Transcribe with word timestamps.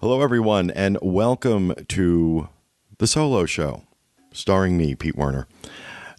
Hello, 0.00 0.22
everyone, 0.22 0.70
and 0.70 0.96
welcome 1.02 1.74
to 1.88 2.48
the 2.96 3.06
solo 3.06 3.44
show 3.44 3.82
starring 4.32 4.78
me, 4.78 4.94
Pete 4.94 5.14
Werner. 5.14 5.46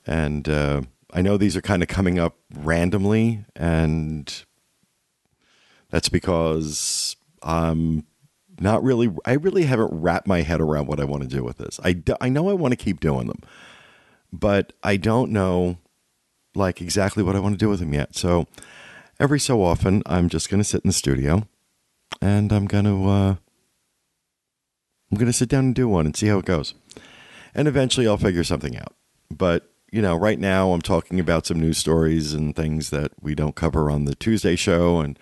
And 0.05 0.47
uh, 0.47 0.83
I 1.11 1.23
know 1.23 1.35
these 1.35 1.58
are 1.58 1.64
kind 1.64 1.82
of 1.82 1.90
coming 1.90 2.20
up 2.20 2.38
randomly, 2.54 3.44
and 3.56 4.46
that's 5.90 6.09
because 6.09 7.16
I'm 7.42 8.05
not 8.59 8.84
really, 8.84 9.12
I 9.25 9.34
really 9.34 9.63
haven't 9.63 9.89
wrapped 9.91 10.27
my 10.27 10.43
head 10.43 10.61
around 10.61 10.86
what 10.86 11.00
I 11.00 11.05
want 11.05 11.23
to 11.23 11.27
do 11.27 11.43
with 11.43 11.57
this. 11.57 11.79
I—I 11.84 12.29
know 12.29 12.52
I 12.52 12.54
want 12.54 12.73
to 12.73 12.77
keep 12.77 13.00
doing 13.00 13.25
them, 13.25 13.41
but 14.32 14.73
I 14.84 14.95
don't 14.95 15.32
know 15.32 15.79
like 16.54 16.82
exactly 16.82 17.23
what 17.23 17.36
I 17.36 17.39
want 17.39 17.55
to 17.55 17.66
do 17.66 17.70
with 17.70 17.79
them 17.79 17.95
yet. 17.95 18.16
So 18.16 18.45
every 19.20 19.39
so 19.39 19.63
often, 19.63 20.04
I'm 20.05 20.29
just 20.29 20.52
going 20.52 20.59
to 20.59 20.70
sit 20.70 20.84
in 20.84 20.89
the 20.89 20.93
studio 20.93 21.48
and 22.21 22.52
I'm 22.54 22.68
going 22.68 22.86
to, 22.86 23.09
uh, 23.09 23.36
I'm 25.12 25.18
going 25.18 25.32
to 25.32 25.38
sit 25.38 25.50
down 25.50 25.65
and 25.65 25.75
do 25.75 25.88
one 25.88 26.06
and 26.06 26.15
see 26.15 26.28
how 26.28 26.39
it 26.39 26.46
goes. 26.46 26.74
And 27.54 27.68
eventually 27.68 28.07
I'll 28.07 28.18
figure 28.18 28.43
something 28.43 28.78
out. 28.78 28.96
But, 29.29 29.69
you 29.92 30.02
know, 30.02 30.15
right 30.15 30.39
now 30.39 30.71
I'm 30.71 30.82
talking 30.82 31.19
about 31.19 31.46
some 31.46 31.60
news 31.60 31.78
stories 31.78 32.34
and 32.34 32.56
things 32.56 32.92
that 32.92 33.12
we 33.22 33.36
don't 33.36 33.55
cover 33.55 33.92
on 33.92 34.05
the 34.05 34.16
Tuesday 34.16 34.55
show 34.55 35.00
and 35.00 35.20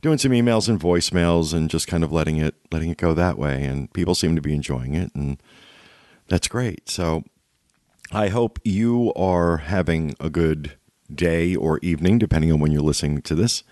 doing 0.00 0.18
some 0.18 0.32
emails 0.32 0.68
and 0.68 0.78
voicemails 0.78 1.52
and 1.52 1.68
just 1.68 1.88
kind 1.88 2.04
of 2.04 2.12
letting 2.12 2.36
it 2.36 2.54
letting 2.70 2.90
it 2.90 2.98
go 2.98 3.14
that 3.14 3.36
way 3.38 3.64
and 3.64 3.92
people 3.92 4.14
seem 4.14 4.36
to 4.36 4.42
be 4.42 4.54
enjoying 4.54 4.94
it 4.94 5.12
and 5.14 5.42
that's 6.28 6.46
great. 6.48 6.88
So 6.88 7.24
I 8.12 8.28
hope 8.28 8.60
you 8.64 9.12
are 9.14 9.58
having 9.58 10.14
a 10.20 10.30
good 10.30 10.76
day 11.12 11.56
or 11.56 11.78
evening 11.82 12.18
depending 12.18 12.52
on 12.52 12.60
when 12.60 12.70
you're 12.70 12.82
listening 12.82 13.22
to 13.22 13.34
this. 13.34 13.64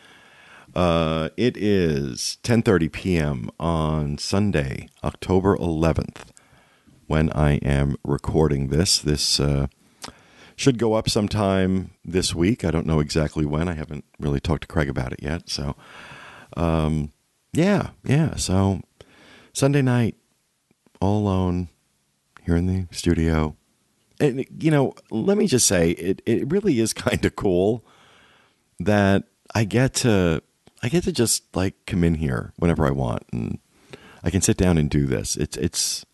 Uh, 0.77 1.31
it 1.39 1.57
is 1.57 2.37
10:30 2.43 2.93
p.m. 2.93 3.51
on 3.59 4.19
Sunday, 4.19 4.91
October 5.03 5.57
11th, 5.57 6.27
when 7.07 7.33
I 7.33 7.53
am 7.63 7.97
recording 8.05 8.69
this. 8.69 8.99
This 8.99 9.41
uh, 9.41 9.69
should 10.55 10.79
go 10.79 10.93
up 10.93 11.09
sometime 11.09 11.93
this 12.05 12.35
week. 12.35 12.63
I 12.63 12.71
don't 12.71 12.87
know 12.87 13.01
exactly 13.01 13.47
when. 13.47 13.71
I 13.71 13.73
haven't 13.73 14.05
really 14.21 14.39
talked 14.39 14.63
to 14.63 14.69
Craig 14.69 14.91
about 14.91 15.15
it 15.15 15.23
yet. 15.23 15.49
So, 15.49 15.77
um, 16.59 17.11
yeah, 17.55 17.93
yeah. 18.05 18.37
So 18.37 18.83
Sunday 19.55 19.81
night, 19.81 20.17
all 21.01 21.21
alone 21.21 21.71
here 22.45 22.57
in 22.57 22.67
the 22.67 22.87
studio. 22.95 23.57
And 24.21 24.45
you 24.63 24.71
know, 24.71 24.93
let 25.11 25.39
me 25.39 25.47
just 25.47 25.67
say, 25.67 25.93
it 25.93 26.21
it 26.27 26.53
really 26.53 26.81
is 26.81 26.93
kind 27.07 27.25
of 27.25 27.35
cool 27.35 27.83
that 28.79 29.25
I 29.55 29.65
get 29.65 29.95
to 29.95 30.43
I 30.83 30.89
get 30.89 31.05
to 31.05 31.13
just 31.13 31.55
like 31.57 31.75
come 31.87 32.05
in 32.05 32.17
here 32.17 32.53
whenever 32.57 32.87
I 32.87 32.91
want 32.91 33.25
and 33.33 33.59
I 34.23 34.31
can 34.31 34.41
sit 34.41 34.57
down 34.57 34.79
and 34.79 34.91
do 34.91 35.07
this. 35.07 35.37
It's 35.37 35.57
it's 35.57 36.05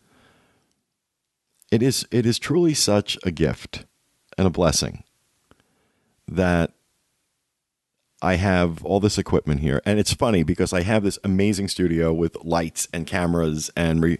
it 1.70 1.82
is 1.82 2.06
it 2.10 2.26
is 2.26 2.38
truly 2.38 2.74
such 2.74 3.18
a 3.24 3.30
gift 3.30 3.86
and 4.36 4.46
a 4.46 4.50
blessing 4.50 5.04
that 6.28 6.72
I 8.20 8.36
have 8.36 8.84
all 8.84 9.00
this 9.00 9.18
equipment 9.18 9.60
here. 9.60 9.82
And 9.84 9.98
it's 9.98 10.12
funny 10.12 10.42
because 10.42 10.72
I 10.72 10.82
have 10.82 11.02
this 11.02 11.18
amazing 11.24 11.68
studio 11.68 12.12
with 12.12 12.36
lights 12.44 12.86
and 12.92 13.06
cameras 13.06 13.70
and 13.76 14.02
re, 14.02 14.18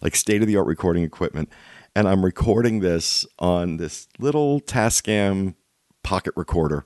like 0.00 0.16
state 0.16 0.40
of 0.40 0.48
the 0.48 0.56
art 0.56 0.66
recording 0.66 1.02
equipment. 1.02 1.50
And 1.94 2.08
I'm 2.08 2.24
recording 2.24 2.80
this 2.80 3.26
on 3.38 3.76
this 3.76 4.08
little 4.18 4.60
Tascam 4.60 5.54
pocket 6.02 6.32
recorder 6.34 6.84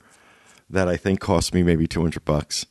that 0.69 0.89
I 0.89 0.97
think 0.97 1.21
cost 1.21 1.53
me 1.53 1.63
maybe 1.63 1.87
200 1.87 2.25
bucks 2.25 2.65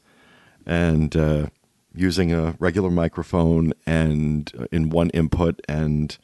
and 0.67 1.17
uh, 1.17 1.47
using 1.95 2.33
a 2.33 2.57
regular 2.59 2.91
microphone 2.91 3.73
and 3.87 4.53
uh, 4.59 4.67
in 4.73 4.91
one 4.91 5.11
input 5.11 5.61
and 5.69 6.19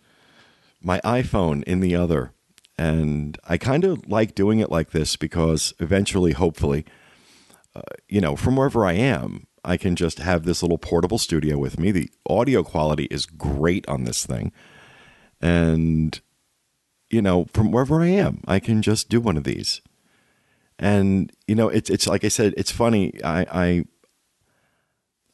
my 0.83 1.01
iPhone 1.01 1.63
in 1.65 1.81
the 1.81 1.95
other. 1.95 2.33
And 2.77 3.39
I 3.49 3.57
kind 3.59 3.85
of 3.85 4.09
like 4.09 4.35
doing 4.35 4.59
it 4.59 4.71
like 4.71 4.91
this 4.91 5.17
because 5.17 5.73
eventually, 5.79 6.33
hopefully, 6.33 6.85
uh, 7.75 7.83
you 8.09 8.21
know, 8.21 8.37
from 8.37 8.57
wherever 8.57 8.85
I 8.85 8.93
am, 8.95 9.47
I 9.65 9.77
can 9.77 9.95
just 9.95 10.19
have 10.19 10.45
this 10.45 10.63
little 10.63 10.79
portable 10.79 11.19
studio 11.19 11.57
with 11.57 11.79
me. 11.79 11.93
The 11.93 12.11
audio 12.29 12.63
quality 12.63 13.05
is 13.05 13.27
great 13.27 13.89
on 13.89 14.05
this 14.05 14.27
thing. 14.27 14.53
And, 15.41 16.21
you 17.11 17.23
know, 17.23 17.47
from 17.53 17.71
wherever 17.71 18.03
I 18.03 18.09
am, 18.09 18.43
I 18.47 18.59
can 18.59 18.83
just 18.83 19.09
do 19.09 19.21
one 19.21 19.37
of 19.37 19.45
these. 19.45 19.81
And, 20.79 21.33
you 21.47 21.55
know, 21.55 21.69
it's, 21.69 21.91
it's 21.91 22.09
like 22.09 22.25
I 22.25 22.29
said, 22.29 22.55
it's 22.57 22.73
funny. 22.73 23.23
I, 23.23 23.47
I, 23.53 23.85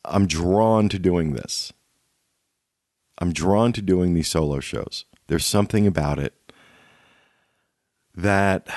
I'm 0.09 0.27
drawn 0.27 0.89
to 0.89 0.99
doing 0.99 1.33
this. 1.33 1.73
I'm 3.19 3.33
drawn 3.33 3.73
to 3.73 3.83
doing 3.83 4.15
these 4.15 4.29
solo 4.29 4.61
shows. 4.61 5.05
There's 5.27 5.47
something 5.47 5.87
about 5.87 6.19
it 6.19 6.35
that 8.15 8.69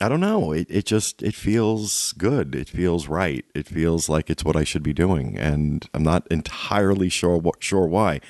I 0.00 0.08
don't 0.08 0.20
know. 0.20 0.52
It 0.52 0.66
it 0.68 0.86
just 0.86 1.22
it 1.22 1.34
feels 1.34 2.12
good. 2.14 2.54
It 2.54 2.68
feels 2.68 3.08
right. 3.08 3.44
It 3.54 3.66
feels 3.66 4.08
like 4.08 4.28
it's 4.28 4.44
what 4.44 4.56
I 4.56 4.64
should 4.64 4.82
be 4.82 4.92
doing, 4.92 5.38
and 5.38 5.88
I'm 5.94 6.02
not 6.02 6.26
entirely 6.30 7.08
sure 7.08 7.36
what, 7.36 7.62
sure 7.62 7.86
why, 7.86 8.20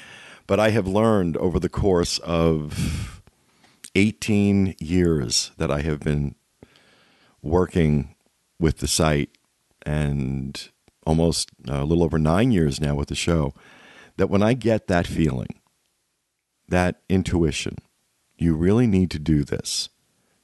but 0.47 0.61
I 0.61 0.71
have 0.71 0.87
learned 0.87 1.37
over 1.39 1.59
the 1.59 1.69
course 1.71 2.19
of 2.19 3.23
18 3.95 4.77
years 4.81 5.53
that 5.57 5.71
I 5.71 5.81
have 5.81 6.01
been 6.01 6.35
working 7.43 8.15
with 8.59 8.79
the 8.79 8.89
site 8.89 9.31
and 9.85 10.71
almost 11.07 11.51
uh, 11.69 11.83
a 11.83 11.85
little 11.85 12.05
over 12.05 12.19
nine 12.19 12.51
years 12.51 12.81
now 12.81 12.95
with 12.95 13.09
the 13.09 13.15
show 13.15 13.55
that 14.17 14.31
when 14.31 14.43
I 14.43 14.55
get 14.55 14.87
that 14.87 15.07
feeling, 15.07 15.61
that 16.69 17.03
intuition, 17.09 17.77
you 18.37 18.55
really 18.55 18.87
need 18.87 19.11
to 19.13 19.19
do 19.19 19.45
this, 19.45 19.89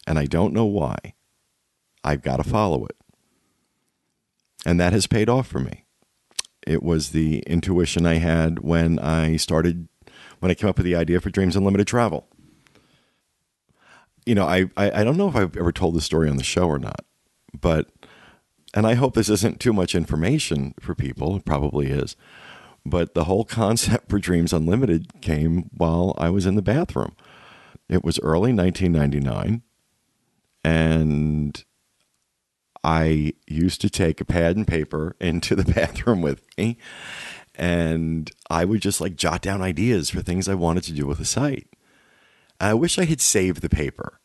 and 0.06 0.18
I 0.18 0.26
don't 0.26 0.52
know 0.52 0.64
why, 0.64 1.14
I've 2.04 2.22
got 2.22 2.36
to 2.36 2.44
follow 2.44 2.86
it. 2.86 2.96
And 4.64 4.80
that 4.80 4.92
has 4.92 5.06
paid 5.06 5.28
off 5.28 5.46
for 5.46 5.60
me. 5.60 5.84
It 6.66 6.82
was 6.82 7.10
the 7.10 7.40
intuition 7.40 8.06
I 8.06 8.14
had 8.14 8.60
when 8.60 8.98
I 8.98 9.36
started, 9.36 9.88
when 10.40 10.50
I 10.50 10.54
came 10.54 10.68
up 10.68 10.76
with 10.76 10.84
the 10.84 10.96
idea 10.96 11.20
for 11.20 11.30
Dreams 11.30 11.56
Unlimited 11.56 11.86
Travel. 11.86 12.26
You 14.26 14.34
know, 14.34 14.46
I, 14.46 14.66
I, 14.76 15.00
I 15.00 15.04
don't 15.04 15.16
know 15.16 15.28
if 15.28 15.36
I've 15.36 15.56
ever 15.56 15.72
told 15.72 15.94
this 15.94 16.04
story 16.04 16.28
on 16.28 16.36
the 16.36 16.44
show 16.44 16.68
or 16.68 16.78
not, 16.78 17.04
but 17.58 17.88
and 18.74 18.86
I 18.86 18.94
hope 18.94 19.14
this 19.14 19.28
isn't 19.28 19.60
too 19.60 19.72
much 19.72 19.94
information 19.94 20.74
for 20.80 20.94
people. 20.94 21.36
It 21.36 21.44
probably 21.44 21.88
is. 21.88 22.16
But 22.84 23.14
the 23.14 23.24
whole 23.24 23.44
concept 23.44 24.08
for 24.08 24.18
Dreams 24.18 24.52
Unlimited 24.52 25.20
came 25.20 25.70
while 25.76 26.14
I 26.18 26.30
was 26.30 26.46
in 26.46 26.54
the 26.54 26.62
bathroom. 26.62 27.14
It 27.88 28.04
was 28.04 28.18
early 28.20 28.52
1999, 28.52 29.62
and 30.62 31.64
I 32.84 33.32
used 33.46 33.80
to 33.80 33.90
take 33.90 34.20
a 34.20 34.26
pad 34.26 34.56
and 34.56 34.66
paper 34.66 35.16
into 35.20 35.54
the 35.54 35.70
bathroom 35.72 36.20
with 36.20 36.42
me, 36.56 36.76
and 37.54 38.30
I 38.50 38.64
would 38.64 38.82
just 38.82 39.00
like 39.00 39.16
jot 39.16 39.42
down 39.42 39.62
ideas 39.62 40.10
for 40.10 40.20
things 40.20 40.48
I 40.48 40.54
wanted 40.54 40.84
to 40.84 40.92
do 40.92 41.06
with 41.06 41.18
the 41.18 41.24
site. 41.24 41.68
I 42.60 42.74
wish 42.74 42.98
I 42.98 43.04
had 43.04 43.20
saved 43.20 43.62
the 43.62 43.68
paper 43.68 44.20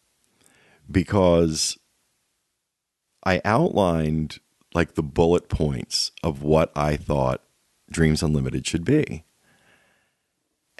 because 0.89 1.77
I 3.25 3.41
outlined 3.45 4.39
like 4.73 4.95
the 4.95 5.03
bullet 5.03 5.49
points 5.49 6.11
of 6.23 6.41
what 6.41 6.71
I 6.75 6.97
thought 6.97 7.43
Dreams 7.89 8.23
Unlimited 8.23 8.65
should 8.65 8.83
be. 8.83 9.23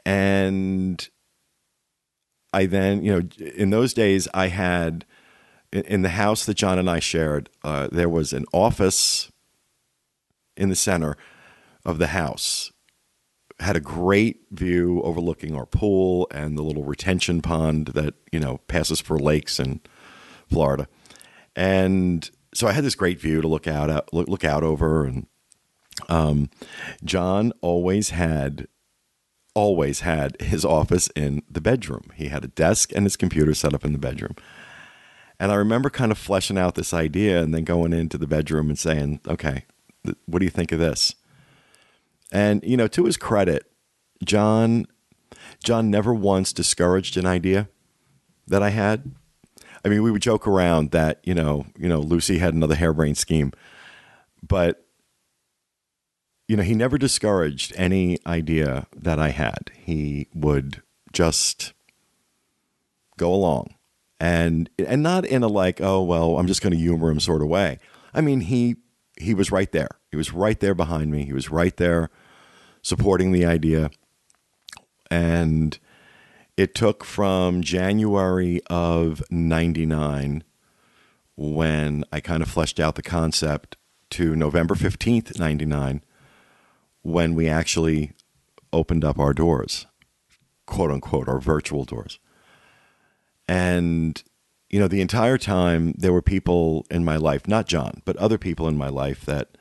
And 0.06 1.08
I 2.52 2.66
then, 2.66 3.04
you 3.04 3.12
know, 3.14 3.46
in 3.56 3.70
those 3.70 3.94
days, 3.94 4.28
I 4.34 4.48
had 4.48 5.06
in 5.72 6.04
the 6.04 6.10
house 6.10 6.46
that 6.46 6.56
John 6.56 6.78
and 6.78 6.90
I 6.90 7.00
shared, 7.00 7.50
uh, 7.64 7.88
there 7.92 8.10
was 8.10 8.34
an 8.34 8.46
office 8.54 9.32
in 10.56 10.70
the 10.70 10.76
center 10.76 11.18
of 11.86 11.98
the 11.98 12.08
house. 12.08 12.72
Had 13.60 13.76
a 13.76 13.82
great 13.82 14.42
view 14.52 15.02
overlooking 15.04 15.56
our 15.56 15.66
pool 15.66 16.28
and 16.32 16.58
the 16.58 16.64
little 16.64 16.84
retention 16.84 17.42
pond 17.42 17.88
that, 17.88 18.16
you 18.32 18.40
know, 18.40 18.60
passes 18.68 19.00
for 19.00 19.18
lakes 19.18 19.60
in 19.60 19.80
Florida. 20.50 20.88
And 21.56 22.30
so 22.54 22.68
I 22.68 22.72
had 22.72 22.84
this 22.84 22.96
great 22.96 23.20
view 23.20 23.42
to 23.42 23.48
look 23.48 23.68
out 23.68 24.14
look, 24.14 24.28
look 24.28 24.44
out 24.44 24.64
over, 24.64 25.06
and 25.06 25.28
um, 26.10 26.50
John 27.04 27.52
always 27.62 28.10
had 28.10 28.68
always 29.56 30.00
had 30.00 30.40
his 30.42 30.66
office 30.66 31.10
in 31.16 31.44
the 31.50 31.62
bedroom. 31.62 32.10
He 32.16 32.30
had 32.30 32.44
a 32.44 32.48
desk 32.48 32.92
and 32.96 33.06
his 33.06 33.16
computer 33.16 33.54
set 33.54 33.74
up 33.74 33.86
in 33.86 33.94
the 33.94 34.00
bedroom. 34.00 34.36
And 35.40 35.52
I 35.52 35.56
remember 35.56 35.90
kind 35.90 36.12
of 36.12 36.18
fleshing 36.18 36.58
out 36.58 36.76
this 36.76 36.94
idea 36.94 37.42
and 37.42 37.54
then 37.54 37.64
going 37.64 37.94
into 37.94 38.18
the 38.18 38.28
bedroom 38.28 38.70
and 38.70 38.80
saying, 38.80 39.20
"Okay, 39.28 39.66
th- 40.06 40.18
what 40.26 40.40
do 40.40 40.46
you 40.46 40.52
think 40.52 40.72
of 40.72 40.80
this?" 40.80 41.16
And 42.32 42.64
you 42.64 42.78
know, 42.78 42.88
to 42.88 43.06
his 43.06 43.18
credit, 43.18 43.70
John 44.24 44.88
John 45.64 45.90
never 45.90 46.14
once 46.14 46.54
discouraged 46.54 47.18
an 47.18 47.26
idea 47.26 47.70
that 48.48 48.64
I 48.64 48.70
had. 48.70 49.12
I 49.86 49.90
mean, 49.90 50.02
we 50.02 50.12
would 50.12 50.22
joke 50.22 50.48
around 50.48 50.92
that 50.92 51.20
you 51.24 51.34
know, 51.34 51.66
you 51.78 51.90
know, 51.90 52.00
Lucy 52.00 52.38
had 52.40 52.54
another 52.54 52.76
harebrained 52.76 53.18
scheme, 53.18 53.52
but 54.42 54.86
you 56.48 56.58
know, 56.58 56.64
he 56.64 56.76
never 56.76 56.98
discouraged 56.98 57.74
any 57.76 58.20
idea 58.28 58.88
that 58.96 59.20
I 59.20 59.30
had. 59.30 59.72
He 59.76 60.28
would 60.34 60.82
just 61.14 61.74
go 63.18 63.34
along 63.34 63.76
and 64.20 64.70
and 64.80 65.04
not 65.04 65.26
in 65.26 65.44
a 65.44 65.48
like, 65.48 65.82
oh 65.82 66.02
well, 66.02 66.38
I'm 66.38 66.48
just 66.48 66.62
going 66.62 66.74
to 66.74 66.80
humor 66.80 67.10
him 67.10 67.20
sort 67.20 67.42
of 67.42 67.48
way. 67.48 67.80
I 68.14 68.22
mean, 68.22 68.42
he 68.42 68.78
he 69.20 69.34
was 69.34 69.52
right 69.52 69.72
there. 69.72 69.90
He 70.12 70.18
was 70.18 70.34
right 70.34 70.60
there 70.60 70.74
behind 70.74 71.12
me. 71.12 71.26
He 71.26 71.34
was 71.34 71.50
right 71.50 71.76
there 71.78 72.10
supporting 72.82 73.32
the 73.32 73.46
idea. 73.46 73.92
And 75.10 75.78
it 76.58 76.76
took 76.76 77.04
from 77.04 77.62
January 77.62 78.62
of 78.68 79.24
99 79.32 80.44
when 81.36 82.04
I 82.12 82.20
kind 82.20 82.44
of 82.44 82.50
fleshed 82.50 82.80
out 82.80 82.96
the 82.96 83.02
concept 83.02 83.76
to 84.12 84.36
November 84.36 84.76
15th, 84.76 85.40
99 85.40 86.04
when 87.02 87.36
we 87.36 87.50
actually 87.50 88.14
opened 88.72 89.04
up 89.04 89.20
our 89.20 89.34
doors, 89.34 89.86
quote 90.66 90.90
unquote, 90.90 91.28
our 91.28 91.40
virtual 91.40 91.84
doors. 91.84 92.20
And, 93.48 94.24
you 94.70 94.80
know, 94.80 94.88
the 94.88 95.02
entire 95.02 95.38
time 95.38 95.94
there 95.98 96.14
were 96.14 96.22
people 96.22 96.86
in 96.90 97.04
my 97.04 97.18
life, 97.18 97.48
not 97.48 97.68
John, 97.68 98.02
but 98.06 98.16
other 98.18 98.38
people 98.38 98.68
in 98.68 98.78
my 98.78 98.88
life 98.88 99.26
that 99.26 99.58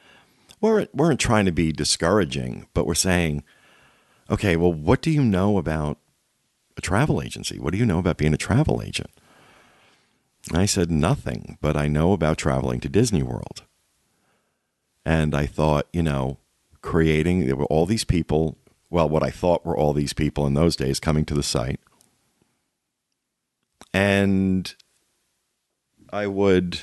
weren't, 0.60 0.94
weren't 0.94 1.20
trying 1.20 1.46
to 1.46 1.52
be 1.52 1.72
discouraging, 1.72 2.68
but 2.74 2.86
were 2.86 2.94
saying, 2.94 3.42
okay, 4.30 4.56
well, 4.56 4.72
what 4.72 5.02
do 5.02 5.10
you 5.10 5.22
know 5.22 5.58
about 5.58 5.98
a 6.76 6.80
travel 6.80 7.22
agency? 7.22 7.58
What 7.58 7.72
do 7.72 7.78
you 7.78 7.86
know 7.86 7.98
about 7.98 8.16
being 8.16 8.34
a 8.34 8.38
travel 8.38 8.82
agent? 8.82 9.10
I 10.52 10.66
said, 10.66 10.90
nothing, 10.90 11.58
but 11.60 11.76
I 11.76 11.86
know 11.86 12.12
about 12.12 12.38
traveling 12.38 12.80
to 12.80 12.88
Disney 12.88 13.22
World. 13.22 13.62
And 15.04 15.34
I 15.34 15.46
thought, 15.46 15.86
you 15.92 16.02
know, 16.02 16.38
creating, 16.80 17.46
there 17.46 17.56
were 17.56 17.66
all 17.66 17.86
these 17.86 18.04
people, 18.04 18.56
well, 18.90 19.08
what 19.08 19.22
I 19.22 19.30
thought 19.30 19.64
were 19.64 19.76
all 19.76 19.92
these 19.92 20.12
people 20.12 20.46
in 20.46 20.54
those 20.54 20.76
days 20.76 20.98
coming 20.98 21.24
to 21.26 21.34
the 21.34 21.42
site. 21.42 21.80
And 23.94 24.74
I 26.12 26.26
would, 26.26 26.82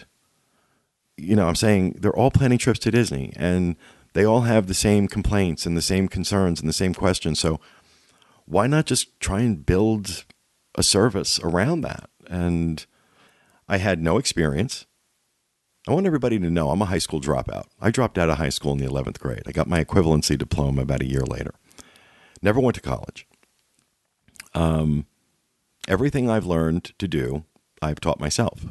you 1.17 1.35
know, 1.35 1.47
I'm 1.47 1.55
saying 1.55 1.97
they're 1.99 2.15
all 2.15 2.31
planning 2.31 2.57
trips 2.57 2.79
to 2.79 2.91
Disney 2.91 3.33
and 3.35 3.75
they 4.13 4.25
all 4.25 4.41
have 4.41 4.67
the 4.67 4.73
same 4.73 5.07
complaints 5.07 5.65
and 5.65 5.77
the 5.77 5.81
same 5.81 6.07
concerns 6.07 6.59
and 6.59 6.67
the 6.67 6.73
same 6.73 6.93
questions. 6.93 7.39
So 7.39 7.59
why 8.49 8.65
not 8.65 8.87
just 8.87 9.19
try 9.19 9.41
and 9.41 9.63
build 9.63 10.25
a 10.73 10.81
service 10.81 11.39
around 11.43 11.81
that? 11.81 12.09
And 12.27 12.83
I 13.67 13.77
had 13.77 14.01
no 14.01 14.17
experience. 14.17 14.87
I 15.87 15.93
want 15.93 16.07
everybody 16.07 16.39
to 16.39 16.49
know 16.49 16.71
I'm 16.71 16.81
a 16.81 16.85
high 16.85 16.97
school 16.97 17.21
dropout. 17.21 17.65
I 17.79 17.91
dropped 17.91 18.17
out 18.17 18.29
of 18.29 18.37
high 18.37 18.49
school 18.49 18.71
in 18.71 18.79
the 18.79 18.87
11th 18.87 19.19
grade. 19.19 19.43
I 19.45 19.51
got 19.51 19.67
my 19.67 19.83
equivalency 19.83 20.35
diploma 20.35 20.81
about 20.81 21.01
a 21.01 21.07
year 21.07 21.21
later. 21.21 21.53
Never 22.41 22.59
went 22.59 22.75
to 22.75 22.81
college. 22.81 23.27
Um, 24.55 25.05
everything 25.87 26.27
I've 26.27 26.45
learned 26.45 26.97
to 26.97 27.07
do, 27.07 27.45
I've 27.83 28.01
taught 28.01 28.19
myself. 28.19 28.65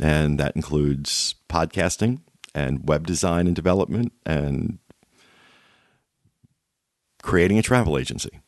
And 0.00 0.38
that 0.38 0.54
includes 0.54 1.34
podcasting 1.48 2.20
and 2.54 2.88
web 2.88 3.08
design 3.08 3.48
and 3.48 3.56
development 3.56 4.12
and 4.24 4.78
creating 7.22 7.58
a 7.58 7.62
travel 7.62 7.98
agency. 7.98 8.40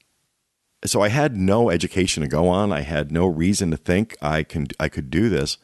So 0.84 1.00
I 1.00 1.08
had 1.08 1.36
no 1.36 1.70
education 1.70 2.22
to 2.22 2.28
go 2.28 2.48
on. 2.48 2.72
I 2.72 2.80
had 2.80 3.12
no 3.12 3.26
reason 3.26 3.70
to 3.70 3.76
think 3.76 4.16
I 4.20 4.42
can 4.42 4.66
I 4.80 4.88
could 4.88 5.10
do 5.10 5.28
this 5.28 5.58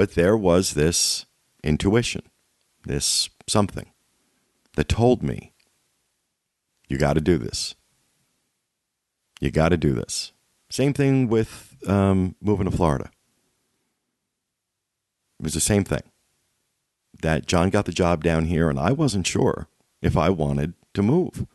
but 0.00 0.14
there 0.14 0.36
was 0.36 0.72
this 0.72 1.26
intuition, 1.62 2.22
this 2.84 3.28
something 3.46 3.92
that 4.74 4.88
told 4.88 5.22
me, 5.22 5.52
you 6.88 6.96
got 6.96 7.14
to 7.14 7.20
do 7.20 7.38
this. 7.38 7.74
You 9.40 9.50
got 9.50 9.70
to 9.70 9.76
do 9.76 9.92
this. 9.92 10.32
Same 10.70 10.92
thing 10.92 11.28
with 11.28 11.76
um, 11.86 12.34
moving 12.40 12.64
to 12.64 12.74
Florida. 12.74 13.10
It 15.38 15.44
was 15.44 15.54
the 15.54 15.60
same 15.60 15.84
thing. 15.84 16.02
That 17.22 17.46
John 17.46 17.70
got 17.70 17.84
the 17.84 17.92
job 17.92 18.24
down 18.24 18.46
here, 18.46 18.70
and 18.70 18.78
I 18.78 18.92
wasn't 18.92 19.26
sure 19.26 19.68
if 20.00 20.16
I 20.16 20.30
wanted 20.30 20.72
to 20.94 21.02
move. 21.02 21.46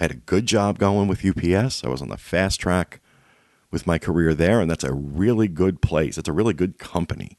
I 0.00 0.04
had 0.04 0.10
a 0.10 0.14
good 0.14 0.46
job 0.46 0.80
going 0.80 1.06
with 1.06 1.24
UPS. 1.24 1.84
I 1.84 1.88
was 1.88 2.02
on 2.02 2.08
the 2.08 2.16
fast 2.16 2.58
track 2.58 3.00
with 3.70 3.86
my 3.86 3.98
career 3.98 4.34
there, 4.34 4.60
and 4.60 4.68
that's 4.68 4.82
a 4.82 4.92
really 4.92 5.46
good 5.46 5.80
place. 5.80 6.18
It's 6.18 6.28
a 6.28 6.32
really 6.32 6.54
good 6.54 6.78
company 6.78 7.36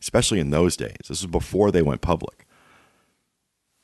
especially 0.00 0.40
in 0.40 0.50
those 0.50 0.76
days. 0.76 0.96
This 1.08 1.22
was 1.22 1.26
before 1.26 1.70
they 1.70 1.82
went 1.82 2.00
public. 2.00 2.46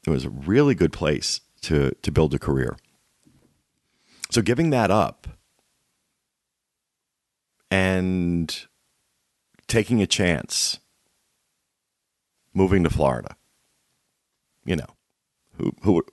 It 0.06 0.10
was 0.10 0.24
a 0.24 0.30
really 0.30 0.74
good 0.74 0.92
place 0.92 1.40
to, 1.62 1.92
to 2.02 2.12
build 2.12 2.34
a 2.34 2.38
career. 2.38 2.76
So 4.30 4.42
giving 4.42 4.70
that 4.70 4.90
up 4.90 5.26
and 7.70 8.66
taking 9.66 10.02
a 10.02 10.06
chance, 10.06 10.78
moving 12.52 12.84
to 12.84 12.90
Florida, 12.90 13.36
you 14.64 14.76
know, 14.76 14.86
who, 15.58 15.72
who, 15.82 16.04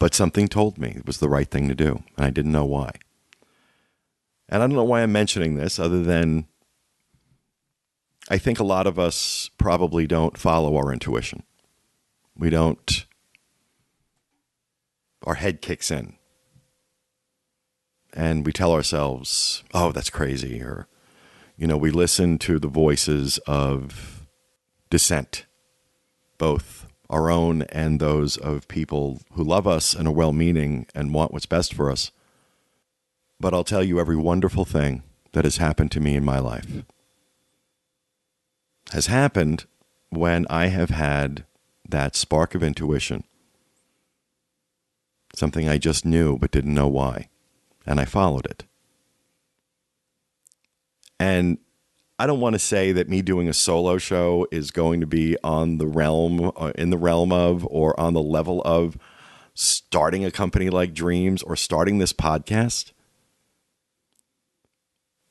but 0.00 0.14
something 0.14 0.48
told 0.48 0.78
me 0.78 0.94
it 0.96 1.06
was 1.06 1.18
the 1.18 1.28
right 1.28 1.48
thing 1.48 1.68
to 1.68 1.74
do, 1.74 2.02
and 2.16 2.26
I 2.26 2.30
didn't 2.30 2.50
know 2.50 2.64
why. 2.64 2.90
And 4.48 4.62
I 4.62 4.66
don't 4.66 4.74
know 4.74 4.82
why 4.82 5.02
I'm 5.02 5.12
mentioning 5.12 5.54
this 5.54 5.78
other 5.78 6.02
than 6.02 6.46
I 8.28 8.38
think 8.38 8.58
a 8.58 8.64
lot 8.64 8.86
of 8.86 8.98
us 8.98 9.50
probably 9.58 10.06
don't 10.06 10.38
follow 10.38 10.76
our 10.76 10.92
intuition. 10.92 11.42
We 12.34 12.48
don't, 12.48 13.06
our 15.24 15.34
head 15.34 15.60
kicks 15.60 15.90
in. 15.90 16.16
And 18.14 18.46
we 18.46 18.52
tell 18.52 18.72
ourselves, 18.72 19.62
oh, 19.74 19.92
that's 19.92 20.10
crazy. 20.10 20.62
Or, 20.62 20.88
you 21.56 21.66
know, 21.66 21.76
we 21.76 21.90
listen 21.90 22.38
to 22.38 22.58
the 22.58 22.68
voices 22.68 23.38
of 23.46 24.26
dissent, 24.88 25.44
both 26.38 26.79
our 27.10 27.30
own 27.30 27.62
and 27.62 28.00
those 28.00 28.38
of 28.38 28.68
people 28.68 29.20
who 29.32 29.44
love 29.44 29.66
us 29.66 29.92
and 29.92 30.08
are 30.08 30.12
well 30.12 30.32
meaning 30.32 30.86
and 30.94 31.12
want 31.12 31.32
what's 31.32 31.44
best 31.44 31.74
for 31.74 31.90
us. 31.90 32.10
But 33.38 33.52
I'll 33.52 33.64
tell 33.64 33.82
you 33.82 34.00
every 34.00 34.16
wonderful 34.16 34.64
thing 34.64 35.02
that 35.32 35.44
has 35.44 35.58
happened 35.58 35.90
to 35.92 36.00
me 36.00 36.16
in 36.16 36.24
my 36.24 36.38
life 36.38 36.82
has 38.92 39.06
happened 39.06 39.66
when 40.10 40.46
I 40.50 40.66
have 40.66 40.90
had 40.90 41.44
that 41.88 42.16
spark 42.16 42.54
of 42.54 42.62
intuition, 42.62 43.24
something 45.34 45.68
I 45.68 45.78
just 45.78 46.04
knew 46.04 46.38
but 46.38 46.50
didn't 46.50 46.74
know 46.74 46.88
why, 46.88 47.28
and 47.86 48.00
I 48.00 48.04
followed 48.04 48.46
it. 48.46 48.64
And 51.18 51.58
I 52.20 52.26
don't 52.26 52.40
want 52.40 52.52
to 52.52 52.58
say 52.58 52.92
that 52.92 53.08
me 53.08 53.22
doing 53.22 53.48
a 53.48 53.54
solo 53.54 53.96
show 53.96 54.46
is 54.50 54.70
going 54.70 55.00
to 55.00 55.06
be 55.06 55.38
on 55.42 55.78
the 55.78 55.86
realm, 55.86 56.52
uh, 56.54 56.70
in 56.74 56.90
the 56.90 56.98
realm 56.98 57.32
of, 57.32 57.66
or 57.70 57.98
on 57.98 58.12
the 58.12 58.20
level 58.20 58.60
of 58.66 58.98
starting 59.54 60.22
a 60.22 60.30
company 60.30 60.68
like 60.68 60.92
Dreams 60.92 61.42
or 61.42 61.56
starting 61.56 61.96
this 61.96 62.12
podcast. 62.12 62.92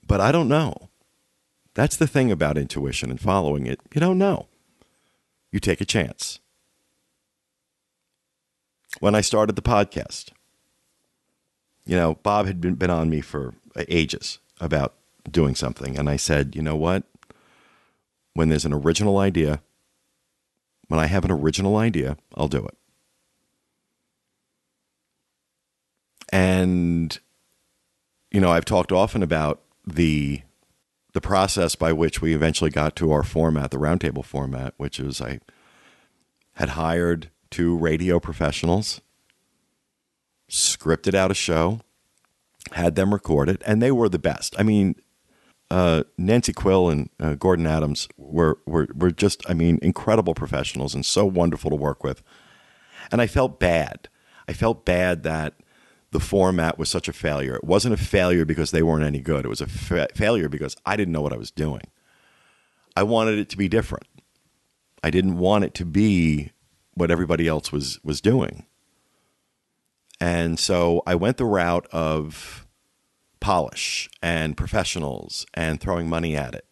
But 0.07 0.19
I 0.19 0.31
don't 0.31 0.47
know. 0.47 0.89
That's 1.75 1.95
the 1.95 2.07
thing 2.07 2.31
about 2.31 2.57
intuition 2.57 3.11
and 3.11 3.21
following 3.21 3.67
it. 3.67 3.79
You 3.93 4.01
don't 4.01 4.17
know. 4.17 4.47
You 5.51 5.59
take 5.59 5.81
a 5.81 5.85
chance. 5.85 6.39
When 8.99 9.13
I 9.13 9.21
started 9.21 9.55
the 9.55 9.61
podcast, 9.61 10.31
you 11.85 11.95
know, 11.95 12.15
Bob 12.23 12.47
had 12.47 12.59
been, 12.59 12.73
been 12.73 12.89
on 12.89 13.11
me 13.11 13.21
for 13.21 13.53
ages 13.87 14.39
about 14.59 14.95
doing 15.31 15.55
something. 15.55 15.97
And 15.97 16.09
I 16.09 16.15
said, 16.15 16.55
you 16.55 16.61
know 16.61 16.75
what? 16.75 17.03
When 18.33 18.49
there's 18.49 18.65
an 18.65 18.73
original 18.73 19.17
idea, 19.17 19.61
when 20.87 20.99
I 20.99 21.07
have 21.07 21.25
an 21.25 21.31
original 21.31 21.77
idea, 21.77 22.17
I'll 22.35 22.47
do 22.47 22.65
it. 22.65 22.77
And, 26.31 27.17
you 28.31 28.39
know, 28.39 28.51
I've 28.51 28.65
talked 28.65 28.91
often 28.91 29.23
about 29.23 29.61
the 29.85 30.41
the 31.13 31.21
process 31.21 31.73
by 31.73 31.91
which 31.91 32.21
we 32.21 32.35
eventually 32.35 32.69
got 32.69 32.95
to 32.95 33.11
our 33.11 33.23
format, 33.23 33.71
the 33.71 33.77
roundtable 33.77 34.23
format, 34.23 34.75
which 34.77 34.99
is 34.99 35.19
I 35.19 35.39
had 36.53 36.69
hired 36.69 37.31
two 37.49 37.75
radio 37.75 38.19
professionals, 38.19 39.01
scripted 40.47 41.15
out 41.15 41.31
a 41.31 41.33
show, 41.33 41.81
had 42.73 42.95
them 42.95 43.11
record 43.11 43.49
it, 43.49 43.61
and 43.65 43.81
they 43.81 43.91
were 43.91 44.09
the 44.09 44.19
best. 44.19 44.55
I 44.59 44.63
mean, 44.63 44.95
uh, 45.71 46.03
Nancy 46.17 46.53
Quill 46.53 46.89
and 46.89 47.09
uh, 47.19 47.35
Gordon 47.35 47.67
Adams 47.67 48.07
were, 48.17 48.59
were 48.65 48.87
were 48.93 49.11
just, 49.11 49.47
I 49.49 49.53
mean, 49.53 49.79
incredible 49.81 50.33
professionals 50.33 50.95
and 50.95 51.05
so 51.05 51.25
wonderful 51.25 51.69
to 51.69 51.75
work 51.75 52.03
with. 52.03 52.23
And 53.11 53.21
I 53.21 53.27
felt 53.27 53.59
bad. 53.59 54.09
I 54.47 54.53
felt 54.53 54.85
bad 54.85 55.23
that 55.23 55.55
the 56.11 56.19
format 56.19 56.79
was 56.79 56.89
such 56.89 57.07
a 57.07 57.13
failure. 57.13 57.55
It 57.55 57.63
wasn't 57.63 57.93
a 57.93 57.97
failure 57.97 58.45
because 58.45 58.71
they 58.71 58.81
weren't 58.81 59.05
any 59.05 59.19
good. 59.19 59.45
It 59.45 59.49
was 59.49 59.61
a 59.61 59.67
fa- 59.67 60.07
failure 60.15 60.49
because 60.49 60.75
I 60.85 60.95
didn't 60.95 61.13
know 61.13 61.21
what 61.21 61.33
I 61.33 61.37
was 61.37 61.51
doing. 61.51 61.83
I 62.95 63.03
wanted 63.03 63.37
it 63.37 63.49
to 63.49 63.57
be 63.57 63.69
different. 63.69 64.07
I 65.03 65.11
didn't 65.11 65.37
want 65.37 65.63
it 65.63 65.73
to 65.75 65.85
be 65.85 66.51
what 66.95 67.11
everybody 67.11 67.47
else 67.47 67.71
was 67.71 67.99
was 68.03 68.21
doing. 68.21 68.65
And 70.19 70.59
so 70.59 71.01
I 71.07 71.15
went 71.15 71.37
the 71.37 71.45
route 71.45 71.87
of 71.91 72.67
polish 73.39 74.09
and 74.21 74.57
professionals 74.57 75.45
and 75.53 75.79
throwing 75.79 76.09
money 76.09 76.35
at 76.35 76.53
it. 76.53 76.65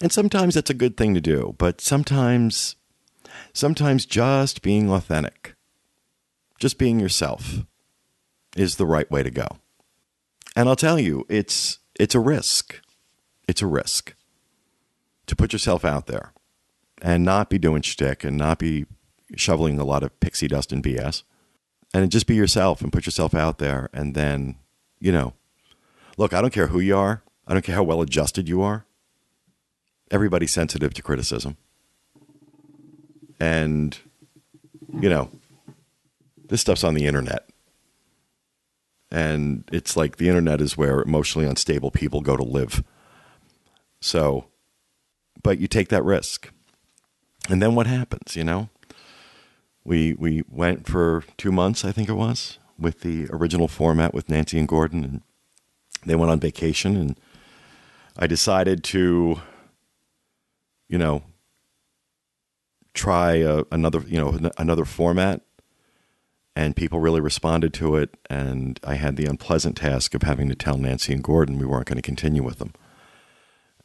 And 0.00 0.12
sometimes 0.12 0.54
that's 0.54 0.70
a 0.70 0.74
good 0.74 0.96
thing 0.96 1.14
to 1.14 1.20
do, 1.20 1.54
but 1.58 1.80
sometimes 1.80 2.76
sometimes 3.52 4.06
just 4.06 4.62
being 4.62 4.90
authentic, 4.90 5.54
just 6.58 6.78
being 6.78 7.00
yourself 7.00 7.64
is 8.56 8.76
the 8.76 8.86
right 8.86 9.10
way 9.10 9.22
to 9.22 9.30
go. 9.30 9.46
And 10.56 10.68
I'll 10.68 10.76
tell 10.76 10.98
you, 10.98 11.26
it's 11.28 11.78
it's 11.98 12.14
a 12.14 12.20
risk. 12.20 12.80
It's 13.46 13.62
a 13.62 13.66
risk 13.66 14.14
to 15.26 15.36
put 15.36 15.52
yourself 15.52 15.84
out 15.84 16.06
there 16.06 16.32
and 17.02 17.24
not 17.24 17.50
be 17.50 17.58
doing 17.58 17.82
shtick 17.82 18.24
and 18.24 18.36
not 18.36 18.58
be 18.58 18.86
shoveling 19.36 19.78
a 19.78 19.84
lot 19.84 20.02
of 20.02 20.18
pixie 20.20 20.48
dust 20.48 20.72
and 20.72 20.82
BS. 20.82 21.22
And 21.92 22.10
just 22.10 22.26
be 22.26 22.34
yourself 22.34 22.80
and 22.80 22.92
put 22.92 23.06
yourself 23.06 23.34
out 23.34 23.58
there. 23.58 23.88
And 23.92 24.14
then, 24.14 24.56
you 25.00 25.12
know, 25.12 25.34
look, 26.16 26.32
I 26.32 26.40
don't 26.40 26.52
care 26.52 26.68
who 26.68 26.80
you 26.80 26.96
are. 26.96 27.22
I 27.46 27.52
don't 27.52 27.64
care 27.64 27.74
how 27.74 27.82
well 27.82 28.00
adjusted 28.00 28.48
you 28.48 28.62
are. 28.62 28.86
Everybody's 30.10 30.52
sensitive 30.52 30.94
to 30.94 31.02
criticism. 31.02 31.56
And, 33.40 33.98
you 35.00 35.08
know, 35.08 35.30
this 36.48 36.60
stuff's 36.60 36.84
on 36.84 36.94
the 36.94 37.06
internet. 37.06 37.48
And 39.10 39.64
it's 39.72 39.96
like 39.96 40.16
the 40.16 40.28
internet 40.28 40.60
is 40.60 40.76
where 40.76 41.02
emotionally 41.02 41.46
unstable 41.46 41.90
people 41.90 42.20
go 42.20 42.36
to 42.36 42.42
live. 42.42 42.82
So, 44.00 44.46
but 45.42 45.58
you 45.58 45.68
take 45.68 45.88
that 45.88 46.04
risk. 46.04 46.50
And 47.48 47.60
then 47.60 47.74
what 47.74 47.86
happens, 47.86 48.36
you 48.36 48.44
know? 48.44 48.70
We 49.84 50.14
we 50.14 50.42
went 50.48 50.86
for 50.86 51.24
2 51.36 51.52
months, 51.52 51.84
I 51.84 51.92
think 51.92 52.08
it 52.08 52.14
was, 52.14 52.58
with 52.78 53.00
the 53.00 53.26
original 53.30 53.68
format 53.68 54.14
with 54.14 54.28
Nancy 54.28 54.58
and 54.58 54.68
Gordon 54.68 55.04
and 55.04 55.22
they 56.06 56.14
went 56.14 56.30
on 56.30 56.40
vacation 56.40 56.96
and 56.96 57.20
I 58.18 58.26
decided 58.26 58.84
to 58.84 59.40
you 60.88 60.98
know 60.98 61.22
try 62.92 63.34
a, 63.36 63.64
another, 63.72 64.04
you 64.06 64.20
know, 64.20 64.50
another 64.56 64.84
format 64.84 65.40
and 66.54 66.76
people 66.76 67.00
really 67.00 67.20
responded 67.20 67.74
to 67.74 67.96
it 67.96 68.16
and 68.30 68.78
I 68.84 68.94
had 68.94 69.16
the 69.16 69.26
unpleasant 69.26 69.76
task 69.76 70.14
of 70.14 70.22
having 70.22 70.48
to 70.48 70.54
tell 70.54 70.78
Nancy 70.78 71.12
and 71.12 71.22
Gordon 71.22 71.58
we 71.58 71.66
weren't 71.66 71.86
going 71.86 71.96
to 71.96 72.02
continue 72.02 72.42
with 72.42 72.58
them 72.58 72.72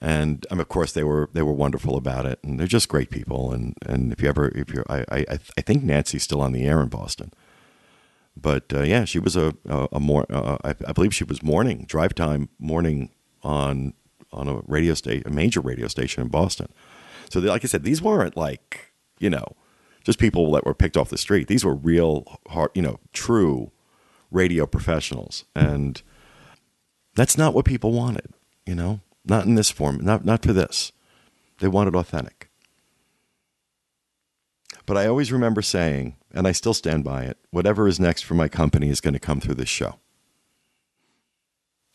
and 0.02 0.46
of 0.50 0.68
course 0.68 0.94
they 0.94 1.04
were 1.04 1.30
they 1.34 1.42
were 1.42 1.54
wonderful 1.54 1.98
about 1.98 2.26
it, 2.26 2.40
and 2.44 2.60
they're 2.60 2.68
just 2.68 2.90
great 2.90 3.10
people. 3.10 3.52
And 3.52 3.76
and 3.86 4.12
if 4.12 4.22
you 4.22 4.30
ever 4.30 4.50
if 4.50 4.74
you 4.74 4.84
I 4.90 5.04
I 5.12 5.26
I 5.58 5.62
think 5.62 5.84
Nancy's 5.84 6.24
still 6.24 6.42
on 6.42 6.54
the 6.54 6.66
air 6.66 6.82
in 6.82 6.88
Boston, 6.88 7.34
but 8.42 8.72
uh, 8.74 8.84
yeah, 8.84 9.06
she 9.06 9.20
was 9.20 9.36
a 9.36 9.56
a, 9.68 9.88
a 9.94 10.00
more 10.00 10.26
uh, 10.30 10.58
I, 10.64 10.70
I, 10.88 10.94
believe 10.94 11.14
she 11.14 11.24
was 11.24 11.44
morning 11.44 11.86
drive 11.88 12.16
time 12.16 12.50
morning 12.60 13.12
on 13.44 13.94
on 14.32 14.48
a 14.48 14.62
radio 14.68 14.94
station 14.94 15.24
a 15.28 15.32
major 15.32 15.62
radio 15.62 15.88
station 15.88 16.22
in 16.22 16.30
Boston. 16.30 16.68
So 17.30 17.40
they, 17.40 17.50
like 17.50 17.64
I 17.64 17.68
said, 17.68 17.84
these 17.84 18.02
weren't 18.02 18.36
like 18.38 18.94
you 19.20 19.30
know 19.30 19.56
just 20.04 20.20
people 20.20 20.52
that 20.52 20.66
were 20.66 20.74
picked 20.74 20.98
off 20.98 21.10
the 21.10 21.18
street. 21.18 21.48
These 21.48 21.66
were 21.66 21.76
real 21.76 22.40
hard 22.48 22.72
you 22.74 22.82
know 22.82 23.00
true 23.14 23.72
radio 24.32 24.66
professionals, 24.66 25.46
and 25.56 26.02
that's 27.16 27.38
not 27.38 27.54
what 27.54 27.66
people 27.66 27.92
wanted. 27.92 28.34
You 28.66 28.76
know, 28.76 29.02
not 29.26 29.46
in 29.46 29.56
this 29.56 29.70
form, 29.70 30.04
not, 30.04 30.26
not 30.26 30.44
for 30.44 30.54
this. 30.54 30.92
They 31.60 31.68
wanted 31.68 31.96
authentic. 31.96 32.50
But 34.86 34.98
I 34.98 35.08
always 35.08 35.32
remember 35.32 35.62
saying, 35.62 36.16
and 36.34 36.48
I 36.48 36.52
still 36.52 36.74
stand 36.74 37.04
by 37.04 37.24
it, 37.24 37.38
whatever 37.52 37.88
is 37.88 38.00
next 38.00 38.24
for 38.24 38.34
my 38.34 38.48
company 38.48 38.90
is 38.90 39.02
going 39.02 39.14
to 39.14 39.20
come 39.20 39.40
through 39.40 39.56
this 39.56 39.70
show. 39.70 40.00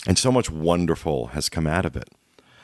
And 0.07 0.19
so 0.19 0.31
much 0.31 0.50
wonderful 0.50 1.29
has 1.29 1.49
come 1.49 1.67
out 1.67 1.87
of 1.87 1.97
it. 1.97 2.11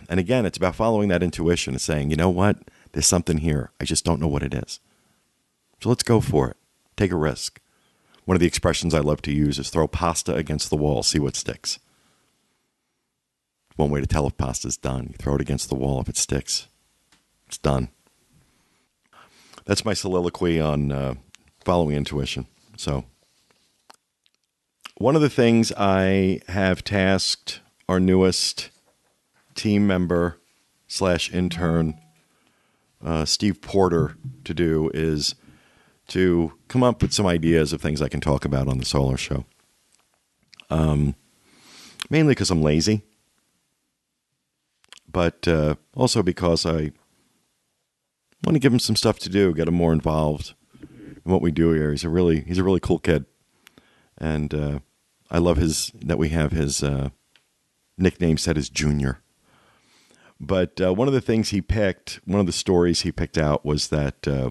And 0.09 0.19
again, 0.19 0.45
it's 0.45 0.59
about 0.59 0.75
following 0.75 1.09
that 1.09 1.23
intuition 1.23 1.75
and 1.75 1.81
saying, 1.81 2.11
you 2.11 2.17
know 2.17 2.29
what? 2.29 2.59
There's 2.93 3.07
something 3.07 3.39
here. 3.39 3.71
I 3.81 3.85
just 3.85 4.05
don't 4.05 4.21
know 4.21 4.29
what 4.29 4.43
it 4.43 4.53
is. 4.53 4.81
So 5.81 5.89
let's 5.89 6.03
go 6.03 6.21
for 6.21 6.51
it. 6.51 6.57
Take 6.97 7.13
a 7.13 7.17
risk. 7.17 7.61
One 8.25 8.35
of 8.35 8.41
the 8.41 8.47
expressions 8.47 8.93
I 8.93 9.01
love 9.01 9.23
to 9.23 9.33
use 9.33 9.59
is 9.59 9.71
throw 9.71 9.89
pasta 9.89 10.35
against 10.35 10.69
the 10.69 10.77
wall, 10.77 11.03
see 11.03 11.19
what 11.19 11.37
sticks. 11.37 11.79
One 13.77 13.91
way 13.91 14.01
to 14.01 14.07
tell 14.07 14.27
if 14.27 14.37
pasta's 14.37 14.77
done. 14.77 15.09
You 15.11 15.15
throw 15.17 15.37
it 15.37 15.41
against 15.41 15.69
the 15.69 15.75
wall. 15.75 16.01
If 16.01 16.09
it 16.09 16.17
sticks, 16.17 16.69
it's 17.47 17.57
done. 17.57 17.89
That's 19.65 19.85
my 19.85 19.95
soliloquy 19.95 20.61
on 20.61 20.93
uh, 20.93 21.15
following 21.65 21.97
intuition. 21.97 22.47
So, 22.77 23.05
one 24.97 25.17
of 25.17 25.23
the 25.23 25.31
things 25.31 25.73
I 25.77 26.41
have 26.49 26.85
tasked 26.85 27.61
our 27.89 28.01
newest 28.01 28.71
team 29.55 29.87
member 29.87 30.39
slash 30.87 31.33
intern, 31.33 31.99
uh, 33.05 33.25
Steve 33.25 33.63
Porter, 33.63 34.17
to 34.45 34.55
do 34.55 34.91
is 34.93 35.35
to 36.09 36.53
come 36.69 36.83
up 36.83 37.03
with 37.03 37.13
some 37.13 37.27
ideas 37.27 37.73
of 37.73 37.81
things 37.81 38.03
I 38.03 38.09
can 38.09 38.21
talk 38.21 38.45
about 38.45 38.69
on 38.69 38.79
the 38.79 38.85
Solo 38.85 39.17
Show. 39.17 39.45
Um, 40.69 41.15
mainly 42.11 42.33
because 42.33 42.51
I'm 42.51 42.63
lazy 42.63 43.03
but 45.13 45.47
uh, 45.49 45.75
also 45.95 46.23
because 46.23 46.65
I 46.65 46.93
want 48.45 48.55
to 48.55 48.59
give 48.59 48.73
him 48.73 48.79
some 48.79 48.97
stuff 48.97 49.19
to 49.21 49.29
do, 49.29 49.53
get 49.55 49.69
him 49.69 49.75
more 49.75 49.93
involved 49.93 50.51
in 50.51 50.60
what 51.25 51.43
we 51.43 51.51
do 51.51 51.73
here. 51.73 51.91
He's 51.91 52.05
a 52.05 52.09
really 52.09 52.41
he's 52.41 52.59
a 52.59 52.65
really 52.65 52.81
cool 52.81 52.99
kid, 52.99 53.27
and 54.19 54.53
uh, 54.55 54.79
I 55.31 55.39
love 55.39 55.57
his 55.57 55.93
that 55.95 56.19
we 56.19 56.31
have 56.31 56.53
his 56.53 56.83
uh, 56.83 57.11
nickname 57.99 58.39
set 58.39 58.57
as 58.57 58.69
Junior. 58.69 59.21
But 60.41 60.81
uh, 60.81 60.95
one 60.95 61.07
of 61.07 61.15
the 61.15 61.21
things 61.21 61.51
he 61.51 61.61
picked, 61.61 62.21
one 62.25 62.41
of 62.41 62.47
the 62.47 62.53
stories 62.53 63.03
he 63.03 63.13
picked 63.13 63.37
out 63.37 63.65
was 63.65 63.89
that 63.89 64.27
uh, 64.27 64.51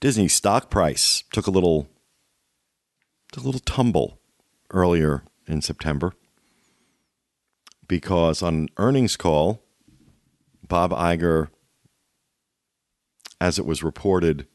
Disney's 0.00 0.32
stock 0.32 0.70
price 0.70 1.24
took 1.30 1.46
a 1.46 1.50
little 1.50 1.88
took 3.32 3.42
a 3.42 3.46
little 3.46 3.60
tumble 3.60 4.18
earlier 4.70 5.22
in 5.46 5.60
September 5.60 6.12
because 7.86 8.42
on 8.42 8.68
earnings 8.78 9.16
call, 9.16 9.62
Bob 10.66 10.90
Iger, 10.90 11.48
as 13.40 13.58
it 13.58 13.66
was 13.66 13.82
reported, 13.82 14.46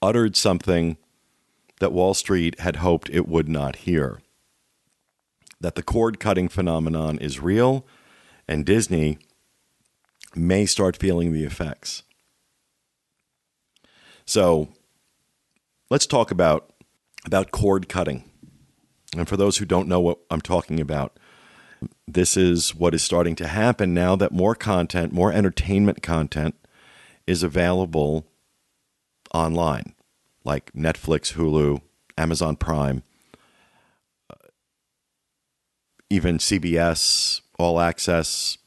uttered 0.00 0.36
something 0.36 0.96
that 1.80 1.92
Wall 1.92 2.14
Street 2.14 2.60
had 2.60 2.76
hoped 2.76 3.10
it 3.10 3.28
would 3.28 3.48
not 3.48 3.76
hear 3.76 4.20
that 5.60 5.74
the 5.74 5.82
cord 5.82 6.20
cutting 6.20 6.48
phenomenon 6.48 7.18
is 7.18 7.40
real 7.40 7.86
and 8.48 8.64
Disney 8.64 9.18
may 10.34 10.66
start 10.66 10.96
feeling 10.96 11.32
the 11.32 11.44
effects. 11.44 12.02
So 14.24 14.68
let's 15.90 16.06
talk 16.06 16.30
about, 16.30 16.72
about 17.24 17.50
cord 17.50 17.88
cutting. 17.88 18.24
And 19.16 19.28
for 19.28 19.36
those 19.36 19.58
who 19.58 19.64
don't 19.64 19.88
know 19.88 20.00
what 20.00 20.18
I'm 20.30 20.40
talking 20.40 20.80
about, 20.80 21.18
this 22.06 22.36
is 22.36 22.74
what 22.74 22.94
is 22.94 23.02
starting 23.02 23.34
to 23.36 23.46
happen 23.46 23.94
now 23.94 24.16
that 24.16 24.32
more 24.32 24.54
content, 24.54 25.12
more 25.12 25.32
entertainment 25.32 26.02
content 26.02 26.54
is 27.26 27.42
available 27.42 28.26
online, 29.34 29.94
like 30.44 30.72
Netflix, 30.72 31.34
Hulu, 31.34 31.80
Amazon 32.16 32.56
Prime, 32.56 33.02
uh, 34.30 34.48
even 36.08 36.38
CBS, 36.38 37.40
All 37.58 37.80
Access. 37.80 38.58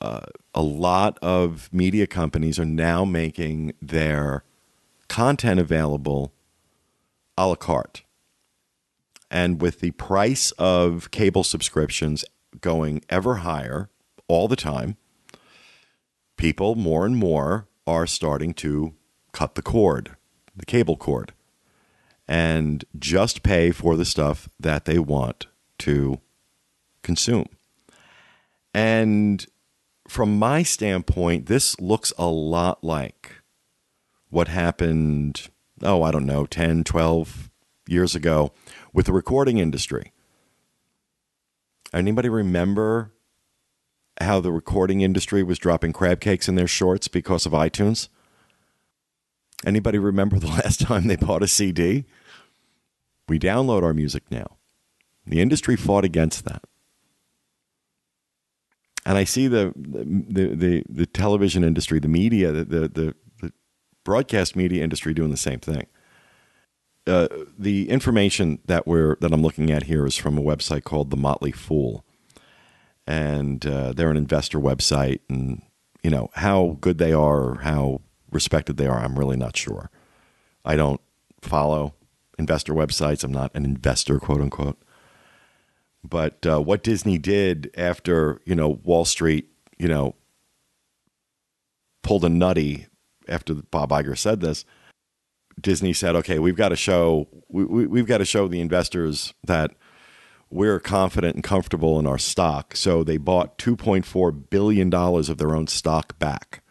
Uh, 0.00 0.26
a 0.54 0.62
lot 0.62 1.18
of 1.22 1.68
media 1.72 2.06
companies 2.06 2.58
are 2.58 2.64
now 2.64 3.04
making 3.04 3.72
their 3.80 4.44
content 5.08 5.60
available 5.60 6.32
a 7.36 7.46
la 7.46 7.54
carte. 7.54 8.02
And 9.30 9.62
with 9.62 9.80
the 9.80 9.92
price 9.92 10.50
of 10.52 11.10
cable 11.10 11.44
subscriptions 11.44 12.24
going 12.60 13.02
ever 13.08 13.36
higher 13.36 13.88
all 14.28 14.48
the 14.48 14.56
time, 14.56 14.96
people 16.42 16.74
more 16.74 17.06
and 17.06 17.16
more 17.16 17.68
are 17.86 18.04
starting 18.04 18.52
to 18.52 18.92
cut 19.30 19.54
the 19.54 19.62
cord, 19.62 20.16
the 20.56 20.66
cable 20.66 20.96
cord, 20.96 21.32
and 22.26 22.84
just 22.98 23.44
pay 23.44 23.70
for 23.70 23.94
the 23.94 24.04
stuff 24.04 24.48
that 24.58 24.84
they 24.84 24.98
want 24.98 25.46
to 25.78 26.18
consume. 27.04 27.46
And 28.74 29.46
from 30.08 30.36
my 30.36 30.64
standpoint, 30.64 31.46
this 31.46 31.78
looks 31.78 32.12
a 32.18 32.26
lot 32.26 32.82
like 32.82 33.36
what 34.28 34.48
happened, 34.48 35.48
oh, 35.80 36.02
I 36.02 36.10
don't 36.10 36.26
know, 36.26 36.44
10, 36.44 36.82
12 36.82 37.50
years 37.86 38.16
ago 38.16 38.50
with 38.92 39.06
the 39.06 39.12
recording 39.12 39.58
industry. 39.58 40.10
Anybody 41.92 42.28
remember 42.28 43.12
how 44.20 44.40
the 44.40 44.52
recording 44.52 45.00
industry 45.00 45.42
was 45.42 45.58
dropping 45.58 45.92
crab 45.92 46.20
cakes 46.20 46.48
in 46.48 46.54
their 46.54 46.66
shorts 46.66 47.08
because 47.08 47.46
of 47.46 47.52
iTunes? 47.52 48.08
Anybody 49.64 49.98
remember 49.98 50.38
the 50.38 50.46
last 50.62 50.80
time 50.80 51.06
they 51.06 51.16
bought 51.16 51.42
a 51.42 51.48
CD? 51.48 52.04
We 53.28 53.38
download 53.38 53.82
our 53.82 53.94
music 53.94 54.24
now. 54.30 54.58
The 55.26 55.40
industry 55.40 55.76
fought 55.76 56.04
against 56.04 56.44
that. 56.44 56.62
And 59.04 59.18
I 59.18 59.24
see 59.24 59.48
the 59.48 59.72
the 59.76 60.54
the, 60.54 60.84
the 60.88 61.06
television 61.06 61.64
industry, 61.64 61.98
the 61.98 62.08
media, 62.08 62.52
the, 62.52 62.64
the 62.64 62.88
the 62.88 63.52
broadcast 64.04 64.56
media 64.56 64.82
industry 64.82 65.14
doing 65.14 65.30
the 65.30 65.36
same 65.36 65.58
thing. 65.58 65.86
Uh, 67.04 67.26
the 67.58 67.88
information 67.88 68.60
that 68.66 68.86
we're 68.86 69.16
that 69.20 69.32
I'm 69.32 69.42
looking 69.42 69.70
at 69.72 69.84
here 69.84 70.06
is 70.06 70.16
from 70.16 70.38
a 70.38 70.42
website 70.42 70.84
called 70.84 71.10
The 71.10 71.16
Motley 71.16 71.50
Fool, 71.50 72.04
and 73.06 73.64
uh, 73.66 73.92
they're 73.92 74.10
an 74.10 74.16
investor 74.16 74.58
website. 74.58 75.20
And 75.28 75.62
you 76.02 76.10
know 76.10 76.30
how 76.34 76.78
good 76.80 76.98
they 76.98 77.12
are, 77.12 77.40
or 77.40 77.58
how 77.62 78.00
respected 78.30 78.76
they 78.76 78.86
are, 78.86 78.98
I'm 78.98 79.18
really 79.18 79.36
not 79.36 79.56
sure. 79.56 79.90
I 80.64 80.76
don't 80.76 81.00
follow 81.40 81.94
investor 82.38 82.72
websites. 82.72 83.24
I'm 83.24 83.32
not 83.32 83.54
an 83.54 83.64
investor, 83.64 84.18
quote 84.18 84.40
unquote. 84.40 84.78
But 86.04 86.44
uh, 86.46 86.60
what 86.60 86.82
Disney 86.82 87.18
did 87.18 87.70
after 87.76 88.40
you 88.44 88.54
know 88.54 88.80
Wall 88.82 89.04
Street, 89.04 89.48
you 89.78 89.88
know, 89.88 90.16
pulled 92.02 92.24
a 92.24 92.28
nutty 92.28 92.86
after 93.28 93.54
Bob 93.54 93.90
Iger 93.90 94.18
said 94.18 94.40
this, 94.40 94.64
Disney 95.60 95.92
said, 95.92 96.16
"Okay, 96.16 96.38
we've 96.38 96.56
got 96.56 96.70
to 96.70 96.76
show 96.76 97.28
we, 97.48 97.64
we, 97.64 97.86
we've 97.86 98.06
got 98.06 98.18
to 98.18 98.24
show 98.24 98.48
the 98.48 98.60
investors 98.60 99.32
that 99.44 99.72
we're 100.52 100.80
confident 100.80 101.34
and 101.34 101.44
comfortable 101.44 101.98
in 101.98 102.06
our 102.06 102.18
stock." 102.18 102.76
So 102.76 103.02
they 103.02 103.16
bought 103.16 103.58
2.4 103.58 104.50
billion 104.50 104.90
dollars 104.90 105.28
of 105.28 105.38
their 105.38 105.54
own 105.54 105.66
stock 105.66 106.18
back 106.18 106.62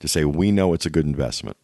to 0.00 0.08
say 0.08 0.24
we 0.24 0.52
know 0.52 0.72
it's 0.72 0.86
a 0.86 0.90
good 0.90 1.06
investment. 1.06 1.56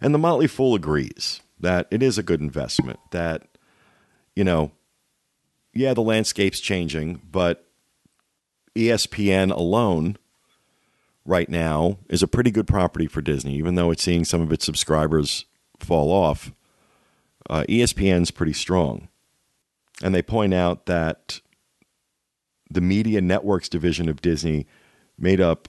And 0.00 0.14
the 0.14 0.18
Motley 0.18 0.48
Fool 0.48 0.74
agrees 0.74 1.40
that 1.60 1.86
it 1.90 2.02
is 2.02 2.18
a 2.18 2.22
good 2.22 2.40
investment. 2.40 2.98
That 3.10 3.46
you 4.34 4.44
know 4.44 4.72
yeah, 5.74 5.94
the 5.94 6.02
landscape's 6.02 6.60
changing, 6.60 7.22
but 7.30 7.66
ESPN 8.74 9.50
alone 9.50 10.16
right 11.24 11.48
now 11.48 11.98
is 12.08 12.22
a 12.22 12.28
pretty 12.28 12.50
good 12.50 12.66
property 12.66 13.06
for 13.06 13.22
Disney, 13.22 13.54
even 13.54 13.74
though 13.74 13.90
it's 13.90 14.02
seeing 14.02 14.24
some 14.24 14.42
of 14.42 14.52
its 14.52 14.64
subscribers 14.64 15.46
fall 15.78 16.10
off. 16.10 16.52
Uh, 17.48 17.64
ESPN's 17.68 18.30
pretty 18.30 18.52
strong. 18.52 19.08
And 20.02 20.14
they 20.14 20.22
point 20.22 20.52
out 20.52 20.86
that 20.86 21.40
the 22.70 22.80
media 22.80 23.20
networks 23.20 23.68
division 23.68 24.08
of 24.08 24.22
Disney 24.22 24.66
made 25.18 25.40
up 25.40 25.68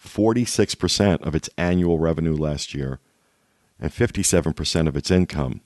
46% 0.00 1.22
of 1.22 1.34
its 1.34 1.48
annual 1.56 1.98
revenue 1.98 2.36
last 2.36 2.74
year 2.74 3.00
and 3.80 3.90
57% 3.90 4.86
of 4.86 4.96
its 4.96 5.10
income 5.10 5.62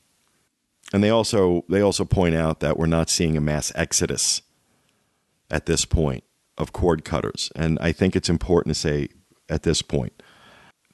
and 0.92 1.04
they 1.04 1.10
also 1.10 1.64
they 1.68 1.80
also 1.80 2.04
point 2.04 2.34
out 2.34 2.60
that 2.60 2.78
we're 2.78 2.86
not 2.86 3.10
seeing 3.10 3.36
a 3.36 3.40
mass 3.40 3.72
exodus 3.74 4.42
at 5.50 5.66
this 5.66 5.84
point 5.84 6.24
of 6.56 6.72
cord 6.72 7.04
cutters, 7.04 7.52
and 7.54 7.78
I 7.80 7.92
think 7.92 8.16
it's 8.16 8.28
important 8.28 8.74
to 8.74 8.80
say 8.80 9.08
at 9.48 9.62
this 9.62 9.82
point. 9.82 10.22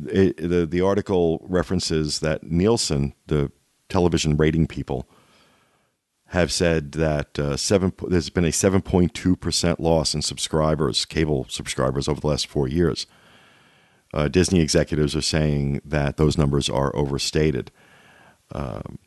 It, 0.07 0.37
the 0.37 0.67
the 0.67 0.81
article 0.81 1.45
references 1.49 2.21
that 2.21 2.45
Nielsen, 2.45 3.15
the 3.27 3.53
television 3.89 4.37
rating 4.37 4.67
people, 4.67 5.09
have 6.29 6.51
said 6.51 6.93
that 6.93 7.39
uh, 7.39 7.57
seven 7.57 7.93
there's 8.09 8.31
been 8.31 8.45
a 8.45 8.53
seven 8.53 8.83
point 8.83 9.15
two 9.15 9.37
percent 9.37 9.81
loss 9.81 10.15
in 10.15 10.23
subscribers, 10.23 11.05
cable 11.05 11.47
subscribers, 11.49 12.09
over 12.09 12.21
the 12.21 12.27
last 12.27 12.47
four 12.47 12.69
years. 12.69 13.07
Uh, 14.13 14.29
Disney 14.29 14.61
executives 14.61 15.17
are 15.17 15.23
saying 15.23 15.81
that 15.85 16.17
those 16.17 16.39
numbers 16.39 16.69
are 16.71 16.95
overstated. 16.95 17.73
Um, 18.53 18.99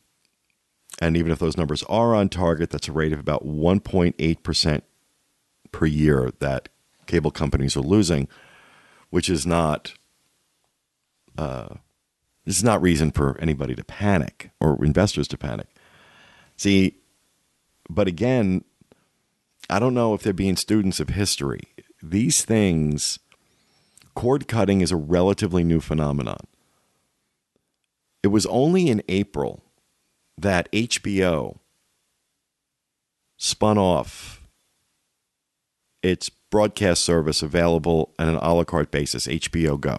and 0.99 1.15
even 1.15 1.31
if 1.31 1.39
those 1.39 1.55
numbers 1.55 1.83
are 1.83 2.13
on 2.13 2.27
target, 2.27 2.71
that's 2.71 2.89
a 2.89 2.91
rate 2.91 3.13
of 3.13 3.19
about 3.19 3.45
1.8% 3.45 4.81
per 5.71 5.85
year 5.85 6.31
that 6.39 6.69
cable 7.05 7.31
companies 7.31 7.77
are 7.77 7.81
losing, 7.81 8.27
which 9.09 9.29
is 9.29 9.45
not 9.45 9.93
uh, 11.37 11.75
this 12.45 12.57
is 12.57 12.63
not 12.63 12.81
reason 12.81 13.11
for 13.11 13.37
anybody 13.39 13.75
to 13.75 13.83
panic 13.83 14.51
or 14.59 14.83
investors 14.83 15.27
to 15.27 15.37
panic. 15.37 15.67
See, 16.55 16.97
but 17.89 18.07
again, 18.07 18.63
I 19.69 19.79
don't 19.79 19.93
know 19.93 20.13
if 20.13 20.23
they're 20.23 20.33
being 20.33 20.55
students 20.55 20.99
of 20.99 21.09
history. 21.09 21.61
These 22.01 22.45
things, 22.45 23.19
cord 24.15 24.47
cutting 24.47 24.81
is 24.81 24.91
a 24.91 24.95
relatively 24.97 25.63
new 25.63 25.81
phenomenon. 25.81 26.47
It 28.23 28.27
was 28.27 28.45
only 28.47 28.89
in 28.89 29.03
April 29.07 29.63
that 30.37 30.71
HBO 30.71 31.59
spun 33.37 33.77
off 33.77 34.41
its 36.01 36.29
broadcast 36.29 37.03
service 37.03 37.41
available 37.41 38.13
on 38.17 38.29
an 38.29 38.35
a 38.35 38.53
la 38.53 38.63
carte 38.63 38.91
basis, 38.91 39.27
HBO 39.27 39.79
Go. 39.79 39.97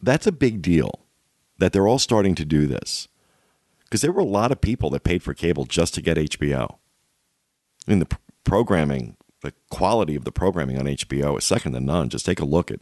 That's 0.00 0.26
a 0.26 0.32
big 0.32 0.62
deal 0.62 1.00
that 1.58 1.72
they're 1.72 1.86
all 1.86 1.98
starting 1.98 2.34
to 2.36 2.44
do 2.44 2.66
this 2.66 3.08
because 3.84 4.00
there 4.00 4.12
were 4.12 4.20
a 4.20 4.24
lot 4.24 4.50
of 4.50 4.60
people 4.60 4.90
that 4.90 5.04
paid 5.04 5.22
for 5.22 5.34
cable 5.34 5.64
just 5.64 5.94
to 5.94 6.02
get 6.02 6.16
HBO. 6.16 6.78
I 7.86 7.90
mean, 7.90 7.98
the 7.98 8.16
programming, 8.44 9.16
the 9.42 9.52
quality 9.70 10.14
of 10.14 10.24
the 10.24 10.32
programming 10.32 10.78
on 10.78 10.86
HBO 10.86 11.38
is 11.38 11.44
second 11.44 11.72
to 11.72 11.80
none. 11.80 12.08
Just 12.08 12.26
take 12.26 12.40
a 12.40 12.44
look 12.44 12.70
at 12.70 12.80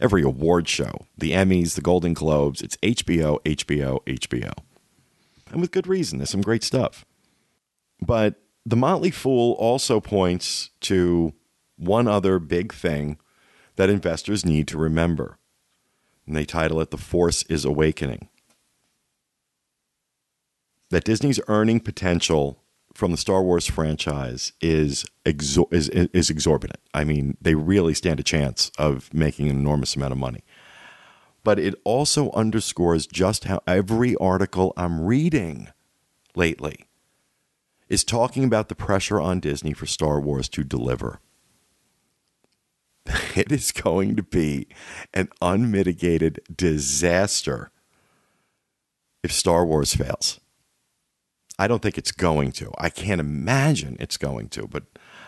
every 0.00 0.22
award 0.22 0.68
show, 0.68 1.06
the 1.16 1.32
Emmys, 1.32 1.74
the 1.74 1.80
Golden 1.80 2.14
Globes. 2.14 2.62
It's 2.62 2.76
HBO, 2.78 3.42
HBO, 3.44 4.04
HBO 4.04 4.52
and 5.52 5.60
with 5.60 5.70
good 5.70 5.86
reason. 5.86 6.18
There's 6.18 6.30
some 6.30 6.42
great 6.42 6.64
stuff. 6.64 7.04
But 8.00 8.36
the 8.64 8.76
Motley 8.76 9.10
Fool 9.10 9.52
also 9.54 10.00
points 10.00 10.70
to 10.80 11.32
one 11.76 12.08
other 12.08 12.38
big 12.38 12.72
thing 12.72 13.18
that 13.76 13.90
investors 13.90 14.44
need 14.44 14.68
to 14.68 14.78
remember. 14.78 15.38
And 16.26 16.36
they 16.36 16.44
title 16.44 16.80
it 16.80 16.90
The 16.90 16.98
Force 16.98 17.42
is 17.44 17.64
Awakening. 17.64 18.28
That 20.90 21.04
Disney's 21.04 21.40
earning 21.48 21.80
potential 21.80 22.62
from 22.98 23.12
the 23.12 23.16
Star 23.16 23.42
Wars 23.42 23.66
franchise 23.66 24.52
is, 24.60 25.06
exor- 25.24 25.72
is, 25.72 25.88
is 25.88 26.30
exorbitant. 26.30 26.80
I 26.92 27.04
mean, 27.04 27.36
they 27.40 27.54
really 27.54 27.94
stand 27.94 28.18
a 28.18 28.24
chance 28.24 28.72
of 28.76 29.12
making 29.14 29.48
an 29.48 29.56
enormous 29.56 29.94
amount 29.94 30.12
of 30.12 30.18
money 30.18 30.42
but 31.48 31.58
it 31.58 31.74
also 31.82 32.30
underscores 32.32 33.06
just 33.06 33.44
how 33.44 33.62
every 33.66 34.14
article 34.16 34.74
I'm 34.76 35.00
reading 35.00 35.68
lately 36.34 36.86
is 37.88 38.04
talking 38.04 38.44
about 38.44 38.68
the 38.68 38.74
pressure 38.74 39.18
on 39.18 39.40
Disney 39.40 39.72
for 39.72 39.86
Star 39.86 40.20
Wars 40.20 40.50
to 40.50 40.62
deliver. 40.62 41.20
It 43.34 43.50
is 43.50 43.72
going 43.72 44.16
to 44.16 44.22
be 44.22 44.66
an 45.14 45.28
unmitigated 45.40 46.40
disaster 46.54 47.70
if 49.22 49.32
Star 49.32 49.64
Wars 49.64 49.94
fails. 49.94 50.40
I 51.58 51.66
don't 51.66 51.82
think 51.82 51.98
it's 51.98 52.12
going 52.12 52.52
to. 52.52 52.70
I 52.78 52.88
can't 52.88 53.20
imagine 53.20 53.96
it's 53.98 54.16
going 54.16 54.48
to. 54.50 54.66
But 54.66 54.84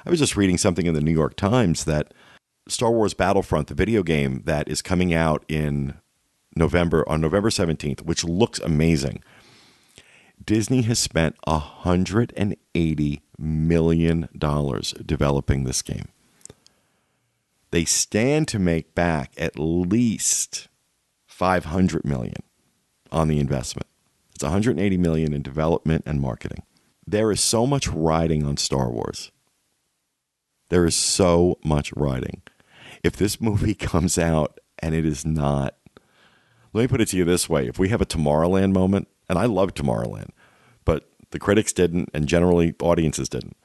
I 0.06 0.10
was 0.10 0.20
just 0.20 0.36
reading 0.36 0.58
something 0.58 0.86
in 0.86 0.94
the 0.94 1.00
New 1.00 1.12
York 1.12 1.36
Times 1.36 1.84
that 1.84 2.14
Star 2.68 2.90
Wars 2.90 3.14
Battlefront, 3.14 3.66
the 3.66 3.74
video 3.74 4.02
game 4.02 4.42
that 4.44 4.68
is 4.68 4.82
coming 4.82 5.12
out 5.12 5.44
in 5.48 5.94
November 6.54 7.08
on 7.08 7.20
November 7.20 7.50
17th, 7.50 8.02
which 8.02 8.24
looks 8.24 8.60
amazing. 8.60 9.22
Disney 10.44 10.82
has 10.82 10.98
spent 10.98 11.36
$180 11.46 13.20
million 13.38 14.28
developing 15.04 15.64
this 15.64 15.82
game. 15.82 16.08
They 17.70 17.84
stand 17.84 18.48
to 18.48 18.58
make 18.58 18.94
back 18.94 19.32
at 19.36 19.58
least 19.58 20.68
500 21.26 22.04
million 22.04 22.42
on 23.12 23.28
the 23.28 23.38
investment. 23.38 23.86
It's 24.40 24.44
180 24.44 24.96
million 24.96 25.34
in 25.34 25.42
development 25.42 26.04
and 26.06 26.18
marketing. 26.18 26.62
There 27.06 27.30
is 27.30 27.42
so 27.42 27.66
much 27.66 27.88
riding 27.88 28.42
on 28.46 28.56
Star 28.56 28.90
Wars. 28.90 29.30
There 30.70 30.86
is 30.86 30.94
so 30.94 31.58
much 31.62 31.92
riding. 31.94 32.40
If 33.04 33.18
this 33.18 33.38
movie 33.38 33.74
comes 33.92 34.16
out 34.16 34.58
and 34.78 34.94
it 34.94 35.04
is 35.04 35.26
not 35.26 35.74
let 36.72 36.80
me 36.80 36.88
put 36.88 37.02
it 37.02 37.08
to 37.08 37.18
you 37.18 37.26
this 37.26 37.50
way: 37.50 37.66
if 37.68 37.78
we 37.78 37.90
have 37.90 38.00
a 38.00 38.06
Tomorrowland 38.06 38.72
moment, 38.72 39.08
and 39.28 39.38
I 39.38 39.44
love 39.44 39.74
Tomorrowland, 39.74 40.30
but 40.86 41.06
the 41.32 41.38
critics 41.38 41.74
didn't, 41.74 42.08
and 42.14 42.26
generally 42.26 42.74
audiences 42.80 43.28
didn't. 43.28 43.58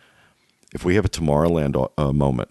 If 0.73 0.83
we 0.83 0.95
have 0.95 1.05
a 1.05 1.09
Tomorrowland 1.09 1.89
uh, 1.97 2.11
moment 2.11 2.49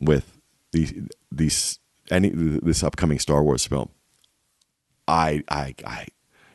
with 0.00 0.38
these 0.72 0.94
these 1.30 1.78
any 2.10 2.30
this 2.30 2.82
upcoming 2.82 3.18
Star 3.18 3.42
Wars 3.42 3.66
film, 3.66 3.90
I 5.06 5.42
I 5.50 5.74
I, 5.84 6.06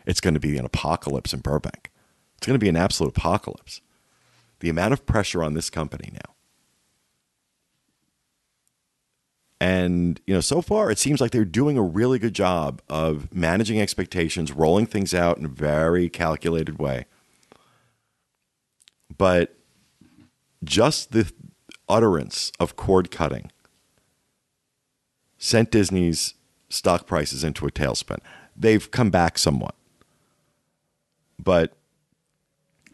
it's 0.05 0.21
going 0.21 0.33
to 0.33 0.39
be 0.39 0.57
an 0.57 0.65
apocalypse 0.65 1.33
in 1.33 1.39
Burbank. 1.39 1.91
It's 2.37 2.47
going 2.47 2.59
to 2.59 2.63
be 2.63 2.69
an 2.69 2.75
absolute 2.75 3.15
apocalypse. 3.17 3.81
The 4.59 4.69
amount 4.69 4.93
of 4.93 5.05
pressure 5.05 5.43
on 5.43 5.53
this 5.53 5.69
company 5.69 6.11
now 6.13 6.33
And, 9.63 10.19
you 10.27 10.33
know, 10.33 10.41
so 10.41 10.61
far 10.61 10.91
it 10.91 10.99
seems 10.99 11.21
like 11.21 11.31
they're 11.31 11.45
doing 11.45 11.77
a 11.77 11.81
really 11.81 12.19
good 12.19 12.35
job 12.35 12.81
of 12.89 13.33
managing 13.33 13.79
expectations, 13.79 14.51
rolling 14.51 14.85
things 14.85 15.13
out 15.13 15.37
in 15.37 15.45
a 15.45 15.47
very 15.47 16.09
calculated 16.09 16.79
way. 16.79 17.05
But 19.17 19.55
just 20.65 21.13
the 21.13 21.31
utterance 21.87 22.51
of 22.59 22.75
cord 22.75 23.09
cutting 23.09 23.53
sent 25.37 25.71
Disney's 25.71 26.33
stock 26.67 27.07
prices 27.07 27.45
into 27.45 27.65
a 27.65 27.71
tailspin. 27.71 28.19
They've 28.57 28.91
come 28.91 29.11
back 29.11 29.37
somewhat. 29.37 29.75
But 31.43 31.73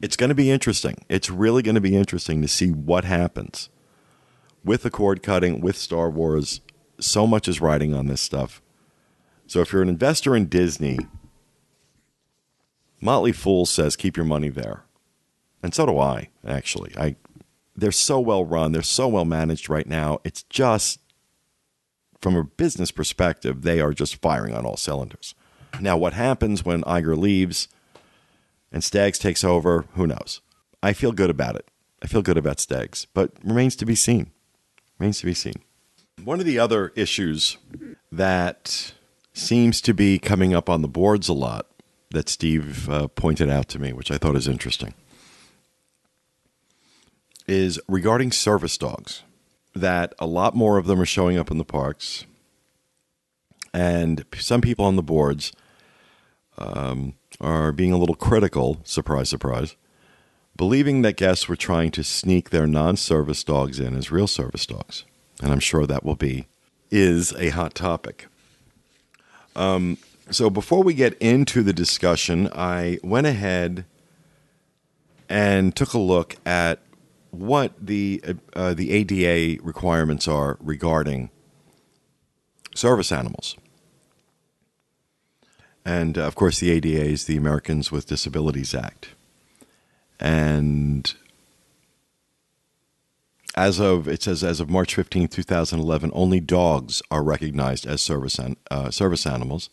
it's 0.02 0.16
going 0.16 0.30
to 0.30 0.36
be 0.36 0.50
interesting. 0.50 1.06
It's 1.10 1.30
really 1.30 1.62
going 1.62 1.76
to 1.76 1.82
be 1.82 1.96
interesting 1.96 2.42
to 2.42 2.48
see 2.48 2.70
what 2.72 3.06
happens 3.06 3.70
with 4.64 4.84
the 4.84 4.90
cord 4.90 5.22
cutting, 5.24 5.62
with 5.62 5.78
Star 5.78 6.10
Wars. 6.10 6.62
So 7.00 7.28
much 7.28 7.48
is 7.48 7.62
riding 7.62 7.94
on 7.94 8.08
this 8.08 8.22
stuff. 8.22 8.62
So 9.48 9.62
if 9.62 9.72
you're 9.72 9.82
an 9.82 9.90
investor 9.90 10.36
in 10.36 10.48
Disney, 10.48 11.00
Motley 13.02 13.32
Fool 13.32 13.66
says 13.66 13.96
keep 13.96 14.18
your 14.18 14.26
money 14.26 14.50
there. 14.50 14.84
And 15.64 15.74
so 15.74 15.86
do 15.86 15.98
I, 15.98 16.30
actually. 16.46 16.94
I 16.98 17.16
they're 17.76 17.92
so 17.92 18.20
well 18.20 18.46
run, 18.46 18.72
they're 18.74 18.82
so 18.82 19.08
well 19.08 19.26
managed 19.26 19.70
right 19.70 19.88
now. 19.88 20.20
It's 20.24 20.44
just 20.44 21.00
from 22.22 22.36
a 22.36 22.44
business 22.44 22.92
perspective, 22.92 23.62
they 23.62 23.80
are 23.80 23.94
just 23.94 24.22
firing 24.22 24.54
on 24.54 24.66
all 24.66 24.78
cylinders. 24.78 25.34
Now, 25.80 25.96
what 25.96 26.14
happens 26.14 26.66
when 26.66 26.84
Iger 26.84 27.18
leaves 27.18 27.70
and 28.72 28.84
Staggs 28.84 29.20
takes 29.20 29.44
over? 29.44 29.86
Who 29.94 30.08
knows? 30.08 30.42
I 30.82 30.94
feel 30.94 31.12
good 31.12 31.30
about 31.30 31.56
it. 31.56 31.68
I 32.02 32.08
feel 32.08 32.22
good 32.22 32.38
about 32.38 32.60
Staggs, 32.60 33.08
but 33.14 33.32
remains 33.44 33.76
to 33.78 33.86
be 33.86 33.96
seen. 33.96 34.32
Remains 34.98 35.20
to 35.20 35.26
be 35.26 35.34
seen. 35.34 35.56
One 36.24 36.40
of 36.40 36.46
the 36.46 36.60
other 36.60 36.92
issues 36.96 37.58
that 38.12 38.94
seems 39.34 39.82
to 39.82 39.94
be 39.94 40.20
coming 40.20 40.54
up 40.54 40.70
on 40.70 40.82
the 40.82 40.88
boards 40.88 41.30
a 41.30 41.34
lot 41.34 41.68
that 42.12 42.30
Steve 42.30 42.90
uh, 42.90 43.08
pointed 43.08 43.50
out 43.50 43.68
to 43.70 43.80
me, 43.80 43.94
which 43.94 44.12
I 44.12 44.18
thought 44.18 44.36
is 44.36 44.48
interesting, 44.48 44.94
is 47.48 47.80
regarding 47.88 48.32
service 48.32 48.78
dogs. 48.78 49.24
That 49.76 50.14
a 50.18 50.26
lot 50.26 50.56
more 50.56 50.78
of 50.78 50.88
them 50.88 51.00
are 51.00 51.06
showing 51.06 51.38
up 51.38 51.52
in 51.52 51.60
the 51.60 51.64
parks, 51.64 52.26
and 53.72 54.26
some 54.36 54.62
people 54.62 54.84
on 54.84 54.96
the 54.96 55.04
boards 55.04 55.54
um, 56.60 57.14
are 57.42 57.72
being 57.72 57.92
a 57.92 57.98
little 57.98 58.16
critical. 58.16 58.82
Surprise, 58.84 59.30
surprise. 59.30 59.76
Believing 60.56 61.02
that 61.04 61.16
guests 61.16 61.48
were 61.48 61.56
trying 61.56 61.92
to 61.92 62.04
sneak 62.04 62.50
their 62.50 62.68
non 62.68 62.98
service 62.98 63.44
dogs 63.44 63.80
in 63.80 63.96
as 63.96 64.12
real 64.12 64.28
service 64.28 64.66
dogs. 64.66 65.06
And 65.42 65.52
I'm 65.52 65.60
sure 65.62 65.88
that 65.88 66.04
will 66.04 66.16
be, 66.16 66.48
is 66.92 67.34
a 67.34 67.50
hot 67.50 67.74
topic. 67.74 68.28
Um, 69.56 69.98
so 70.30 70.50
before 70.50 70.84
we 70.84 70.94
get 70.94 71.18
into 71.20 71.64
the 71.64 71.74
discussion, 71.74 72.50
I 72.54 73.00
went 73.02 73.26
ahead 73.26 73.86
and 75.30 75.76
took 75.76 75.94
a 75.94 76.00
look 76.00 76.36
at 76.46 76.80
what 77.32 77.74
the 77.80 78.22
uh, 78.56 78.74
the 78.74 78.92
ADA 78.92 79.62
requirements 79.64 80.28
are 80.28 80.58
regarding 80.60 81.30
service 82.76 83.12
animals. 83.12 83.56
And 85.90 86.20
uh, 86.20 86.28
of 86.28 86.36
course, 86.36 86.60
the 86.60 86.70
ADA 86.70 87.04
is 87.04 87.26
the 87.26 87.36
Americans 87.36 87.92
with 87.92 88.06
Disabilities 88.06 88.76
Act. 88.76 89.10
And 90.20 91.12
as 93.56 93.80
of 93.80 94.08
it 94.08 94.22
says 94.22 94.44
as 94.44 94.60
of 94.60 94.70
March 94.70 94.94
15, 94.94 95.30
2011, 95.30 96.12
only 96.14 96.40
dogs 96.40 97.02
are 97.10 97.24
recognized 97.24 97.88
as 97.88 98.04
service 98.04 98.40
uh, 98.70 98.92
service 98.92 99.26
animals. 99.26 99.72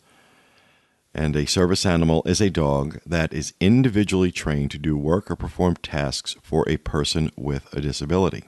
And 1.13 1.35
a 1.35 1.45
service 1.45 1.85
animal 1.85 2.23
is 2.25 2.41
a 2.41 2.49
dog 2.49 2.99
that 3.05 3.31
is 3.31 3.53
individually 3.59 4.31
trained 4.31 4.71
to 4.71 4.79
do 4.79 4.97
work 4.97 5.29
or 5.29 5.35
perform 5.35 5.75
tasks 5.83 6.35
for 6.41 6.67
a 6.67 6.77
person 6.77 7.29
with 7.35 7.71
a 7.73 7.79
disability. 7.79 8.45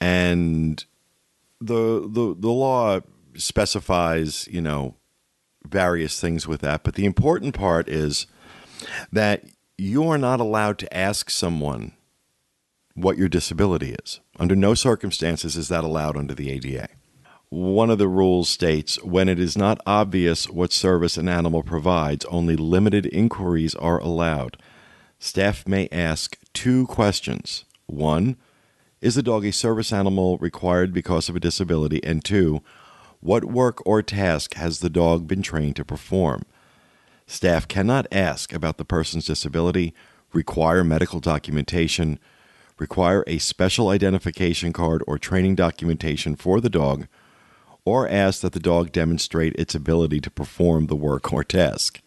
And 0.00 0.84
the 1.60 2.08
the 2.08 2.36
the 2.38 2.52
law 2.52 3.00
specifies, 3.34 4.46
you 4.48 4.60
know, 4.60 4.94
various 5.66 6.20
things 6.20 6.46
with 6.46 6.60
that, 6.60 6.84
but 6.84 6.94
the 6.94 7.04
important 7.04 7.54
part 7.54 7.88
is 7.88 8.26
that 9.10 9.44
you 9.78 10.08
are 10.08 10.18
not 10.18 10.40
allowed 10.40 10.78
to 10.78 10.96
ask 10.96 11.30
someone 11.30 11.92
what 12.94 13.16
your 13.16 13.28
disability 13.28 13.94
is. 14.04 14.20
Under 14.38 14.54
no 14.54 14.74
circumstances 14.74 15.56
is 15.56 15.68
that 15.68 15.84
allowed 15.84 16.16
under 16.16 16.34
the 16.34 16.50
ADA 16.50 16.88
one 17.52 17.90
of 17.90 17.98
the 17.98 18.08
rules 18.08 18.48
states 18.48 18.96
when 19.04 19.28
it 19.28 19.38
is 19.38 19.58
not 19.58 19.78
obvious 19.84 20.48
what 20.48 20.72
service 20.72 21.18
an 21.18 21.28
animal 21.28 21.62
provides, 21.62 22.24
only 22.26 22.56
limited 22.56 23.04
inquiries 23.04 23.74
are 23.74 24.00
allowed. 24.00 24.56
Staff 25.18 25.68
may 25.68 25.86
ask 25.92 26.38
two 26.54 26.86
questions. 26.86 27.66
One, 27.84 28.38
is 29.02 29.16
the 29.16 29.22
dog 29.22 29.44
a 29.44 29.52
service 29.52 29.92
animal 29.92 30.38
required 30.38 30.94
because 30.94 31.28
of 31.28 31.36
a 31.36 31.40
disability? 31.40 32.02
And 32.02 32.24
two, 32.24 32.62
what 33.22 33.44
work 33.44 33.80
or 33.86 34.02
task 34.02 34.54
has 34.54 34.80
the 34.80 34.90
dog 34.90 35.28
been 35.28 35.42
trained 35.42 35.76
to 35.76 35.84
perform? 35.84 36.42
Staff 37.26 37.68
cannot 37.68 38.06
ask 38.10 38.52
about 38.52 38.78
the 38.78 38.84
person's 38.84 39.26
disability, 39.26 39.94
require 40.32 40.82
medical 40.82 41.20
documentation, 41.20 42.18
require 42.78 43.22
a 43.28 43.38
special 43.38 43.88
identification 43.88 44.72
card 44.72 45.04
or 45.06 45.18
training 45.18 45.54
documentation 45.54 46.34
for 46.34 46.60
the 46.60 46.68
dog 46.68 47.06
or 47.84 48.08
ask 48.08 48.40
that 48.40 48.52
the 48.52 48.60
dog 48.60 48.90
demonstrate 48.90 49.54
its 49.54 49.74
ability 49.74 50.20
to 50.20 50.30
perform 50.30 50.86
the 50.86 50.96
work 50.96 51.32
or 51.32 51.44
task. 51.44 52.00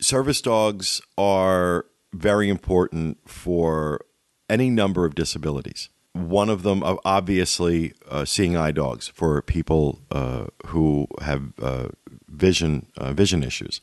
Service 0.00 0.40
dogs 0.40 1.00
are 1.18 1.86
very 2.12 2.48
important 2.48 3.18
for 3.28 4.00
any 4.48 4.70
number 4.70 5.04
of 5.04 5.14
disabilities. 5.14 5.88
One 6.14 6.50
of 6.50 6.62
them, 6.62 6.82
obviously, 7.04 7.94
uh, 8.08 8.24
seeing 8.26 8.56
eye 8.56 8.72
dogs 8.72 9.08
for 9.08 9.40
people 9.40 10.00
uh, 10.10 10.46
who 10.66 11.06
have 11.22 11.52
uh, 11.60 11.88
vision 12.28 12.86
uh, 12.96 13.12
vision 13.14 13.42
issues, 13.42 13.80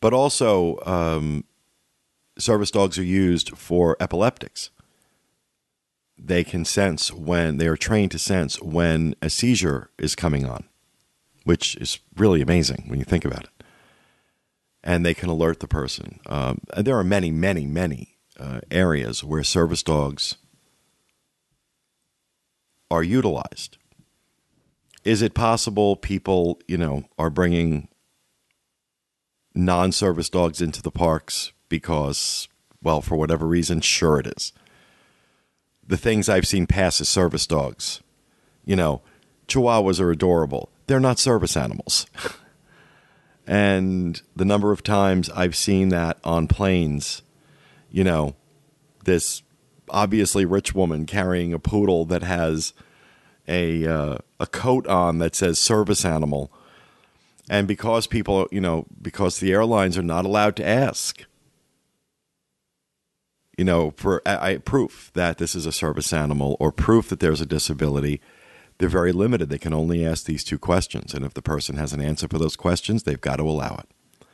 but 0.00 0.14
also 0.14 0.78
um, 0.86 1.44
service 2.38 2.70
dogs 2.70 2.98
are 2.98 3.04
used 3.04 3.56
for 3.56 3.96
epileptics 4.00 4.70
they 6.18 6.42
can 6.42 6.64
sense 6.64 7.12
when 7.12 7.58
they 7.58 7.68
are 7.68 7.76
trained 7.76 8.10
to 8.10 8.18
sense 8.18 8.60
when 8.60 9.14
a 9.22 9.30
seizure 9.30 9.90
is 9.98 10.14
coming 10.16 10.44
on, 10.44 10.64
which 11.44 11.76
is 11.76 12.00
really 12.16 12.42
amazing 12.42 12.84
when 12.88 12.98
you 12.98 13.04
think 13.04 13.24
about 13.24 13.44
it. 13.44 13.50
And 14.82 15.04
they 15.04 15.14
can 15.14 15.28
alert 15.28 15.60
the 15.60 15.68
person. 15.68 16.20
Um, 16.26 16.60
there 16.76 16.98
are 16.98 17.04
many, 17.04 17.30
many, 17.30 17.66
many 17.66 18.16
uh, 18.38 18.60
areas 18.70 19.22
where 19.22 19.44
service 19.44 19.82
dogs 19.82 20.36
are 22.90 23.02
utilized. 23.02 23.78
Is 25.04 25.22
it 25.22 25.34
possible 25.34 25.96
people, 25.96 26.60
you 26.66 26.76
know, 26.76 27.04
are 27.18 27.30
bringing 27.30 27.88
non-service 29.54 30.28
dogs 30.28 30.60
into 30.60 30.82
the 30.82 30.90
parks 30.90 31.52
because, 31.68 32.48
well, 32.82 33.00
for 33.00 33.16
whatever 33.16 33.46
reason? 33.46 33.80
Sure, 33.80 34.18
it 34.18 34.26
is 34.26 34.52
the 35.88 35.96
things 35.96 36.28
I've 36.28 36.46
seen 36.46 36.66
pass 36.66 37.00
as 37.00 37.08
service 37.08 37.46
dogs. 37.46 38.00
You 38.64 38.76
know, 38.76 39.00
Chihuahuas 39.48 40.00
are 40.00 40.10
adorable. 40.10 40.70
They're 40.86 41.00
not 41.00 41.18
service 41.18 41.56
animals. 41.56 42.06
and 43.46 44.20
the 44.36 44.44
number 44.44 44.70
of 44.70 44.82
times 44.82 45.30
I've 45.30 45.56
seen 45.56 45.88
that 45.88 46.18
on 46.22 46.46
planes, 46.46 47.22
you 47.90 48.04
know, 48.04 48.36
this 49.04 49.42
obviously 49.90 50.44
rich 50.44 50.74
woman 50.74 51.06
carrying 51.06 51.52
a 51.52 51.58
poodle 51.58 52.04
that 52.06 52.22
has 52.22 52.72
a 53.46 53.86
uh, 53.86 54.18
a 54.38 54.46
coat 54.46 54.86
on 54.86 55.18
that 55.18 55.34
says 55.34 55.58
service 55.58 56.04
animal. 56.04 56.52
And 57.50 57.66
because 57.66 58.06
people, 58.06 58.46
you 58.50 58.60
know, 58.60 58.86
because 59.00 59.38
the 59.38 59.52
airlines 59.52 59.96
are 59.96 60.02
not 60.02 60.26
allowed 60.26 60.54
to 60.56 60.66
ask, 60.66 61.24
you 63.56 63.64
know, 63.64 63.92
for 63.96 64.22
I, 64.26 64.58
proof 64.58 65.10
that 65.14 65.38
this 65.38 65.54
is 65.54 65.64
a 65.64 65.72
service 65.72 66.12
animal 66.12 66.56
or 66.60 66.70
proof 66.70 67.08
that 67.08 67.20
there's 67.20 67.40
a 67.40 67.46
disability, 67.46 68.20
they're 68.78 68.88
very 68.88 69.12
limited. 69.12 69.48
They 69.48 69.58
can 69.58 69.72
only 69.72 70.06
ask 70.06 70.26
these 70.26 70.44
two 70.44 70.58
questions. 70.58 71.14
And 71.14 71.24
if 71.24 71.34
the 71.34 71.42
person 71.42 71.76
has 71.76 71.92
an 71.92 72.00
answer 72.00 72.28
for 72.28 72.38
those 72.38 72.54
questions, 72.54 73.02
they've 73.02 73.20
got 73.20 73.36
to 73.36 73.42
allow 73.44 73.80
it. 73.80 74.26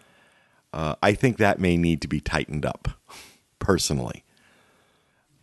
Uh, 0.73 0.97
I 1.03 1.15
think 1.15 1.39
that 1.39 1.61
may 1.61 1.77
need 1.77 2.03
to 2.03 2.09
be 2.09 2.21
tightened 2.21 2.67
up, 2.67 2.89
personally. 3.61 4.25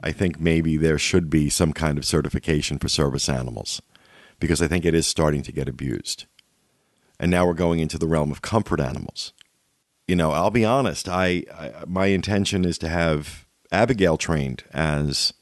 I 0.04 0.12
think 0.12 0.40
maybe 0.40 0.78
there 0.78 0.98
should 0.98 1.30
be 1.30 1.50
some 1.50 1.74
kind 1.74 1.98
of 1.98 2.06
certification 2.06 2.80
for 2.80 2.90
service 2.90 3.30
animals 3.30 3.82
because 4.40 4.62
I 4.62 4.68
think 4.68 4.86
it 4.86 4.96
is 4.96 5.06
starting 5.06 5.44
to 5.44 5.52
get 5.52 5.70
abused. 5.70 6.26
And 7.20 7.30
now 7.30 7.46
we're 7.46 7.54
going 7.54 7.80
into 7.80 8.00
the 8.00 8.08
realm 8.08 8.32
of 8.32 8.42
comfort 8.42 8.80
animals. 8.80 9.34
You 10.08 10.16
know, 10.16 10.32
I'll 10.32 10.50
be 10.50 10.66
honest, 10.66 11.08
I, 11.08 11.44
I 11.54 11.84
my 11.88 12.08
intention 12.08 12.66
is 12.66 12.78
to 12.80 12.90
have 12.90 13.46
Abigail 13.72 14.18
trained 14.18 14.64
as 14.74 15.34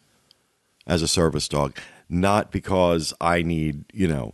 as 0.85 1.01
a 1.01 1.07
service 1.07 1.47
dog. 1.47 1.77
not 2.09 2.51
because 2.51 3.13
I 3.21 3.43
need, 3.43 3.85
you 3.93 4.07
know, 4.07 4.33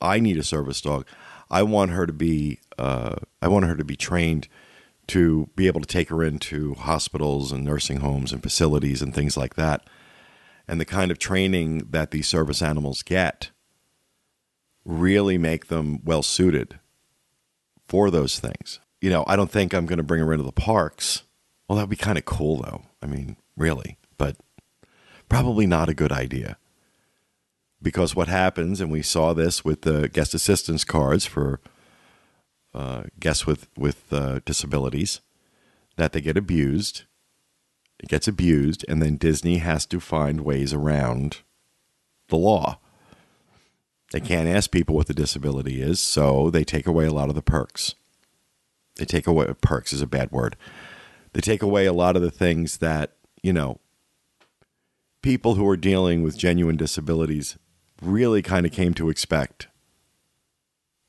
I 0.00 0.20
need 0.20 0.36
a 0.36 0.42
service 0.42 0.80
dog. 0.80 1.06
I 1.50 1.62
want 1.62 1.90
her 1.92 2.06
to 2.06 2.12
be, 2.12 2.60
uh, 2.78 3.16
I 3.40 3.48
want 3.48 3.64
her 3.64 3.76
to 3.76 3.84
be 3.84 3.96
trained 3.96 4.48
to 5.08 5.48
be 5.56 5.66
able 5.66 5.80
to 5.80 5.86
take 5.86 6.08
her 6.08 6.22
into 6.22 6.74
hospitals 6.74 7.52
and 7.52 7.64
nursing 7.64 8.00
homes 8.00 8.32
and 8.32 8.42
facilities 8.42 9.02
and 9.02 9.14
things 9.14 9.36
like 9.36 9.54
that. 9.54 9.86
And 10.68 10.80
the 10.80 10.84
kind 10.84 11.10
of 11.10 11.18
training 11.18 11.88
that 11.90 12.12
these 12.12 12.28
service 12.28 12.62
animals 12.62 13.02
get 13.02 13.50
really 14.84 15.38
make 15.38 15.66
them 15.66 16.00
well 16.04 16.22
suited 16.22 16.78
for 17.86 18.10
those 18.10 18.38
things. 18.38 18.80
You 19.00 19.10
know, 19.10 19.24
I 19.26 19.36
don't 19.36 19.50
think 19.50 19.74
I'm 19.74 19.86
going 19.86 19.98
to 19.98 20.02
bring 20.04 20.20
her 20.20 20.32
into 20.32 20.44
the 20.44 20.52
parks. 20.52 21.24
Well, 21.68 21.76
that 21.76 21.82
would 21.82 21.90
be 21.90 21.96
kind 21.96 22.18
of 22.18 22.24
cool, 22.24 22.62
though. 22.62 22.82
I 23.02 23.06
mean, 23.06 23.36
really, 23.56 23.98
but 24.18 24.36
probably 25.28 25.66
not 25.66 25.88
a 25.88 25.94
good 25.94 26.12
idea. 26.12 26.56
Because 27.80 28.14
what 28.14 28.28
happens, 28.28 28.80
and 28.80 28.92
we 28.92 29.02
saw 29.02 29.32
this 29.32 29.64
with 29.64 29.82
the 29.82 30.08
guest 30.08 30.34
assistance 30.34 30.84
cards 30.84 31.26
for 31.26 31.60
uh, 32.74 33.04
guests 33.20 33.46
with 33.46 33.68
with 33.76 34.12
uh, 34.12 34.40
disabilities, 34.44 35.20
that 35.96 36.12
they 36.12 36.20
get 36.20 36.36
abused. 36.36 37.02
It 38.00 38.08
gets 38.08 38.26
abused, 38.26 38.84
and 38.88 39.00
then 39.00 39.16
Disney 39.16 39.58
has 39.58 39.86
to 39.86 40.00
find 40.00 40.40
ways 40.40 40.72
around 40.72 41.38
the 42.28 42.36
law. 42.36 42.78
They 44.12 44.20
can't 44.20 44.48
ask 44.48 44.70
people 44.70 44.96
what 44.96 45.06
the 45.06 45.14
disability 45.14 45.80
is, 45.80 46.00
so 46.00 46.50
they 46.50 46.64
take 46.64 46.86
away 46.86 47.06
a 47.06 47.12
lot 47.12 47.28
of 47.28 47.34
the 47.34 47.42
perks. 47.42 47.94
They 48.96 49.04
take 49.04 49.26
away 49.26 49.46
perks 49.60 49.92
is 49.92 50.02
a 50.02 50.06
bad 50.06 50.30
word. 50.32 50.56
They 51.32 51.40
take 51.40 51.62
away 51.62 51.86
a 51.86 51.94
lot 51.94 52.16
of 52.16 52.22
the 52.22 52.30
things 52.30 52.78
that, 52.78 53.12
you 53.42 53.52
know, 53.52 53.80
people 55.22 55.54
who 55.54 55.66
are 55.68 55.76
dealing 55.78 56.22
with 56.22 56.36
genuine 56.36 56.76
disabilities 56.76 57.56
really 58.02 58.42
kind 58.42 58.66
of 58.66 58.72
came 58.72 58.92
to 58.94 59.08
expect, 59.08 59.68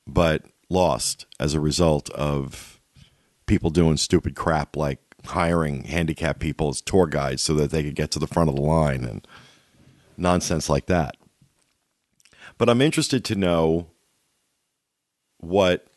but 0.07 0.45
lost 0.69 1.25
as 1.39 1.53
a 1.53 1.59
result 1.59 2.09
of 2.11 2.79
people 3.45 3.69
doing 3.69 3.97
stupid 3.97 4.35
crap 4.35 4.75
like 4.75 4.99
hiring 5.25 5.83
handicapped 5.83 6.39
people 6.39 6.69
as 6.69 6.81
tour 6.81 7.07
guides 7.07 7.41
so 7.41 7.53
that 7.53 7.71
they 7.71 7.83
could 7.83 7.95
get 7.95 8.11
to 8.11 8.19
the 8.19 8.27
front 8.27 8.49
of 8.49 8.55
the 8.55 8.61
line 8.61 9.03
and 9.03 9.27
nonsense 10.17 10.69
like 10.69 10.85
that. 10.87 11.15
But 12.57 12.69
I'm 12.69 12.81
interested 12.81 13.23
to 13.25 13.35
know 13.35 13.87
what 15.39 15.87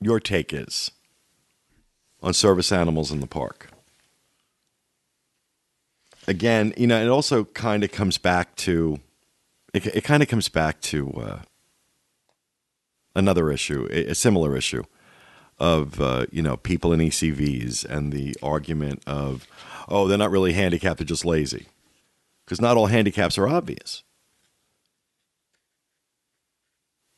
your 0.00 0.20
take 0.20 0.52
is 0.52 0.90
on 2.22 2.34
service 2.34 2.72
animals 2.72 3.10
in 3.10 3.20
the 3.20 3.26
park. 3.26 3.68
Again, 6.26 6.72
you 6.76 6.86
know, 6.86 7.02
it 7.02 7.08
also 7.08 7.44
kind 7.44 7.82
of 7.82 7.90
comes 7.90 8.18
back 8.18 8.54
to 8.56 9.00
it, 9.74 9.86
it 9.86 10.04
kind 10.04 10.22
of 10.22 10.28
comes 10.28 10.48
back 10.48 10.80
to 10.82 11.10
uh, 11.12 11.38
another 13.14 13.50
issue, 13.50 13.86
a, 13.90 14.14
similar 14.14 14.56
issue 14.56 14.82
of 15.58 16.00
uh, 16.00 16.26
you 16.30 16.42
know 16.42 16.56
people 16.56 16.92
in 16.92 17.00
ECVs 17.00 17.84
and 17.84 18.12
the 18.12 18.34
argument 18.42 19.02
of 19.06 19.46
oh 19.88 20.08
they're 20.08 20.18
not 20.18 20.30
really 20.30 20.52
handicapped, 20.52 20.98
they're 20.98 21.06
just 21.06 21.24
lazy 21.24 21.66
because 22.44 22.60
not 22.60 22.76
all 22.76 22.86
handicaps 22.86 23.38
are 23.38 23.48
obvious. 23.48 24.02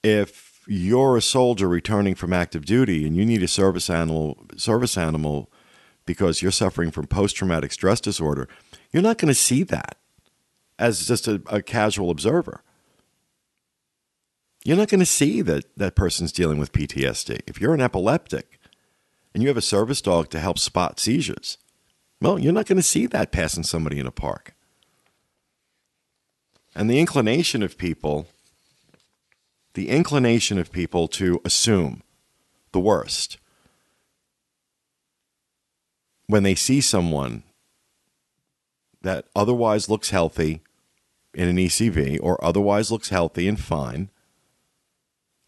If 0.02 0.64
you're 0.66 1.16
a 1.16 1.22
soldier 1.22 1.68
returning 1.68 2.14
from 2.14 2.32
active 2.32 2.64
duty 2.64 3.06
and 3.06 3.16
you 3.16 3.24
need 3.24 3.42
a 3.42 3.48
service 3.48 3.88
animal 3.88 4.38
service 4.56 4.96
animal 4.96 5.50
because 6.06 6.42
you're 6.42 6.52
suffering 6.52 6.90
from 6.90 7.06
post 7.06 7.36
traumatic 7.36 7.72
stress 7.72 8.00
disorder, 8.00 8.48
you're 8.92 9.02
not 9.02 9.18
going 9.18 9.28
to 9.28 9.34
see 9.34 9.62
that 9.62 9.96
as 10.78 11.06
just 11.06 11.26
a, 11.28 11.42
a 11.46 11.62
casual 11.62 12.10
observer. 12.10 12.62
You're 14.64 14.78
not 14.78 14.88
going 14.88 15.00
to 15.00 15.06
see 15.06 15.42
that 15.42 15.66
that 15.76 15.94
person's 15.94 16.32
dealing 16.32 16.58
with 16.58 16.72
PTSD. 16.72 17.40
If 17.46 17.60
you're 17.60 17.74
an 17.74 17.82
epileptic 17.82 18.58
and 19.34 19.42
you 19.42 19.48
have 19.48 19.58
a 19.58 19.62
service 19.62 20.00
dog 20.00 20.30
to 20.30 20.40
help 20.40 20.58
spot 20.58 20.98
seizures, 20.98 21.58
well, 22.20 22.38
you're 22.38 22.52
not 22.52 22.66
going 22.66 22.78
to 22.78 22.82
see 22.82 23.06
that 23.06 23.30
passing 23.30 23.62
somebody 23.62 23.98
in 23.98 24.06
a 24.06 24.10
park. 24.10 24.54
And 26.74 26.88
the 26.88 26.98
inclination 26.98 27.62
of 27.62 27.76
people, 27.76 28.26
the 29.74 29.90
inclination 29.90 30.58
of 30.58 30.72
people 30.72 31.08
to 31.08 31.40
assume 31.44 32.02
the 32.72 32.80
worst 32.80 33.36
when 36.26 36.42
they 36.42 36.54
see 36.54 36.80
someone 36.80 37.42
that 39.02 39.26
otherwise 39.36 39.90
looks 39.90 40.08
healthy 40.08 40.62
in 41.34 41.48
an 41.48 41.56
ECV 41.56 42.18
or 42.22 42.42
otherwise 42.42 42.90
looks 42.90 43.10
healthy 43.10 43.46
and 43.46 43.60
fine 43.60 44.08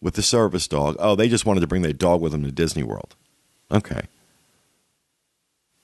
with 0.06 0.14
the 0.14 0.22
service 0.22 0.68
dog. 0.68 0.94
Oh, 1.00 1.16
they 1.16 1.28
just 1.28 1.44
wanted 1.44 1.62
to 1.62 1.66
bring 1.66 1.82
their 1.82 1.92
dog 1.92 2.20
with 2.20 2.30
them 2.30 2.44
to 2.44 2.52
Disney 2.52 2.84
World. 2.84 3.16
Okay. 3.72 4.02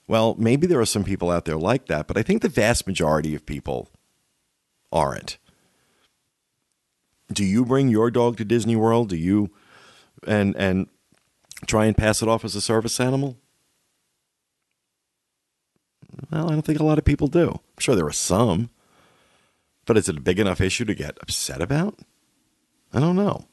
Well, 0.06 0.36
maybe 0.38 0.64
there 0.68 0.78
are 0.78 0.86
some 0.86 1.02
people 1.02 1.28
out 1.28 1.44
there 1.44 1.56
like 1.56 1.86
that, 1.86 2.06
but 2.06 2.16
I 2.16 2.22
think 2.22 2.40
the 2.40 2.48
vast 2.48 2.86
majority 2.86 3.34
of 3.34 3.44
people 3.44 3.88
aren't. 4.92 5.38
Do 7.32 7.44
you 7.44 7.64
bring 7.64 7.88
your 7.88 8.12
dog 8.12 8.36
to 8.36 8.44
Disney 8.44 8.76
World? 8.76 9.08
Do 9.08 9.16
you 9.16 9.50
and 10.24 10.54
and 10.54 10.86
try 11.66 11.86
and 11.86 11.96
pass 11.96 12.22
it 12.22 12.28
off 12.28 12.44
as 12.44 12.54
a 12.54 12.60
service 12.60 13.00
animal? 13.00 13.38
Well, 16.30 16.46
I 16.46 16.52
don't 16.52 16.62
think 16.62 16.78
a 16.78 16.84
lot 16.84 16.98
of 16.98 17.04
people 17.04 17.26
do. 17.26 17.48
I'm 17.50 17.80
sure 17.80 17.96
there 17.96 18.06
are 18.06 18.12
some. 18.12 18.70
But 19.84 19.96
is 19.96 20.08
it 20.08 20.18
a 20.18 20.20
big 20.20 20.38
enough 20.38 20.60
issue 20.60 20.84
to 20.84 20.94
get 20.94 21.18
upset 21.20 21.60
about? 21.60 21.98
I 22.94 23.00
don't 23.00 23.16
know. 23.16 23.46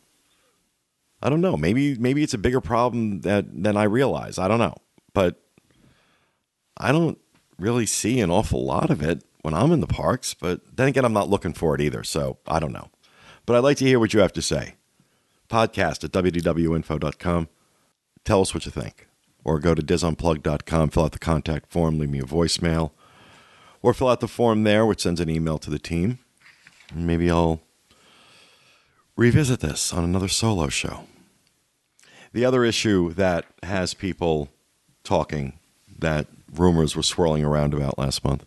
I 1.22 1.30
don't 1.30 1.42
know. 1.42 1.58
Maybe 1.58 1.96
maybe 1.98 2.24
it's 2.24 2.34
a 2.34 2.38
bigger 2.38 2.62
problem 2.62 3.22
that 3.22 3.46
than 3.52 3.76
I 3.76 3.84
realize. 3.84 4.38
I 4.40 4.48
don't 4.48 4.60
know. 4.60 4.76
But 5.14 5.42
I 6.78 6.92
don't 6.92 7.18
really 7.58 7.86
see 7.86 8.22
an 8.22 8.32
awful 8.32 8.64
lot 8.64 8.90
of 8.90 9.04
it 9.04 9.24
when 9.42 9.54
I'm 9.54 9.72
in 9.72 9.82
the 9.82 9.88
parks, 9.88 10.34
but 10.34 10.62
then 10.76 10.88
again 10.88 11.06
I'm 11.06 11.14
not 11.14 11.30
looking 11.30 11.54
for 11.54 11.76
it 11.76 11.82
either, 11.82 12.04
so 12.04 12.38
I 12.48 12.60
don't 12.60 12.72
know. 12.72 12.90
But 13.46 13.56
I'd 13.56 13.64
like 13.64 13.78
to 13.78 13.86
hear 13.86 14.00
what 14.00 14.14
you 14.14 14.20
have 14.22 14.34
to 14.34 14.42
say. 14.42 14.76
Podcast 15.50 16.04
at 16.04 16.12
wdwinfo.com. 16.12 17.50
Tell 18.24 18.42
us 18.42 18.54
what 18.54 18.66
you 18.66 18.72
think. 18.72 19.08
Or 19.44 19.60
go 19.60 19.74
to 19.74 19.82
disunplugged.com, 19.82 20.90
fill 20.90 21.06
out 21.06 21.14
the 21.14 21.20
contact 21.20 21.72
form, 21.72 21.98
leave 21.98 22.10
me 22.10 22.20
a 22.20 22.24
voicemail. 22.24 22.92
Or 23.82 23.94
fill 23.94 24.10
out 24.10 24.20
the 24.20 24.28
form 24.28 24.64
there, 24.64 24.86
which 24.86 25.02
sends 25.02 25.20
an 25.22 25.30
email 25.30 25.58
to 25.60 25.70
the 25.70 25.80
team. 25.80 26.20
Maybe 26.94 27.32
I'll 27.32 27.62
revisit 29.20 29.60
this 29.60 29.92
on 29.92 30.06
another 30.06 30.30
solo 30.30 30.70
show. 30.70 31.04
The 32.32 32.46
other 32.46 32.64
issue 32.64 33.14
that 33.16 33.44
has 33.64 33.94
people 33.94 34.48
talking 35.04 35.60
that 36.00 36.28
rumors 36.50 36.96
were 36.96 37.04
swirling 37.04 37.44
around 37.44 37.74
about 37.74 38.00
last 38.00 38.24
month 38.24 38.46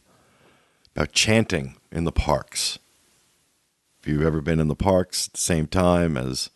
about 0.96 1.12
chanting 1.12 1.76
in 1.90 2.04
the 2.04 2.12
parks. 2.12 2.78
If 4.00 4.08
you've 4.08 4.22
ever 4.22 4.40
been 4.40 4.60
in 4.60 4.68
the 4.68 4.74
parks 4.74 5.28
at 5.28 5.34
the 5.34 5.40
same 5.40 5.66
time 5.66 6.16
as 6.16 6.48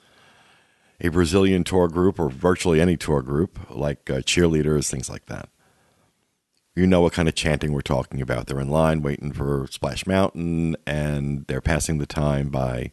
a 0.99 1.09
Brazilian 1.09 1.63
tour 1.63 1.87
group 1.87 2.19
or 2.19 2.31
virtually 2.31 2.81
any 2.81 2.97
tour 2.97 3.21
group, 3.21 3.59
like 3.69 4.09
uh, 4.09 4.21
cheerleaders, 4.21 4.91
things 4.91 5.11
like 5.11 5.27
that, 5.27 5.51
you 6.75 6.87
know 6.87 7.03
what 7.03 7.13
kind 7.13 7.29
of 7.29 7.35
chanting 7.35 7.75
we're 7.75 7.83
talking 7.83 8.23
about. 8.23 8.47
They're 8.47 8.61
in 8.61 8.71
line 8.71 9.03
waiting 9.03 9.33
for 9.33 9.67
Splash 9.71 10.07
Mountain 10.07 10.77
and 10.87 11.47
they're 11.49 11.61
passing 11.61 11.99
the 11.99 12.07
time 12.07 12.49
by 12.49 12.93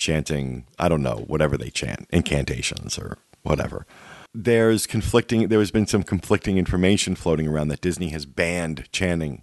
chanting, 0.00 0.64
I 0.78 0.88
don't 0.88 1.02
know, 1.02 1.24
whatever 1.28 1.56
they 1.56 1.70
chant, 1.70 2.08
incantations 2.10 2.98
or 2.98 3.18
whatever. 3.42 3.86
There's 4.34 4.86
conflicting, 4.86 5.48
there 5.48 5.58
has 5.60 5.70
been 5.70 5.86
some 5.86 6.02
conflicting 6.02 6.56
information 6.56 7.14
floating 7.14 7.46
around 7.46 7.68
that 7.68 7.82
Disney 7.82 8.08
has 8.08 8.26
banned 8.26 8.90
chanting 8.90 9.42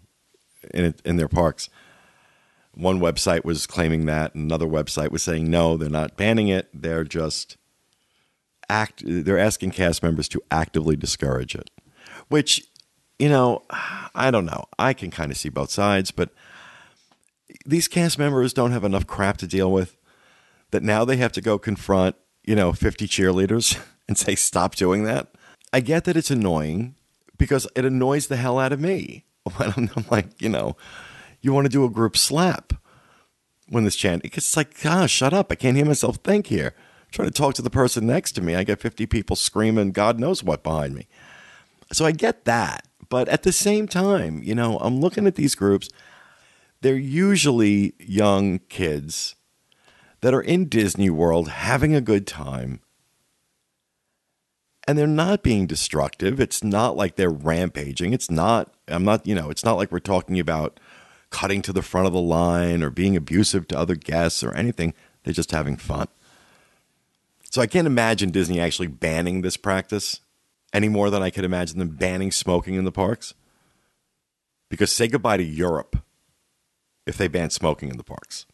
in, 0.73 0.95
in 1.05 1.15
their 1.17 1.27
parks. 1.27 1.69
One 2.73 2.99
website 2.99 3.45
was 3.45 3.67
claiming 3.67 4.05
that, 4.07 4.33
another 4.35 4.65
website 4.65 5.11
was 5.11 5.23
saying 5.23 5.49
no, 5.49 5.77
they're 5.77 5.89
not 5.89 6.17
banning 6.17 6.47
it. 6.47 6.69
They're 6.73 7.03
just 7.03 7.57
act 8.69 9.01
they're 9.05 9.39
asking 9.39 9.71
cast 9.71 10.03
members 10.03 10.27
to 10.27 10.41
actively 10.51 10.95
discourage 10.95 11.55
it. 11.55 11.69
Which, 12.27 12.67
you 13.17 13.29
know, 13.29 13.63
I 14.13 14.31
don't 14.31 14.45
know. 14.45 14.65
I 14.77 14.93
can 14.93 15.11
kind 15.11 15.31
of 15.31 15.37
see 15.37 15.49
both 15.49 15.71
sides, 15.71 16.11
but 16.11 16.29
these 17.65 17.87
cast 17.87 18.19
members 18.19 18.53
don't 18.53 18.71
have 18.71 18.83
enough 18.83 19.07
crap 19.07 19.37
to 19.37 19.47
deal 19.47 19.71
with 19.71 19.97
that 20.71 20.83
now 20.83 21.05
they 21.05 21.17
have 21.17 21.31
to 21.33 21.41
go 21.41 21.57
confront, 21.57 22.15
you 22.43 22.55
know, 22.55 22.73
50 22.73 23.07
cheerleaders 23.07 23.79
and 24.07 24.17
say, 24.17 24.35
stop 24.35 24.75
doing 24.75 25.03
that. 25.03 25.27
I 25.73 25.79
get 25.79 26.05
that 26.05 26.17
it's 26.17 26.31
annoying 26.31 26.95
because 27.37 27.67
it 27.75 27.85
annoys 27.85 28.27
the 28.27 28.37
hell 28.37 28.59
out 28.59 28.73
of 28.73 28.79
me. 28.79 29.23
When 29.55 29.73
I'm, 29.77 29.89
I'm 29.95 30.05
like, 30.11 30.41
you 30.41 30.49
know, 30.49 30.75
you 31.39 31.53
want 31.53 31.65
to 31.65 31.71
do 31.71 31.85
a 31.85 31.89
group 31.89 32.17
slap 32.17 32.73
when 33.69 33.85
this 33.85 33.95
chant, 33.95 34.23
it's 34.25 34.57
like, 34.57 34.81
gosh, 34.81 35.11
shut 35.11 35.33
up. 35.33 35.49
I 35.49 35.55
can't 35.55 35.77
hear 35.77 35.85
myself 35.85 36.17
think 36.17 36.47
here. 36.47 36.73
I'm 36.75 37.11
trying 37.11 37.29
to 37.29 37.33
talk 37.33 37.53
to 37.53 37.61
the 37.61 37.69
person 37.69 38.05
next 38.05 38.33
to 38.33 38.41
me. 38.41 38.55
I 38.55 38.65
get 38.65 38.81
50 38.81 39.05
people 39.05 39.37
screaming, 39.37 39.91
God 39.91 40.19
knows 40.19 40.43
what 40.43 40.63
behind 40.63 40.95
me. 40.95 41.07
So 41.93 42.05
I 42.05 42.11
get 42.11 42.43
that. 42.43 42.85
But 43.07 43.29
at 43.29 43.43
the 43.43 43.53
same 43.53 43.87
time, 43.87 44.43
you 44.43 44.53
know, 44.53 44.77
I'm 44.79 44.99
looking 44.99 45.27
at 45.27 45.35
these 45.35 45.55
groups. 45.55 45.87
they're 46.81 46.97
usually 46.97 47.93
young 47.99 48.59
kids 48.67 49.36
that 50.21 50.33
are 50.33 50.41
in 50.41 50.67
Disney 50.67 51.09
World 51.09 51.49
having 51.49 51.93
a 51.95 52.01
good 52.01 52.25
time. 52.25 52.81
And 54.87 54.97
they're 54.97 55.05
not 55.05 55.43
being 55.43 55.67
destructive. 55.67 56.39
It's 56.39 56.63
not 56.63 56.95
like 56.95 57.15
they're 57.15 57.29
rampaging. 57.29 58.13
It's 58.13 58.31
not, 58.31 58.73
I'm 58.87 59.03
not, 59.03 59.27
you 59.27 59.35
know, 59.35 59.49
it's 59.49 59.65
not 59.65 59.75
like 59.75 59.91
we're 59.91 59.99
talking 59.99 60.39
about 60.39 60.79
cutting 61.29 61.61
to 61.63 61.73
the 61.73 61.81
front 61.81 62.07
of 62.07 62.13
the 62.13 62.21
line 62.21 62.81
or 62.81 62.89
being 62.89 63.17
abusive 63.17 63.67
to 63.67 63.77
other 63.77 63.95
guests 63.95 64.43
or 64.43 64.53
anything. 64.53 64.93
They're 65.23 65.33
just 65.33 65.51
having 65.51 65.75
fun. 65.75 66.07
So 67.49 67.61
I 67.61 67.67
can't 67.67 67.87
imagine 67.87 68.31
Disney 68.31 68.59
actually 68.59 68.87
banning 68.87 69.41
this 69.41 69.57
practice 69.57 70.21
any 70.73 70.89
more 70.89 71.09
than 71.09 71.21
I 71.21 71.29
could 71.29 71.45
imagine 71.45 71.79
them 71.79 71.95
banning 71.95 72.31
smoking 72.31 72.75
in 72.75 72.85
the 72.85 72.91
parks. 72.91 73.33
Because 74.69 74.91
say 74.91 75.07
goodbye 75.07 75.37
to 75.37 75.43
Europe 75.43 75.97
if 77.05 77.17
they 77.17 77.27
ban 77.27 77.49
smoking 77.49 77.89
in 77.89 77.97
the 77.97 78.03
parks. 78.03 78.45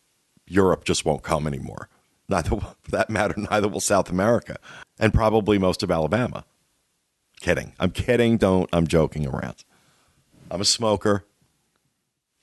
Europe 0.48 0.84
just 0.84 1.06
won't 1.06 1.24
come 1.24 1.48
anymore. 1.48 1.90
Neither, 2.30 2.50
for 2.50 2.92
that 2.92 3.10
matter, 3.10 3.36
neither 3.52 3.68
will 3.68 3.80
South 3.80 4.10
America, 4.10 4.58
and 5.00 5.14
probably 5.14 5.58
most 5.58 5.84
of 5.84 5.92
Alabama. 5.92 6.46
Kidding. 7.40 7.74
I'm 7.80 7.92
kidding. 7.92 8.38
Don't. 8.38 8.70
I'm 8.72 8.88
joking 8.88 9.28
around. 9.28 9.64
I'm 10.50 10.62
a 10.62 10.66
smoker. 10.66 11.26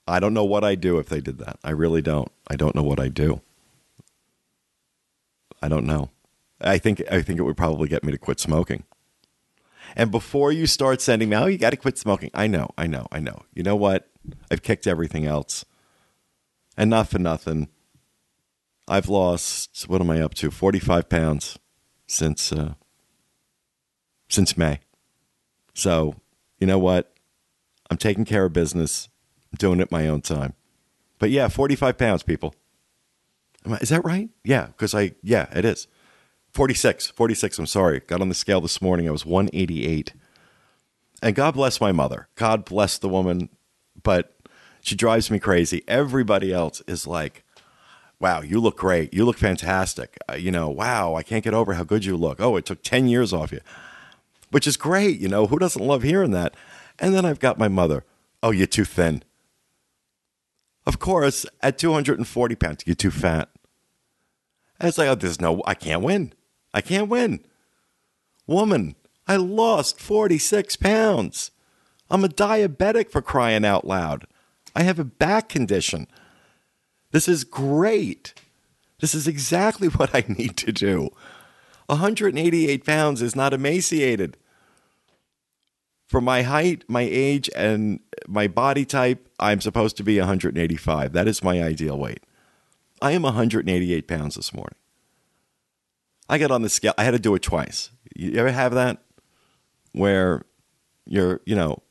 I 0.07 0.21
don't 0.21 0.35
know 0.35 0.45
what 0.45 0.65
I'd 0.65 0.81
do 0.81 0.99
if 0.99 1.09
they 1.09 1.21
did 1.21 1.39
that. 1.39 1.59
I 1.63 1.71
really 1.71 2.03
don't. 2.03 2.31
I 2.49 2.57
don't 2.57 2.75
know 2.75 2.83
what 2.83 3.01
I'd 3.01 3.15
do. 3.15 3.41
I 5.63 5.69
don't 5.69 5.87
know. 5.87 6.11
I 6.61 6.79
think 6.79 7.03
I 7.11 7.23
think 7.23 7.39
it 7.39 7.45
would 7.45 7.57
probably 7.57 7.89
get 7.89 8.05
me 8.05 8.13
to 8.13 8.19
quit 8.19 8.41
smoking. 8.41 8.85
And 9.97 10.11
before 10.11 10.53
you 10.53 10.67
start 10.67 11.01
sending 11.01 11.29
me, 11.29 11.37
oh, 11.37 11.47
you 11.47 11.59
got 11.59 11.71
to 11.71 11.77
quit 11.77 11.99
smoking. 11.99 12.31
I 12.35 12.47
know, 12.47 12.71
I 12.79 12.87
know, 12.87 13.07
I 13.11 13.19
know. 13.19 13.43
You 13.55 13.63
know 13.63 13.77
what? 13.77 14.09
I've 14.51 14.63
kicked 14.63 14.87
everything 14.87 15.27
else. 15.27 15.65
And 16.77 16.91
not 16.91 17.09
for 17.09 17.19
nothing. 17.19 17.69
I've 18.91 19.09
lost, 19.09 19.89
what 19.89 20.01
am 20.01 20.11
I 20.11 20.21
up 20.21 20.35
to? 20.35 20.51
45 20.51 21.09
pounds 21.09 21.59
since, 22.09 22.51
uh, 22.51 22.75
since 24.29 24.59
May. 24.59 24.81
So, 25.75 26.17
you 26.59 26.67
know 26.67 26.79
what? 26.79 27.15
I'm 27.89 27.97
taking 27.97 28.25
care 28.25 28.47
of 28.47 28.53
business. 28.53 29.09
I'm 29.53 29.59
doing 29.59 29.79
it 29.81 29.93
my 29.93 30.09
own 30.09 30.23
time. 30.23 30.55
But 31.21 31.31
yeah, 31.31 31.47
45 31.47 31.97
pounds, 31.99 32.25
people. 32.25 32.53
Is 33.81 33.91
that 33.91 34.05
right? 34.05 34.29
Yeah, 34.43 34.67
because 34.67 34.93
I, 34.93 35.13
yeah, 35.23 35.47
it 35.57 35.65
is. 35.65 35.87
46, 36.53 37.09
46, 37.09 37.59
I'm 37.61 37.67
sorry. 37.67 38.01
Got 38.01 38.21
on 38.21 38.29
the 38.29 38.35
scale 38.35 38.61
this 38.61 38.83
morning. 38.83 39.07
I 39.07 39.13
was 39.13 39.25
188. 39.25 40.15
And 41.23 41.37
God 41.37 41.55
bless 41.55 41.81
my 41.81 41.93
mother. 41.93 42.27
God 42.35 42.65
bless 42.65 42.99
the 42.99 43.09
woman, 43.09 43.51
but 44.03 44.35
she 44.81 44.97
drives 44.97 45.31
me 45.31 45.39
crazy. 45.39 45.85
Everybody 45.87 46.53
else 46.53 46.83
is 46.89 47.07
like, 47.07 47.45
wow, 48.21 48.43
you 48.43 48.61
look 48.61 48.77
great. 48.77 49.13
You 49.13 49.25
look 49.25 49.39
fantastic. 49.39 50.19
Uh, 50.31 50.35
you 50.35 50.51
know, 50.51 50.69
wow, 50.69 51.15
I 51.15 51.23
can't 51.23 51.43
get 51.43 51.55
over 51.55 51.73
how 51.73 51.85
good 51.85 52.05
you 52.05 52.17
look. 52.17 52.41
Oh, 52.41 52.57
it 52.57 52.67
took 52.67 52.83
10 52.83 53.09
years 53.09 53.33
off 53.33 53.51
you, 53.51 53.61
which 54.51 54.67
is 54.67 54.77
great. 54.77 55.19
You 55.19 55.29
know, 55.29 55.47
who 55.47 55.59
doesn't 55.59 55.85
love 55.85 56.03
hearing 56.03 56.31
that? 56.33 56.55
And 56.99 57.15
then 57.15 57.25
I've 57.25 57.41
got 57.41 57.59
my 57.59 57.69
mother. 57.69 58.05
Oh, 58.43 58.51
you're 58.51 58.67
too 58.67 58.85
thin. 58.85 59.23
Of 60.87 60.99
course, 60.99 61.47
at 61.63 61.79
240 61.79 62.55
pounds, 62.57 62.83
you're 62.87 62.95
too 62.95 63.11
fat. 63.11 63.49
And 64.79 64.89
it's 64.89 64.99
like, 64.99 65.09
oh, 65.09 65.15
there's 65.15 65.41
no, 65.41 65.63
I 65.67 65.75
can't 65.75 66.03
win. 66.03 66.33
I 66.73 66.81
can't 66.81 67.09
win. 67.09 67.45
Woman, 68.47 68.97
I 69.27 69.37
lost 69.37 70.01
46 70.01 70.77
pounds. 70.77 71.51
I'm 72.11 72.25
a 72.25 72.29
diabetic 72.29 73.11
for 73.11 73.23
crying 73.23 73.65
out 73.65 73.87
loud. 73.87 74.27
I 74.75 74.83
have 74.83 74.99
a 74.99 75.05
back 75.05 75.49
condition. 75.49 76.07
This 77.13 77.29
is 77.29 77.45
great. 77.45 78.35
This 79.01 79.15
is 79.15 79.27
exactly 79.27 79.89
what 79.97 80.15
I 80.15 80.25
need 80.29 80.57
to 80.59 80.73
do. 80.73 81.11
188 81.87 82.85
pounds 82.85 83.21
is 83.21 83.35
not 83.35 83.53
emaciated. 83.53 84.37
For 86.07 86.21
my 86.21 86.43
height, 86.43 86.85
my 86.89 87.03
age, 87.03 87.49
and 87.55 88.01
my 88.27 88.49
body 88.49 88.85
type, 88.85 89.29
I'm 89.39 89.61
supposed 89.61 89.97
to 89.99 90.03
be 90.03 90.19
185. 90.19 91.13
That 91.13 91.29
is 91.29 91.43
my 91.43 91.63
ideal 91.63 91.97
weight. 91.97 92.25
I 93.01 93.13
am 93.13 93.23
188 93.23 94.09
pounds 94.09 94.35
this 94.35 94.53
morning. 94.53 94.77
I 96.29 96.39
got 96.39 96.51
on 96.51 96.63
the 96.63 96.69
scale. 96.69 96.95
I 96.99 97.05
had 97.05 97.13
to 97.13 97.19
do 97.19 97.35
it 97.35 97.43
twice. 97.43 97.91
You 98.15 98.35
ever 98.35 98.51
have 98.51 98.75
that 98.75 98.99
where 99.93 100.43
you're, 101.07 101.41
you 101.45 101.57
know, 101.57 101.83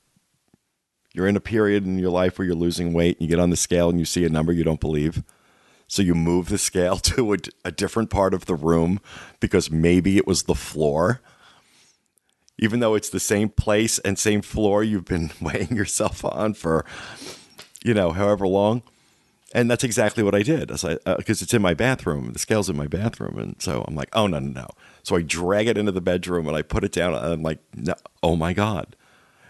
you're 1.13 1.27
in 1.27 1.35
a 1.35 1.41
period 1.41 1.85
in 1.85 1.97
your 1.97 2.11
life 2.11 2.37
where 2.37 2.45
you're 2.45 2.55
losing 2.55 2.93
weight 2.93 3.17
and 3.19 3.27
you 3.27 3.35
get 3.35 3.41
on 3.41 3.49
the 3.49 3.57
scale 3.57 3.89
and 3.89 3.99
you 3.99 4.05
see 4.05 4.25
a 4.25 4.29
number 4.29 4.51
you 4.51 4.63
don't 4.63 4.79
believe. 4.79 5.23
So 5.87 6.01
you 6.01 6.13
move 6.13 6.49
the 6.49 6.57
scale 6.57 6.97
to 7.11 7.33
a, 7.33 7.37
a 7.65 7.71
different 7.71 8.09
part 8.09 8.33
of 8.33 8.45
the 8.45 8.55
room 8.55 8.99
because 9.39 9.71
maybe 9.71 10.17
it 10.17 10.27
was 10.27 10.43
the 10.43 10.55
floor. 10.55 11.21
Even 12.57 12.79
though 12.81 12.93
it's 12.93 13.09
the 13.09 13.21
same 13.21 13.49
place 13.49 13.99
and 13.99 14.19
same 14.19 14.41
floor 14.41 14.83
you've 14.83 15.05
been 15.05 15.31
weighing 15.41 15.75
yourself 15.75 16.23
on 16.25 16.53
for, 16.53 16.85
you 17.83 17.93
know, 17.93 18.11
however 18.11 18.47
long 18.47 18.83
and 19.53 19.69
that's 19.69 19.83
exactly 19.83 20.23
what 20.23 20.35
I 20.35 20.43
did. 20.43 20.67
Because 20.67 20.83
uh, 21.05 21.15
it's 21.17 21.53
in 21.53 21.61
my 21.61 21.73
bathroom. 21.73 22.33
The 22.33 22.39
scale's 22.39 22.69
in 22.69 22.77
my 22.77 22.87
bathroom, 22.87 23.37
and 23.37 23.55
so 23.59 23.83
I'm 23.87 23.95
like, 23.95 24.09
oh 24.13 24.27
no, 24.27 24.39
no, 24.39 24.61
no. 24.61 24.67
So 25.03 25.15
I 25.15 25.21
drag 25.21 25.67
it 25.67 25.77
into 25.77 25.91
the 25.91 26.01
bedroom 26.01 26.47
and 26.47 26.55
I 26.55 26.61
put 26.61 26.83
it 26.83 26.91
down. 26.91 27.13
And 27.13 27.25
I'm 27.25 27.43
like, 27.43 27.59
no, 27.75 27.95
oh 28.21 28.35
my 28.35 28.53
god. 28.53 28.95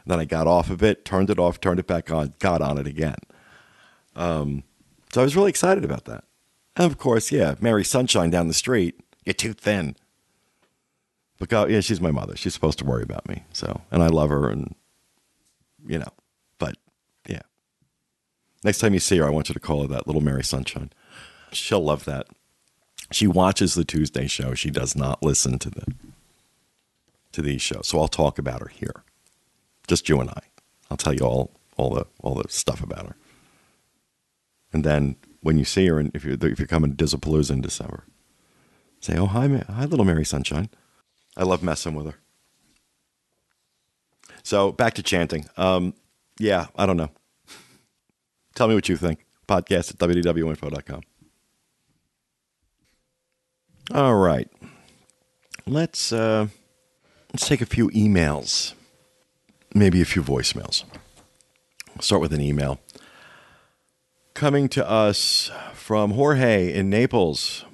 Then 0.10 0.19
I 0.19 0.26
got 0.26 0.48
off 0.48 0.72
of 0.72 0.82
it, 0.82 1.06
turned 1.06 1.30
it 1.30 1.38
off, 1.38 1.62
turned 1.62 1.80
it 1.80 1.86
back 1.86 2.10
on, 2.10 2.34
got 2.39 2.63
on 2.63 2.80
it 2.80 2.88
again. 2.88 3.17
Um, 4.15 4.63
so 5.13 5.22
I 5.22 5.24
was 5.24 5.36
really 5.36 5.52
excited 5.52 5.86
about 5.86 6.06
that. 6.06 6.24
And 6.76 6.91
of 6.91 6.98
course, 6.98 7.32
yeah, 7.32 7.54
Mary 7.62 7.84
Sunshine 7.86 8.32
down 8.32 8.48
the 8.48 8.56
street. 8.56 9.00
You're 9.24 9.36
too 9.36 9.54
thin. 9.54 9.95
But 11.38 11.50
God, 11.50 11.69
yeah, 11.69 11.82
she's 11.82 12.02
my 12.02 12.10
mother. 12.10 12.36
She's 12.36 12.56
supposed 12.56 12.80
to 12.80 12.86
worry 12.86 13.04
about 13.04 13.30
me. 13.30 13.43
So, 13.54 13.82
and 13.91 14.02
I 14.02 14.08
love 14.08 14.32
her, 14.32 14.50
and 14.50 14.74
you 15.88 16.00
know, 16.00 16.12
but 16.58 16.76
yeah. 17.28 17.43
Next 18.63 18.80
time 18.80 18.95
you 18.95 19.00
see 19.00 19.17
her, 19.19 19.28
I 19.28 19.30
want 19.30 19.48
you 19.48 19.54
to 19.54 19.60
call 19.60 19.84
her 19.84 19.88
that 19.89 20.08
little 20.08 20.24
Mary 20.24 20.43
Sunshine. 20.43 20.89
She'll 21.52 21.84
love 21.84 22.06
that. 22.06 22.26
She 23.12 23.28
watches 23.28 23.76
the 23.76 23.86
Tuesday 23.86 24.26
show. 24.26 24.56
She 24.56 24.72
does 24.72 24.95
not 24.95 25.22
listen 25.22 25.60
to 25.60 25.69
the 25.69 25.86
to 27.32 27.43
these 27.43 27.62
shows. 27.62 27.89
So 27.89 28.00
I'll 28.00 28.08
talk 28.08 28.39
about 28.39 28.62
her 28.62 28.69
here. 28.69 29.04
Just 29.89 30.08
you 30.08 30.21
and 30.21 30.30
I. 30.30 30.41
I'll 30.89 30.97
tell 30.97 31.13
you 31.13 31.25
all 31.25 31.52
all 31.75 31.89
the 31.89 32.06
all 32.21 32.36
the 32.36 32.47
stuff 32.47 32.84
about 32.84 33.08
her. 33.08 33.15
And 34.71 34.84
then 34.84 35.15
when 35.41 35.58
you 35.58 35.65
see 35.65 35.88
her, 35.88 35.99
and 35.99 36.12
if 36.15 36.23
you're 36.23 36.38
if 36.39 36.60
you're 36.60 36.67
coming 36.67 36.95
to 36.95 37.04
Dizzlepalooza 37.04 37.52
in 37.52 37.62
December, 37.62 38.06
say, 38.99 39.17
"Oh 39.17 39.25
hi, 39.25 39.47
hi, 39.67 39.86
little 39.86 40.06
Mary 40.06 40.23
Sunshine." 40.23 40.69
I 41.36 41.43
love 41.43 41.63
messing 41.63 41.95
with 41.95 42.06
her. 42.06 42.15
So 44.43 44.71
back 44.71 44.93
to 44.95 45.04
chanting. 45.04 45.45
Um, 45.58 45.95
yeah, 46.38 46.67
I 46.75 46.86
don't 46.86 46.97
know. 46.97 47.10
Tell 48.56 48.67
me 48.67 48.75
what 48.75 48.89
you 48.89 48.95
think. 48.97 49.25
Podcast 49.47 49.91
at 49.91 49.97
wdwinfo.com. 49.97 51.02
All 53.91 54.15
right. 54.15 54.47
Let's 55.65 56.12
uh, 56.12 56.47
let's 57.34 57.47
take 57.47 57.62
a 57.62 57.65
few 57.65 57.89
emails, 57.89 58.73
maybe 59.74 60.02
a 60.02 60.06
few 60.06 60.24
voicemails. 60.24 60.84
I'll 61.96 62.02
start 62.02 62.22
with 62.22 62.34
an 62.34 62.42
email 62.42 62.80
coming 64.40 64.70
to 64.70 64.90
us 64.90 65.52
from 65.74 66.12
Jorge 66.12 66.74
in 66.74 66.90
Naples. 66.90 67.66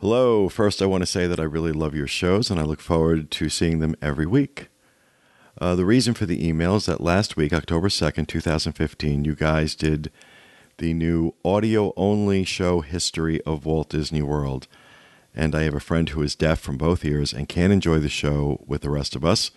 Hello. 0.00 0.48
First, 0.48 0.82
I 0.82 0.86
want 0.86 1.02
to 1.02 1.06
say 1.06 1.28
that 1.28 1.38
I 1.38 1.44
really 1.44 1.70
love 1.70 1.94
your 1.94 2.08
shows 2.08 2.50
and 2.50 2.58
I 2.58 2.64
look 2.64 2.80
forward 2.80 3.30
to 3.30 3.48
seeing 3.48 3.78
them 3.78 3.94
every 4.02 4.26
week. 4.26 4.68
Uh, 5.60 5.76
the 5.76 5.84
reason 5.84 6.14
for 6.14 6.26
the 6.26 6.46
email 6.46 6.74
is 6.74 6.86
that 6.86 7.00
last 7.00 7.36
week, 7.36 7.52
October 7.52 7.88
2nd, 7.88 8.26
2015, 8.26 9.24
you 9.24 9.36
guys 9.36 9.76
did 9.76 10.10
the 10.78 10.92
new 10.92 11.32
audio 11.44 11.92
only 11.96 12.44
show 12.44 12.80
history 12.80 13.40
of 13.42 13.64
Walt 13.64 13.88
Disney 13.88 14.22
World. 14.22 14.66
And 15.32 15.54
I 15.54 15.62
have 15.62 15.74
a 15.74 15.80
friend 15.80 16.08
who 16.08 16.22
is 16.22 16.34
deaf 16.34 16.58
from 16.58 16.76
both 16.76 17.04
ears 17.04 17.32
and 17.32 17.48
can't 17.48 17.72
enjoy 17.72 18.00
the 18.00 18.08
show 18.08 18.64
with 18.66 18.82
the 18.82 18.90
rest 18.90 19.14
of 19.14 19.24
us 19.24 19.52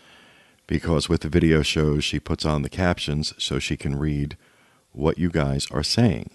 because 0.70 1.10
with 1.10 1.22
the 1.22 1.30
video 1.30 1.64
shows, 1.64 2.04
she 2.04 2.20
puts 2.20 2.46
on 2.46 2.62
the 2.62 2.70
captions 2.70 3.34
so 3.40 3.58
she 3.58 3.76
can 3.76 3.98
read 3.98 4.38
what 4.92 5.18
you 5.18 5.32
guys 5.32 5.66
are 5.72 5.82
saying. 5.82 6.30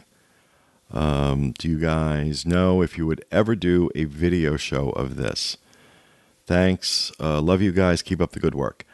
Um, 0.90 1.52
do 1.52 1.68
you 1.68 1.78
guys 1.78 2.44
know 2.44 2.82
if 2.82 2.98
you 2.98 3.06
would 3.06 3.24
ever 3.30 3.54
do 3.54 3.90
a 3.94 4.04
video 4.04 4.56
show 4.56 4.90
of 4.90 5.14
this? 5.14 5.56
Thanks. 6.46 7.12
Uh, 7.20 7.40
love 7.40 7.62
you 7.62 7.70
guys. 7.70 8.02
Keep 8.02 8.20
up 8.20 8.32
the 8.32 8.40
good 8.40 8.56
work. 8.56 8.84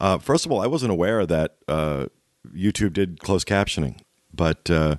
Uh, 0.00 0.18
first 0.18 0.44
of 0.44 0.50
all, 0.50 0.60
I 0.60 0.66
wasn't 0.66 0.90
aware 0.90 1.24
that 1.26 1.54
uh, 1.68 2.06
YouTube 2.52 2.92
did 2.92 3.20
closed 3.20 3.46
captioning, 3.46 4.00
but 4.34 4.68
uh, 4.68 4.96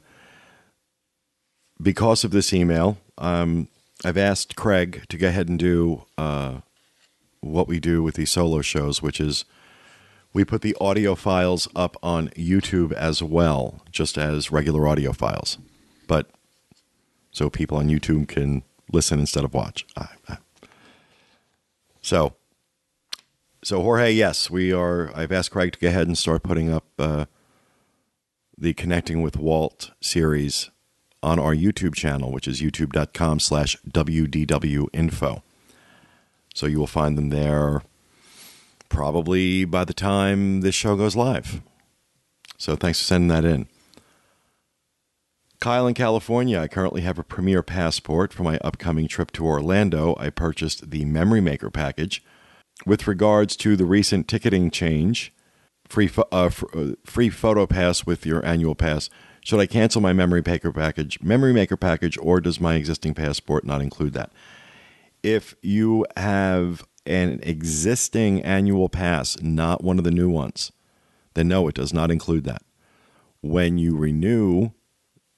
because 1.82 2.24
of 2.24 2.32
this 2.32 2.54
email, 2.54 3.00
um, 3.18 3.68
I've 4.06 4.18
asked 4.18 4.56
Craig 4.56 5.04
to 5.10 5.18
go 5.18 5.28
ahead 5.28 5.50
and 5.50 5.60
do 5.60 6.06
uh, 6.18 6.62
what 7.42 7.68
we 7.68 7.82
do 7.82 8.02
with 8.02 8.16
these 8.16 8.32
solo 8.32 8.62
shows, 8.62 9.02
which 9.02 9.20
is 9.20 9.44
We 10.32 10.46
put 10.46 10.62
the 10.62 10.76
audio 10.80 11.16
files 11.16 11.68
up 11.76 11.98
on 12.04 12.30
YouTube 12.30 12.92
as 12.94 13.24
well, 13.24 13.82
just 13.92 14.18
as 14.18 14.52
regular 14.52 14.88
audio 14.88 15.12
files. 15.12 15.58
But 16.08 16.30
so 17.32 17.50
people 17.50 17.78
on 17.78 17.88
YouTube 17.88 18.28
can 18.28 18.64
listen 18.92 19.20
instead 19.20 19.44
of 19.44 19.54
watch. 19.54 19.86
So, 22.02 22.36
so 23.64 23.82
Jorge, 23.82 24.12
yes, 24.12 24.50
we 24.50 24.72
are. 24.72 25.12
I've 25.16 25.32
asked 25.32 25.52
Craig 25.52 25.74
to 25.74 25.80
go 25.80 25.88
ahead 25.88 26.08
and 26.08 26.18
start 26.18 26.44
putting 26.44 26.72
up 26.72 26.86
uh, 26.98 27.26
the 28.58 28.74
Connecting 28.74 29.22
with 29.22 29.38
Walt 29.38 29.92
series 30.02 30.70
on 31.22 31.40
our 31.40 31.54
YouTube 31.54 31.96
channel, 31.96 32.32
which 32.32 32.48
is 32.48 32.62
youtube.com 32.62 33.40
slash 33.40 33.78
wdwinfo. 33.90 35.42
So 36.54 36.66
you 36.66 36.80
will 36.80 36.88
find 36.88 37.18
them 37.18 37.30
there 37.30 37.84
probably 38.90 39.66
by 39.66 39.86
the 39.86 39.94
time 39.94 40.62
this 40.62 40.76
show 40.76 40.96
goes 40.96 41.16
live. 41.16 41.62
So 42.58 42.76
thanks 42.76 43.00
for 43.00 43.06
sending 43.06 43.30
that 43.30 43.46
in. 43.46 43.68
Kyle 45.60 45.88
in 45.88 45.94
California, 45.94 46.60
I 46.60 46.68
currently 46.70 47.02
have 47.02 47.20
a 47.20 47.24
Premier 47.24 47.62
Passport 47.62 48.32
for 48.32 48.44
my 48.44 48.58
upcoming 48.60 49.08
trip 49.10 49.32
to 49.32 49.46
Orlando. 49.46 50.16
I 50.18 50.30
purchased 50.30 50.90
the 50.90 51.04
Memory 51.04 51.42
Maker 51.42 51.70
package. 51.70 52.24
With 52.86 53.08
regards 53.08 53.58
to 53.58 53.76
the 53.76 53.86
recent 53.86 54.30
ticketing 54.30 54.72
change, 54.72 55.34
free, 55.86 56.08
fo- 56.08 56.30
uh, 56.32 56.50
uh, 56.74 56.92
free 57.06 57.30
photo 57.30 57.68
pass 57.68 58.06
with 58.06 58.26
your 58.26 58.46
annual 58.46 58.74
pass, 58.74 59.10
should 59.44 59.60
I 59.60 59.66
cancel 59.66 60.00
my 60.00 60.14
Memory 60.14 60.44
Maker 60.46 60.72
package, 60.72 61.22
Memory 61.22 61.52
Maker 61.52 61.76
package, 61.76 62.18
or 62.22 62.40
does 62.40 62.62
my 62.62 62.76
existing 62.76 63.14
passport 63.14 63.66
not 63.66 63.82
include 63.82 64.14
that? 64.14 64.32
If 65.24 65.56
you 65.62 66.06
have 66.16 66.88
an 67.06 67.40
existing 67.44 68.42
annual 68.42 68.90
pass, 68.90 69.42
not 69.42 69.84
one 69.84 69.98
of 69.98 70.04
the 70.04 70.12
new 70.12 70.30
ones, 70.30 70.72
then 71.34 71.48
no, 71.48 71.68
it 71.68 71.76
does 71.76 71.94
not 71.94 72.12
include 72.12 72.44
that. 72.46 72.62
When 73.42 73.78
you 73.78 73.96
renew 73.96 74.72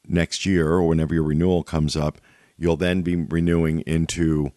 next 0.08 0.46
year 0.46 0.70
or 0.70 0.88
whenever 0.88 1.14
your 1.14 1.24
renewal 1.24 1.64
comes 1.64 1.96
up, 1.96 2.20
you'll 2.58 2.78
then 2.78 3.02
be 3.02 3.16
renewing 3.16 3.82
into 3.82 4.52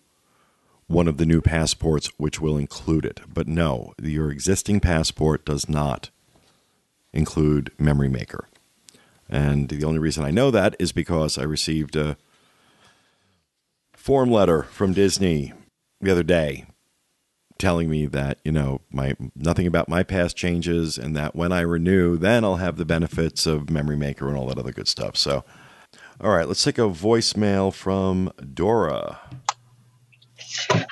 one 0.87 1.09
of 1.09 1.17
the 1.17 1.27
new 1.27 1.41
passports, 1.41 2.09
which 2.19 2.41
will 2.41 2.59
include 2.59 3.05
it. 3.05 3.21
But 3.27 3.49
no, 3.49 3.95
your 4.03 4.31
existing 4.31 4.81
passport 4.81 5.45
does 5.45 5.69
not 5.69 6.11
include 7.13 7.71
Memory 7.79 8.09
Maker. 8.09 8.49
And 9.29 9.69
the 9.69 9.85
only 9.85 9.99
reason 9.99 10.25
I 10.25 10.31
know 10.31 10.51
that 10.51 10.77
is 10.79 10.93
because 10.93 11.39
I 11.39 11.45
received 11.45 11.97
a 11.97 12.17
form 13.95 14.31
letter 14.31 14.65
from 14.65 14.93
Disney 14.93 15.53
the 16.01 16.11
other 16.11 16.23
day 16.23 16.67
telling 17.59 17.89
me 17.89 18.07
that 18.07 18.39
you 18.45 18.53
know 18.53 18.81
my 18.91 19.17
nothing 19.37 19.67
about 19.67 19.89
my 19.89 20.03
past 20.03 20.37
changes 20.37 20.99
and 20.99 21.17
that 21.17 21.37
when 21.37 21.53
I 21.53 21.61
renew 21.61 22.17
then 22.17 22.45
I'll 22.45 22.57
have 22.57 22.77
the 22.77 22.85
benefits 22.85 23.47
of 23.47 23.71
Memory 23.71 23.97
Maker 23.97 24.29
and 24.29 24.37
all 24.37 24.47
that 24.49 24.59
other 24.59 24.73
good 24.73 24.89
stuff. 24.89 25.17
So 25.17 25.45
all 26.21 26.31
right, 26.31 26.47
let's 26.47 26.63
take 26.63 26.79
a 26.79 26.83
voicemail 26.83 27.73
from 27.73 28.33
Dora. 28.55 29.21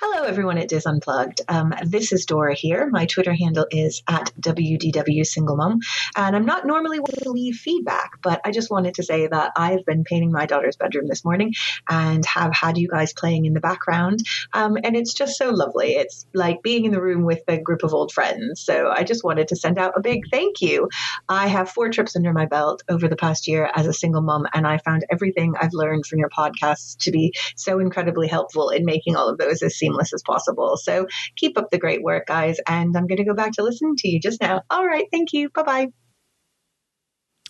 Hello, 0.05 0.25
everyone 0.25 0.59
at 0.59 0.67
Dis 0.67 0.85
Unplugged. 0.85 1.43
Um, 1.47 1.73
this 1.85 2.11
is 2.11 2.27
Dora 2.27 2.57
here. 2.57 2.89
My 2.91 3.07
Twitter 3.07 3.33
handle 3.33 3.67
is 3.71 4.03
at 4.09 4.33
WDW 4.41 5.25
Single 5.25 5.55
Mom. 5.55 5.79
And 6.17 6.35
I'm 6.35 6.45
not 6.45 6.67
normally 6.67 6.99
one 6.99 7.15
to 7.23 7.31
leave 7.31 7.55
feedback, 7.55 8.21
but 8.21 8.41
I 8.45 8.51
just 8.51 8.69
wanted 8.69 8.95
to 8.95 9.05
say 9.05 9.29
that 9.29 9.53
I've 9.57 9.85
been 9.85 10.03
painting 10.03 10.33
my 10.33 10.47
daughter's 10.47 10.75
bedroom 10.75 11.07
this 11.07 11.25
morning 11.25 11.55
and 11.89 12.27
have 12.27 12.53
had 12.53 12.79
you 12.79 12.89
guys 12.89 13.13
playing 13.13 13.47
in 13.47 13.55
the 13.55 13.61
background. 13.61 14.25
Um, 14.53 14.77
and 14.83 14.97
it's 14.97 15.15
just 15.15 15.39
so 15.39 15.51
lovely. 15.51 15.93
It's 15.93 16.27
like 16.35 16.65
being 16.65 16.85
in 16.85 16.91
the 16.91 17.01
room 17.01 17.23
with 17.23 17.45
a 17.47 17.59
group 17.59 17.85
of 17.85 17.95
old 17.95 18.11
friends. 18.11 18.61
So 18.61 18.91
I 18.91 19.05
just 19.05 19.23
wanted 19.23 19.47
to 19.49 19.57
send 19.57 19.79
out 19.79 19.93
a 19.97 20.01
big 20.01 20.23
thank 20.33 20.61
you. 20.61 20.89
I 21.29 21.47
have 21.47 21.71
four 21.71 21.91
trips 21.91 22.17
under 22.17 22.33
my 22.33 22.47
belt 22.47 22.83
over 22.89 23.07
the 23.07 23.15
past 23.15 23.47
year 23.47 23.71
as 23.73 23.87
a 23.87 23.93
single 23.93 24.23
mom, 24.23 24.49
and 24.53 24.67
I 24.67 24.79
found 24.79 25.05
everything 25.13 25.55
I've 25.61 25.75
learned 25.75 26.07
from 26.07 26.19
your 26.19 26.31
podcasts 26.31 26.97
to 27.03 27.13
be 27.13 27.35
so 27.55 27.79
incredibly 27.79 28.27
helpful 28.27 28.71
in 28.71 28.85
making 28.85 29.15
all 29.15 29.29
of 29.29 29.39
those 29.39 29.63
as 29.63 29.77
seamless 29.77 29.91
as 30.01 30.22
possible. 30.24 30.76
So 30.76 31.07
keep 31.36 31.59
up 31.59 31.70
the 31.70 31.78
great 31.78 32.03
work, 32.03 32.26
guys. 32.26 32.59
And 32.66 32.97
I'm 32.97 33.07
going 33.07 33.18
to 33.18 33.24
go 33.24 33.34
back 33.34 33.53
to 33.53 33.62
listening 33.62 33.97
to 33.99 34.09
you 34.09 34.20
just 34.20 34.40
now. 34.40 34.62
All 34.70 34.86
right. 34.86 35.07
Thank 35.11 35.32
you. 35.32 35.51
Bye 35.51 35.62
bye. 35.62 35.88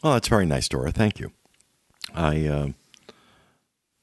Oh, 0.02 0.14
that's 0.14 0.28
very 0.28 0.46
nice, 0.46 0.68
Dora. 0.68 0.90
Thank 0.90 1.20
you. 1.20 1.32
I 2.14 2.46
uh, 2.46 2.68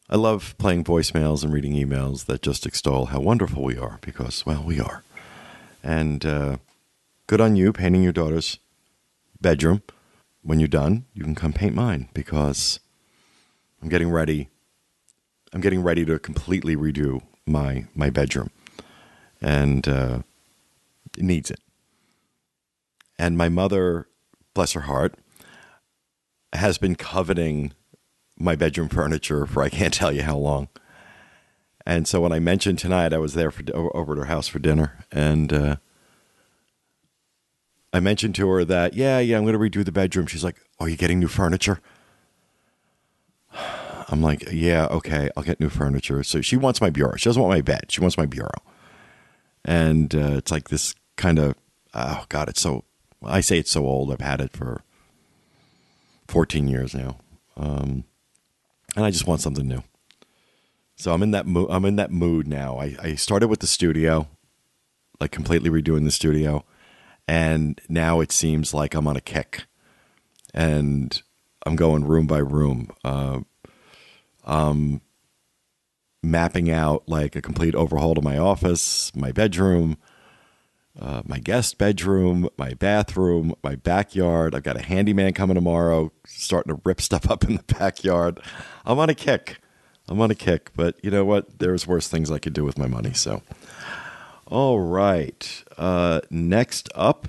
I 0.09 0.15
love 0.15 0.55
playing 0.57 0.85
voicemails 0.85 1.43
and 1.43 1.53
reading 1.53 1.73
emails 1.73 2.25
that 2.25 2.41
just 2.41 2.65
extol 2.65 3.07
how 3.07 3.19
wonderful 3.19 3.63
we 3.63 3.77
are 3.77 3.99
because, 4.01 4.43
well, 4.43 4.63
we 4.63 4.79
are. 4.79 5.03
And 5.83 6.25
uh, 6.25 6.57
good 7.27 7.39
on 7.39 7.55
you 7.55 7.71
painting 7.71 8.01
your 8.01 8.11
daughter's 8.11 8.57
bedroom. 9.39 9.83
When 10.41 10.59
you're 10.59 10.67
done, 10.67 11.05
you 11.13 11.23
can 11.23 11.35
come 11.35 11.53
paint 11.53 11.75
mine 11.75 12.09
because 12.13 12.79
I'm 13.81 13.89
getting 13.89 14.09
ready. 14.09 14.49
I'm 15.53 15.61
getting 15.61 15.83
ready 15.83 16.05
to 16.05 16.17
completely 16.17 16.75
redo 16.75 17.21
my 17.49 17.85
my 17.95 18.09
bedroom, 18.09 18.49
and 19.41 19.87
uh, 19.87 20.19
needs 21.17 21.51
it. 21.51 21.59
And 23.17 23.37
my 23.37 23.49
mother, 23.49 24.07
bless 24.53 24.73
her 24.73 24.81
heart, 24.81 25.15
has 26.53 26.77
been 26.77 26.95
coveting 26.95 27.73
my 28.37 28.55
bedroom 28.55 28.89
furniture 28.89 29.45
for 29.45 29.61
I 29.61 29.69
can't 29.69 29.93
tell 29.93 30.11
you 30.11 30.23
how 30.23 30.37
long. 30.37 30.69
And 31.85 32.07
so 32.07 32.21
when 32.21 32.31
I 32.31 32.39
mentioned 32.39 32.79
tonight, 32.79 33.13
I 33.13 33.17
was 33.17 33.33
there 33.33 33.51
for 33.51 33.63
over 33.75 34.13
at 34.13 34.19
her 34.19 34.25
house 34.25 34.47
for 34.47 34.59
dinner, 34.59 35.05
and 35.11 35.51
uh, 35.51 35.75
I 37.91 37.99
mentioned 37.99 38.35
to 38.35 38.47
her 38.49 38.63
that 38.65 38.93
yeah, 38.93 39.19
yeah, 39.19 39.37
I'm 39.37 39.43
going 39.43 39.53
to 39.53 39.59
redo 39.59 39.83
the 39.83 39.91
bedroom. 39.91 40.27
She's 40.27 40.43
like, 40.43 40.57
"Oh, 40.79 40.85
you 40.85 40.97
getting 40.97 41.19
new 41.19 41.27
furniture?" 41.27 41.79
I'm 44.11 44.21
like, 44.21 44.47
"Yeah, 44.51 44.87
okay, 44.87 45.29
I'll 45.37 45.43
get 45.43 45.59
new 45.59 45.69
furniture." 45.69 46.23
So 46.23 46.41
she 46.41 46.57
wants 46.57 46.81
my 46.81 46.89
bureau. 46.89 47.15
She 47.15 47.29
doesn't 47.29 47.41
want 47.41 47.53
my 47.53 47.61
bed. 47.61 47.85
She 47.89 48.01
wants 48.01 48.17
my 48.17 48.25
bureau, 48.25 48.61
and 49.63 50.13
uh, 50.15 50.37
it's 50.37 50.51
like 50.51 50.69
this 50.69 50.95
kind 51.15 51.39
of 51.39 51.55
oh 51.93 52.25
god, 52.29 52.49
it's 52.49 52.61
so. 52.61 52.83
I 53.23 53.41
say 53.41 53.59
it's 53.59 53.71
so 53.71 53.85
old. 53.85 54.11
I've 54.11 54.21
had 54.21 54.39
it 54.39 54.53
for 54.53 54.81
14 56.29 56.67
years 56.67 56.95
now, 56.95 57.17
um, 57.57 58.05
and 58.95 59.05
I 59.05 59.11
just 59.11 59.27
want 59.27 59.41
something 59.41 59.67
new. 59.67 59.83
So 60.95 61.13
I'm 61.13 61.23
in 61.23 61.31
that 61.31 61.45
mood. 61.45 61.67
I'm 61.69 61.85
in 61.85 61.97
that 61.97 62.11
mood 62.11 62.47
now. 62.47 62.77
I, 62.77 62.95
I 63.01 63.15
started 63.15 63.47
with 63.47 63.59
the 63.59 63.67
studio, 63.67 64.27
like 65.19 65.31
completely 65.31 65.69
redoing 65.69 66.05
the 66.05 66.11
studio, 66.11 66.63
and 67.27 67.79
now 67.89 68.21
it 68.21 68.31
seems 68.31 68.73
like 68.73 68.93
I'm 68.93 69.07
on 69.07 69.17
a 69.17 69.21
kick, 69.21 69.65
and 70.53 71.21
I'm 71.65 71.75
going 71.75 72.05
room 72.05 72.27
by 72.27 72.39
room. 72.39 72.91
Uh, 73.03 73.41
um, 74.49 75.01
mapping 76.23 76.71
out 76.71 77.07
like 77.07 77.35
a 77.35 77.41
complete 77.41 77.75
overhaul 77.75 78.15
to 78.15 78.21
my 78.21 78.37
office, 78.37 79.15
my 79.15 79.31
bedroom, 79.31 79.95
uh, 80.99 81.21
my 81.23 81.37
guest 81.37 81.77
bedroom, 81.77 82.49
my 82.57 82.73
bathroom, 82.73 83.53
my 83.63 83.75
backyard. 83.75 84.55
I've 84.55 84.63
got 84.63 84.75
a 84.75 84.81
handyman 84.81 85.33
coming 85.33 85.55
tomorrow, 85.55 86.11
starting 86.25 86.75
to 86.75 86.81
rip 86.83 86.99
stuff 87.09 87.29
up 87.29 87.43
in 87.43 87.57
the 87.57 87.63
backyard. 87.63 88.41
I'm 88.85 88.99
on 88.99 89.09
a 89.09 89.15
kick. 89.15 89.57
I'm 90.07 90.19
on 90.19 90.31
a 90.31 90.35
kick, 90.35 90.71
but 90.75 90.97
you 91.03 91.11
know 91.11 91.23
what? 91.23 91.59
There's 91.59 91.85
worse 91.85 92.07
things 92.07 92.31
I 92.31 92.39
could 92.39 92.53
do 92.53 92.63
with 92.63 92.79
my 92.79 92.87
money. 92.87 93.13
So, 93.13 93.43
all 94.47 94.79
right. 94.79 95.63
Uh, 95.77 96.21
next 96.31 96.89
up, 96.95 97.27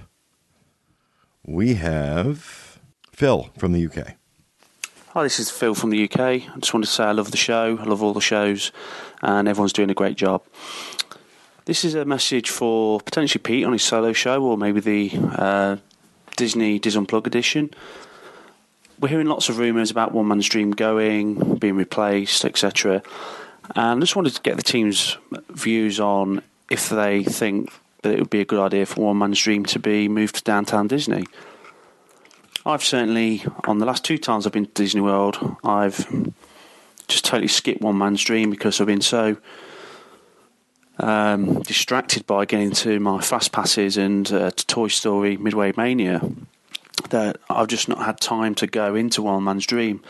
we 1.45 1.75
have 1.75 2.81
Phil 3.13 3.51
from 3.59 3.73
the 3.73 3.87
UK. 3.87 4.15
Hi, 5.13 5.25
this 5.25 5.41
is 5.41 5.51
Phil 5.51 5.75
from 5.75 5.91
the 5.91 6.05
UK. 6.05 6.21
I 6.21 6.53
just 6.61 6.73
wanted 6.73 6.87
to 6.87 6.93
say 6.93 7.03
I 7.03 7.11
love 7.11 7.33
the 7.33 7.37
show. 7.37 7.77
I 7.81 7.83
love 7.83 8.01
all 8.01 8.13
the 8.13 8.21
shows, 8.21 8.71
and 9.21 9.49
everyone's 9.49 9.73
doing 9.73 9.91
a 9.91 9.95
great 9.95 10.17
job. 10.17 10.41
This 11.65 11.85
is 11.85 11.97
a 11.97 12.05
message 12.05 12.49
for 12.49 13.01
potentially 13.01 13.43
Pete 13.43 13.65
on 13.65 13.73
his 13.73 13.83
solo 13.83 14.13
show, 14.13 14.41
or 14.41 14.57
maybe 14.57 14.79
the 14.79 15.11
uh, 15.37 15.77
Disney 16.37 16.79
Dis 16.79 16.95
Unplug 16.95 17.27
edition. 17.27 17.75
We're 19.01 19.09
hearing 19.09 19.27
lots 19.27 19.49
of 19.49 19.59
rumours 19.59 19.91
about 19.91 20.13
One 20.13 20.29
Man's 20.29 20.49
Dream 20.49 20.71
going, 20.71 21.57
being 21.57 21.75
replaced, 21.75 22.45
etc. 22.45 23.03
And 23.75 23.99
I 23.99 24.01
just 24.01 24.15
wanted 24.15 24.37
to 24.37 24.43
get 24.43 24.59
the 24.59 24.63
team's 24.63 25.19
views 25.49 25.99
on 25.99 26.41
if 26.71 26.89
they 26.89 27.25
think 27.25 27.73
that 28.03 28.13
it 28.13 28.21
would 28.21 28.31
be 28.31 28.43
a 28.43 28.45
good 28.45 28.61
idea 28.61 28.87
for 28.87 29.07
One 29.07 29.19
Man's 29.19 29.41
Dream 29.41 29.65
to 29.65 29.81
be 29.81 30.09
moved 30.09 30.37
to 30.37 30.45
downtown 30.45 30.87
Disney. 30.87 31.25
I've 32.67 32.85
certainly, 32.85 33.43
on 33.67 33.79
the 33.79 33.87
last 33.87 34.05
two 34.05 34.19
times 34.19 34.47
I've 34.47 34.53
been 34.53 34.67
to 34.67 34.73
Disney 34.73 35.01
World, 35.01 35.57
I've 35.65 36.07
just 37.09 37.25
totally 37.25 37.49
skipped 37.49 37.81
One 37.81 37.97
man's 37.97 38.23
dream 38.23 38.51
because 38.51 38.81
I've 38.81 38.87
been 38.87 39.01
so 39.01 39.39
um, 40.99 41.63
distracted 41.63 42.27
by 42.27 42.45
getting 42.45 42.73
to 42.73 43.01
my 43.01 43.23
fast 43.23 43.53
passes 43.53 43.97
and 43.97 44.31
uh, 44.31 44.51
to 44.51 44.67
Toy 44.67 44.89
Story 44.89 45.39
Midway 45.39 45.73
Mania 45.77 46.21
that 47.09 47.39
I've 47.49 47.69
just 47.69 47.89
not 47.89 48.05
had 48.05 48.21
time 48.21 48.55
to 48.57 48.67
go 48.67 48.95
into 48.95 49.23
One 49.23 49.43
Man's 49.43 49.67
Dream. 49.67 50.03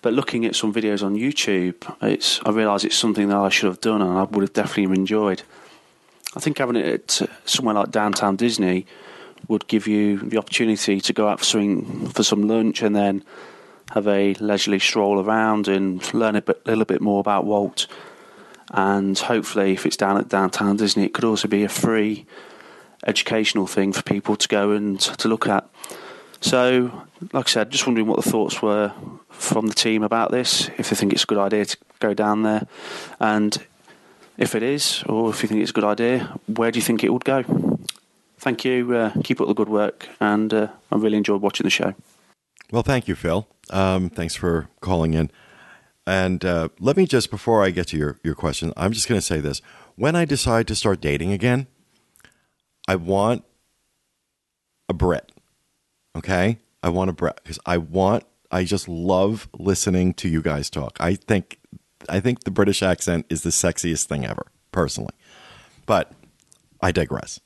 But 0.00 0.12
looking 0.12 0.44
at 0.44 0.54
some 0.54 0.72
videos 0.72 1.02
on 1.02 1.16
YouTube, 1.16 1.74
it's 2.00 2.40
I 2.44 2.50
realise 2.50 2.84
it's 2.84 2.96
something 2.96 3.28
that 3.28 3.36
I 3.36 3.48
should 3.48 3.66
have 3.66 3.80
done 3.80 4.00
and 4.00 4.16
I 4.16 4.22
would 4.22 4.42
have 4.42 4.52
definitely 4.52 4.96
enjoyed. 4.96 5.42
I 6.36 6.40
think 6.40 6.58
having 6.58 6.76
it 6.76 7.22
somewhere 7.44 7.74
like 7.74 7.90
downtown 7.90 8.36
Disney 8.36 8.86
would 9.48 9.66
give 9.66 9.86
you 9.86 10.18
the 10.18 10.38
opportunity 10.38 11.00
to 11.00 11.12
go 11.12 11.28
out 11.28 11.38
for 11.38 11.44
some 11.44 12.06
for 12.06 12.22
some 12.22 12.46
lunch 12.48 12.82
and 12.82 12.94
then 12.94 13.24
have 13.92 14.08
a 14.08 14.34
leisurely 14.34 14.78
stroll 14.78 15.20
around 15.20 15.68
and 15.68 16.12
learn 16.14 16.36
a 16.36 16.42
bit, 16.42 16.66
little 16.66 16.84
bit 16.84 17.00
more 17.00 17.20
about 17.20 17.44
Walt. 17.44 17.86
And 18.70 19.16
hopefully, 19.18 19.72
if 19.72 19.86
it's 19.86 19.96
down 19.96 20.16
at 20.16 20.28
downtown 20.28 20.76
Disney, 20.76 21.04
it 21.04 21.14
could 21.14 21.24
also 21.24 21.48
be 21.48 21.64
a 21.64 21.68
free 21.68 22.26
educational 23.06 23.66
thing 23.66 23.92
for 23.92 24.02
people 24.02 24.36
to 24.36 24.48
go 24.48 24.72
and 24.72 24.98
to 25.00 25.28
look 25.28 25.46
at. 25.46 25.68
So, 26.40 27.06
like 27.32 27.46
I 27.46 27.50
said, 27.50 27.70
just 27.70 27.86
wondering 27.86 28.06
what 28.06 28.22
the 28.22 28.30
thoughts 28.30 28.60
were 28.60 28.92
from 29.30 29.66
the 29.66 29.74
team 29.74 30.02
about 30.02 30.30
this, 30.30 30.70
if 30.78 30.90
they 30.90 30.96
think 30.96 31.12
it's 31.12 31.24
a 31.24 31.26
good 31.26 31.38
idea 31.38 31.64
to 31.66 31.76
go 32.00 32.14
down 32.14 32.42
there, 32.42 32.66
and 33.20 33.56
if 34.36 34.54
it 34.54 34.62
is, 34.62 35.04
or 35.08 35.30
if 35.30 35.42
you 35.42 35.48
think 35.48 35.60
it's 35.60 35.70
a 35.70 35.74
good 35.74 35.84
idea, 35.84 36.38
where 36.46 36.70
do 36.70 36.78
you 36.78 36.84
think 36.84 37.04
it 37.04 37.12
would 37.12 37.24
go? 37.24 37.44
Thank 38.44 38.62
you. 38.66 38.94
Uh, 38.94 39.10
keep 39.24 39.40
up 39.40 39.48
the 39.48 39.54
good 39.54 39.70
work, 39.70 40.06
and 40.20 40.52
uh, 40.52 40.68
I 40.92 40.96
really 40.96 41.16
enjoyed 41.16 41.40
watching 41.40 41.64
the 41.64 41.70
show. 41.70 41.94
Well, 42.70 42.82
thank 42.82 43.08
you, 43.08 43.14
Phil. 43.14 43.48
Um, 43.70 44.10
thanks 44.10 44.36
for 44.36 44.68
calling 44.82 45.14
in. 45.14 45.30
And 46.06 46.44
uh, 46.44 46.68
let 46.78 46.98
me 46.98 47.06
just, 47.06 47.30
before 47.30 47.64
I 47.64 47.70
get 47.70 47.86
to 47.88 47.96
your, 47.96 48.18
your 48.22 48.34
question, 48.34 48.74
I'm 48.76 48.92
just 48.92 49.08
going 49.08 49.18
to 49.18 49.26
say 49.26 49.40
this. 49.40 49.62
When 49.96 50.14
I 50.14 50.26
decide 50.26 50.68
to 50.68 50.74
start 50.74 51.00
dating 51.00 51.32
again, 51.32 51.68
I 52.86 52.96
want 52.96 53.44
a 54.90 54.92
Brit. 54.92 55.32
Okay? 56.14 56.58
I 56.82 56.90
want 56.90 57.08
a 57.08 57.14
Brit 57.14 57.40
because 57.42 57.58
I 57.64 57.78
want, 57.78 58.24
I 58.50 58.64
just 58.64 58.90
love 58.90 59.48
listening 59.58 60.12
to 60.14 60.28
you 60.28 60.42
guys 60.42 60.68
talk. 60.68 60.98
I 61.00 61.14
think, 61.14 61.58
I 62.10 62.20
think 62.20 62.44
the 62.44 62.50
British 62.50 62.82
accent 62.82 63.24
is 63.30 63.42
the 63.42 63.48
sexiest 63.48 64.04
thing 64.04 64.26
ever, 64.26 64.48
personally. 64.70 65.14
But 65.86 66.12
I 66.82 66.92
digress. 66.92 67.40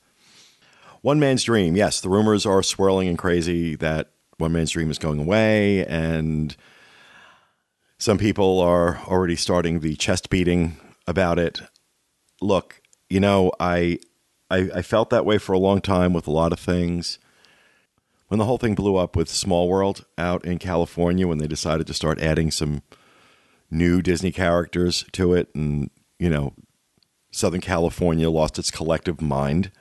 One 1.01 1.19
Man's 1.19 1.43
Dream. 1.43 1.75
Yes, 1.75 2.01
the 2.01 2.09
rumors 2.09 2.45
are 2.45 2.61
swirling 2.61 3.07
and 3.07 3.17
crazy 3.17 3.75
that 3.77 4.11
One 4.37 4.51
Man's 4.51 4.71
Dream 4.71 4.91
is 4.91 4.97
going 4.97 5.19
away 5.19 5.85
and 5.85 6.55
some 7.97 8.17
people 8.17 8.59
are 8.59 8.99
already 9.07 9.35
starting 9.35 9.79
the 9.79 9.95
chest 9.95 10.29
beating 10.29 10.77
about 11.05 11.37
it. 11.37 11.61
Look, 12.41 12.81
you 13.09 13.19
know, 13.19 13.51
I, 13.59 13.99
I, 14.49 14.69
I 14.75 14.81
felt 14.81 15.09
that 15.09 15.25
way 15.25 15.37
for 15.37 15.53
a 15.53 15.59
long 15.59 15.81
time 15.81 16.13
with 16.13 16.27
a 16.27 16.31
lot 16.31 16.53
of 16.53 16.59
things. 16.59 17.19
When 18.29 18.37
the 18.37 18.45
whole 18.45 18.57
thing 18.57 18.75
blew 18.75 18.95
up 18.95 19.15
with 19.15 19.27
Small 19.27 19.67
World 19.67 20.05
out 20.17 20.45
in 20.45 20.59
California, 20.59 21.27
when 21.27 21.39
they 21.39 21.47
decided 21.47 21.87
to 21.87 21.93
start 21.93 22.21
adding 22.21 22.51
some 22.51 22.83
new 23.71 24.01
Disney 24.01 24.31
characters 24.31 25.03
to 25.13 25.33
it, 25.33 25.49
and 25.55 25.89
you 26.19 26.29
know, 26.29 26.53
Southern 27.31 27.61
California 27.61 28.29
lost 28.29 28.59
its 28.59 28.71
collective 28.71 29.19
mind. 29.19 29.71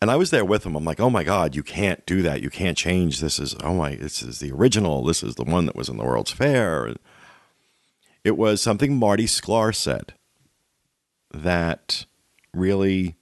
And 0.00 0.10
I 0.10 0.16
was 0.16 0.30
there 0.30 0.44
with 0.44 0.64
him. 0.64 0.76
I'm 0.76 0.84
like, 0.84 0.98
oh 0.98 1.10
my 1.10 1.24
God, 1.24 1.54
you 1.54 1.62
can't 1.62 2.04
do 2.06 2.22
that. 2.22 2.40
You 2.40 2.48
can't 2.48 2.76
change. 2.76 3.20
This 3.20 3.38
is, 3.38 3.54
oh 3.62 3.74
my, 3.74 3.96
this 3.96 4.22
is 4.22 4.38
the 4.38 4.50
original. 4.50 5.04
This 5.04 5.22
is 5.22 5.34
the 5.34 5.44
one 5.44 5.66
that 5.66 5.76
was 5.76 5.90
in 5.90 5.98
the 5.98 6.04
World's 6.04 6.30
Fair. 6.30 6.94
It 8.24 8.36
was 8.36 8.62
something 8.62 8.96
Marty 8.96 9.26
Sklar 9.26 9.74
said 9.74 10.14
that 11.32 12.06
really 12.54 13.16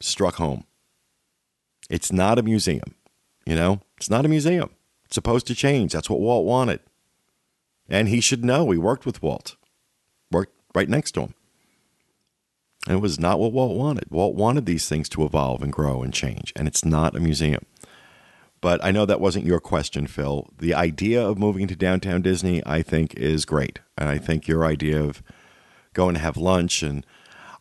struck 0.00 0.34
home. 0.34 0.64
It's 1.88 2.10
not 2.10 2.38
a 2.38 2.42
museum, 2.42 2.96
you 3.46 3.54
know? 3.54 3.80
It's 3.96 4.10
not 4.10 4.24
a 4.24 4.28
museum. 4.28 4.70
It's 5.04 5.14
supposed 5.14 5.46
to 5.46 5.54
change. 5.54 5.92
That's 5.92 6.10
what 6.10 6.20
Walt 6.20 6.44
wanted. 6.44 6.80
And 7.88 8.08
he 8.08 8.20
should 8.20 8.44
know. 8.44 8.70
He 8.70 8.78
worked 8.78 9.06
with 9.06 9.22
Walt, 9.22 9.56
worked 10.30 10.54
right 10.74 10.88
next 10.88 11.12
to 11.12 11.20
him. 11.20 11.34
And 12.86 12.96
it 12.96 13.00
was 13.00 13.20
not 13.20 13.38
what 13.38 13.52
Walt 13.52 13.76
wanted. 13.76 14.10
Walt 14.10 14.34
wanted 14.34 14.66
these 14.66 14.88
things 14.88 15.08
to 15.10 15.24
evolve 15.24 15.62
and 15.62 15.72
grow 15.72 16.02
and 16.02 16.12
change, 16.12 16.52
and 16.56 16.66
it's 16.66 16.84
not 16.84 17.16
a 17.16 17.20
museum. 17.20 17.64
But 18.60 18.82
I 18.84 18.92
know 18.92 19.06
that 19.06 19.20
wasn't 19.20 19.46
your 19.46 19.60
question, 19.60 20.06
Phil. 20.06 20.48
The 20.58 20.74
idea 20.74 21.24
of 21.24 21.38
moving 21.38 21.66
to 21.68 21.76
downtown 21.76 22.22
Disney, 22.22 22.62
I 22.64 22.82
think, 22.82 23.14
is 23.14 23.44
great. 23.44 23.80
And 23.98 24.08
I 24.08 24.18
think 24.18 24.46
your 24.46 24.64
idea 24.64 25.02
of 25.02 25.22
going 25.94 26.14
to 26.14 26.20
have 26.20 26.36
lunch 26.36 26.82
and 26.82 27.04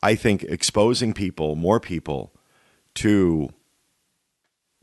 I 0.03 0.15
think 0.15 0.43
exposing 0.43 1.13
people, 1.13 1.55
more 1.55 1.79
people, 1.79 2.33
to 2.95 3.49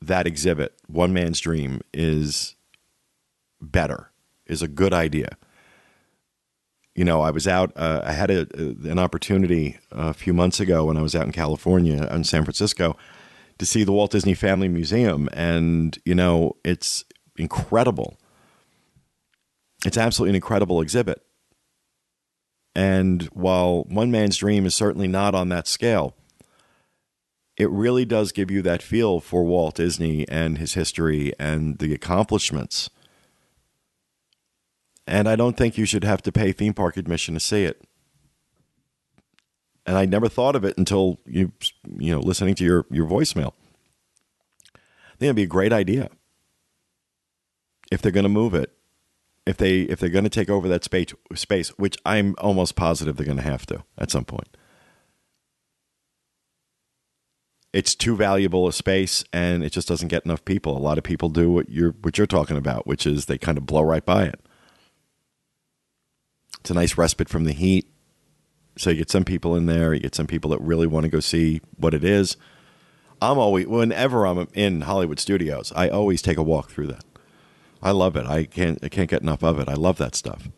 that 0.00 0.26
exhibit, 0.26 0.74
One 0.86 1.12
Man's 1.12 1.40
Dream, 1.40 1.80
is 1.92 2.54
better, 3.60 4.10
is 4.46 4.62
a 4.62 4.68
good 4.68 4.92
idea 4.92 5.36
you 6.98 7.04
know, 7.04 7.20
I 7.20 7.30
was 7.30 7.46
out. 7.46 7.70
Uh, 7.76 8.00
I 8.02 8.10
had 8.10 8.28
a, 8.28 8.48
an 8.56 8.98
opportunity 8.98 9.78
a 9.92 10.12
few 10.12 10.34
months 10.34 10.58
ago 10.58 10.86
when 10.86 10.96
I 10.96 11.00
was 11.00 11.14
out 11.14 11.26
in 11.26 11.30
California, 11.30 12.08
in 12.08 12.24
San 12.24 12.42
Francisco, 12.42 12.96
to 13.58 13.64
see 13.64 13.84
the 13.84 13.92
Walt 13.92 14.10
Disney 14.10 14.34
Family 14.34 14.66
Museum, 14.66 15.28
and 15.32 15.96
you 16.04 16.16
know, 16.16 16.56
it's 16.64 17.04
incredible. 17.36 18.18
It's 19.86 19.96
absolutely 19.96 20.30
an 20.30 20.34
incredible 20.34 20.80
exhibit. 20.80 21.22
And 22.74 23.22
while 23.26 23.84
One 23.84 24.10
Man's 24.10 24.38
Dream 24.38 24.66
is 24.66 24.74
certainly 24.74 25.06
not 25.06 25.36
on 25.36 25.50
that 25.50 25.68
scale, 25.68 26.16
it 27.56 27.70
really 27.70 28.06
does 28.06 28.32
give 28.32 28.50
you 28.50 28.60
that 28.62 28.82
feel 28.82 29.20
for 29.20 29.44
Walt 29.44 29.76
Disney 29.76 30.26
and 30.28 30.58
his 30.58 30.74
history 30.74 31.32
and 31.38 31.78
the 31.78 31.94
accomplishments 31.94 32.90
and 35.08 35.28
I 35.28 35.36
don't 35.36 35.56
think 35.56 35.78
you 35.78 35.86
should 35.86 36.04
have 36.04 36.22
to 36.22 36.32
pay 36.32 36.52
theme 36.52 36.74
park 36.74 36.96
admission 36.96 37.34
to 37.34 37.40
see 37.40 37.64
it. 37.64 37.82
And 39.86 39.96
I 39.96 40.04
never 40.04 40.28
thought 40.28 40.54
of 40.54 40.64
it 40.64 40.76
until 40.76 41.18
you, 41.26 41.52
you 41.96 42.14
know, 42.14 42.20
listening 42.20 42.54
to 42.56 42.64
your 42.64 42.86
your 42.90 43.06
voicemail. 43.06 43.54
I 44.74 45.16
think 45.18 45.28
it'd 45.28 45.36
be 45.36 45.42
a 45.44 45.46
great 45.46 45.72
idea 45.72 46.10
if 47.90 48.02
they're 48.02 48.12
going 48.12 48.24
to 48.24 48.28
move 48.28 48.54
it. 48.54 48.72
If 49.46 49.56
they 49.56 49.80
if 49.80 49.98
they're 49.98 50.10
going 50.10 50.24
to 50.24 50.30
take 50.30 50.50
over 50.50 50.68
that 50.68 50.84
space 50.84 51.14
space, 51.34 51.70
which 51.78 51.96
I'm 52.04 52.34
almost 52.36 52.76
positive 52.76 53.16
they're 53.16 53.26
going 53.26 53.38
to 53.38 53.42
have 53.42 53.64
to 53.66 53.84
at 53.96 54.10
some 54.10 54.26
point. 54.26 54.48
It's 57.72 57.94
too 57.94 58.16
valuable 58.16 58.66
a 58.66 58.72
space, 58.72 59.24
and 59.32 59.62
it 59.62 59.70
just 59.70 59.88
doesn't 59.88 60.08
get 60.08 60.24
enough 60.24 60.44
people. 60.44 60.76
A 60.76 60.80
lot 60.80 60.98
of 60.98 61.04
people 61.04 61.30
do 61.30 61.50
what 61.50 61.70
you're 61.70 61.92
what 62.02 62.18
you're 62.18 62.26
talking 62.26 62.58
about, 62.58 62.86
which 62.86 63.06
is 63.06 63.24
they 63.24 63.38
kind 63.38 63.56
of 63.56 63.64
blow 63.64 63.82
right 63.82 64.04
by 64.04 64.24
it. 64.24 64.40
It's 66.68 66.70
a 66.70 66.74
nice 66.74 66.98
respite 66.98 67.30
from 67.30 67.44
the 67.44 67.54
heat. 67.54 67.86
So 68.76 68.90
you 68.90 68.96
get 68.96 69.10
some 69.10 69.24
people 69.24 69.56
in 69.56 69.64
there, 69.64 69.94
you 69.94 70.00
get 70.00 70.14
some 70.14 70.26
people 70.26 70.50
that 70.50 70.60
really 70.60 70.86
want 70.86 71.04
to 71.04 71.08
go 71.08 71.18
see 71.18 71.62
what 71.78 71.94
it 71.94 72.04
is. 72.04 72.36
I'm 73.22 73.38
always 73.38 73.66
whenever 73.66 74.26
I'm 74.26 74.46
in 74.52 74.82
Hollywood 74.82 75.18
studios, 75.18 75.72
I 75.74 75.88
always 75.88 76.20
take 76.20 76.36
a 76.36 76.42
walk 76.42 76.70
through 76.70 76.88
that. 76.88 77.06
I 77.82 77.92
love 77.92 78.16
it. 78.16 78.26
I 78.26 78.44
can't 78.44 78.78
I 78.84 78.90
can't 78.90 79.08
get 79.08 79.22
enough 79.22 79.42
of 79.42 79.58
it. 79.58 79.66
I 79.66 79.72
love 79.72 79.96
that 79.96 80.14
stuff. 80.14 80.50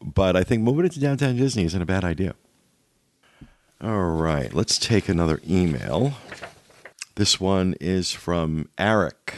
But 0.00 0.36
I 0.36 0.44
think 0.44 0.62
moving 0.62 0.84
it 0.84 0.92
to 0.92 1.00
downtown 1.00 1.36
Disney 1.36 1.64
isn't 1.64 1.82
a 1.82 1.84
bad 1.84 2.04
idea. 2.04 2.36
All 3.80 4.10
right, 4.10 4.54
let's 4.54 4.78
take 4.78 5.08
another 5.08 5.40
email. 5.44 6.12
This 7.16 7.40
one 7.40 7.74
is 7.80 8.12
from 8.12 8.68
Eric 8.78 9.34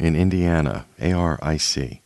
in 0.00 0.16
Indiana, 0.16 0.86
A 0.98 1.12
R 1.12 1.38
I 1.42 1.58
C. 1.58 2.00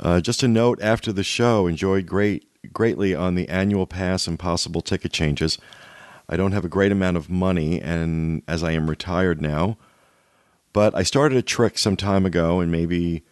Uh, 0.00 0.20
just 0.20 0.42
a 0.42 0.48
note 0.48 0.78
after 0.80 1.12
the 1.12 1.24
show, 1.24 1.66
enjoyed 1.66 2.06
great 2.06 2.44
greatly 2.72 3.14
on 3.14 3.34
the 3.34 3.48
annual 3.48 3.86
pass 3.86 4.26
and 4.26 4.38
possible 4.38 4.80
ticket 4.80 5.12
changes. 5.12 5.58
I 6.28 6.36
don't 6.36 6.52
have 6.52 6.64
a 6.64 6.68
great 6.68 6.92
amount 6.92 7.16
of 7.16 7.30
money, 7.30 7.80
and 7.80 8.42
as 8.46 8.62
I 8.62 8.72
am 8.72 8.90
retired 8.90 9.40
now, 9.40 9.78
but 10.72 10.94
I 10.94 11.02
started 11.02 11.38
a 11.38 11.42
trick 11.42 11.78
some 11.78 11.96
time 11.96 12.26
ago, 12.26 12.60
and 12.60 12.70
maybe 12.70 13.24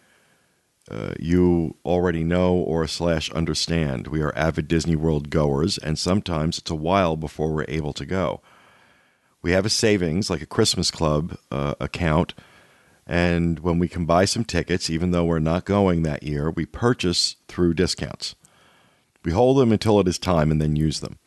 uh, 0.89 1.13
you 1.19 1.75
already 1.85 2.23
know 2.23 2.55
or 2.55 2.87
slash 2.87 3.29
understand. 3.31 4.07
We 4.07 4.21
are 4.21 4.35
avid 4.35 4.67
Disney 4.67 4.95
World 4.95 5.29
goers, 5.29 5.77
and 5.77 5.99
sometimes 5.99 6.57
it's 6.57 6.71
a 6.71 6.75
while 6.75 7.15
before 7.15 7.51
we're 7.51 7.65
able 7.67 7.93
to 7.93 8.05
go. 8.05 8.41
We 9.41 9.51
have 9.51 9.65
a 9.65 9.69
savings, 9.69 10.29
like 10.29 10.41
a 10.41 10.47
Christmas 10.47 10.89
Club 10.89 11.37
uh, 11.51 11.75
account 11.79 12.33
and 13.07 13.59
when 13.59 13.79
we 13.79 13.87
can 13.87 14.05
buy 14.05 14.25
some 14.25 14.43
tickets, 14.43 14.89
even 14.89 15.11
though 15.11 15.23
we're 15.23 15.39
not 15.39 15.63
going 15.63 16.03
that 16.03 16.23
year, 16.23 16.51
we 16.51 16.65
purchase 16.65 17.37
through 17.47 17.73
discounts. 17.73 18.35
We 19.23 19.31
hold 19.31 19.57
them 19.57 19.71
until 19.71 19.99
it 20.01 20.07
is 20.09 20.19
time 20.19 20.51
and 20.51 20.61
then 20.61 20.75
use 20.75 20.99
them. 20.99 21.17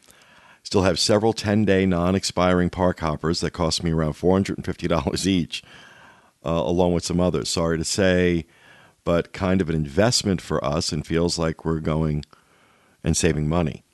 Still 0.63 0.83
have 0.83 0.99
several 0.99 1.33
10 1.33 1.65
day 1.65 1.87
non 1.87 2.15
expiring 2.15 2.69
park 2.69 3.01
hoppers 3.01 3.41
that 3.41 3.53
cost 3.53 3.83
me 3.83 3.93
around 3.93 4.13
$450 4.13 5.27
each, 5.27 5.63
uh, 6.45 6.51
along 6.51 6.93
with 6.93 7.05
some 7.05 7.19
others. 7.19 7.49
Sorry 7.49 7.79
to 7.79 7.85
say, 7.85 8.45
but 9.03 9.33
kind 9.33 9.63
of 9.63 9.71
an 9.71 9.75
investment 9.75 10.43
for 10.43 10.63
us 10.63 10.93
and 10.93 11.07
feels 11.07 11.39
like 11.39 11.65
we're 11.65 11.81
going 11.81 12.25
and 13.03 13.17
saving 13.17 13.49
money. 13.49 13.85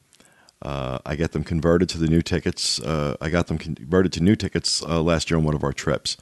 Uh, 0.61 0.99
I 1.07 1.15
get 1.15 1.31
them 1.31 1.45
converted 1.45 1.89
to 1.91 1.99
the 1.99 2.09
new 2.09 2.23
tickets. 2.23 2.81
Uh, 2.81 3.17
I 3.21 3.29
got 3.29 3.47
them 3.47 3.59
converted 3.59 4.13
to 4.15 4.23
new 4.23 4.35
tickets 4.35 4.83
uh, 4.83 5.01
last 5.01 5.31
year 5.31 5.39
on 5.39 5.45
one 5.45 5.55
of 5.55 5.63
our 5.63 5.73
trips. 5.73 6.17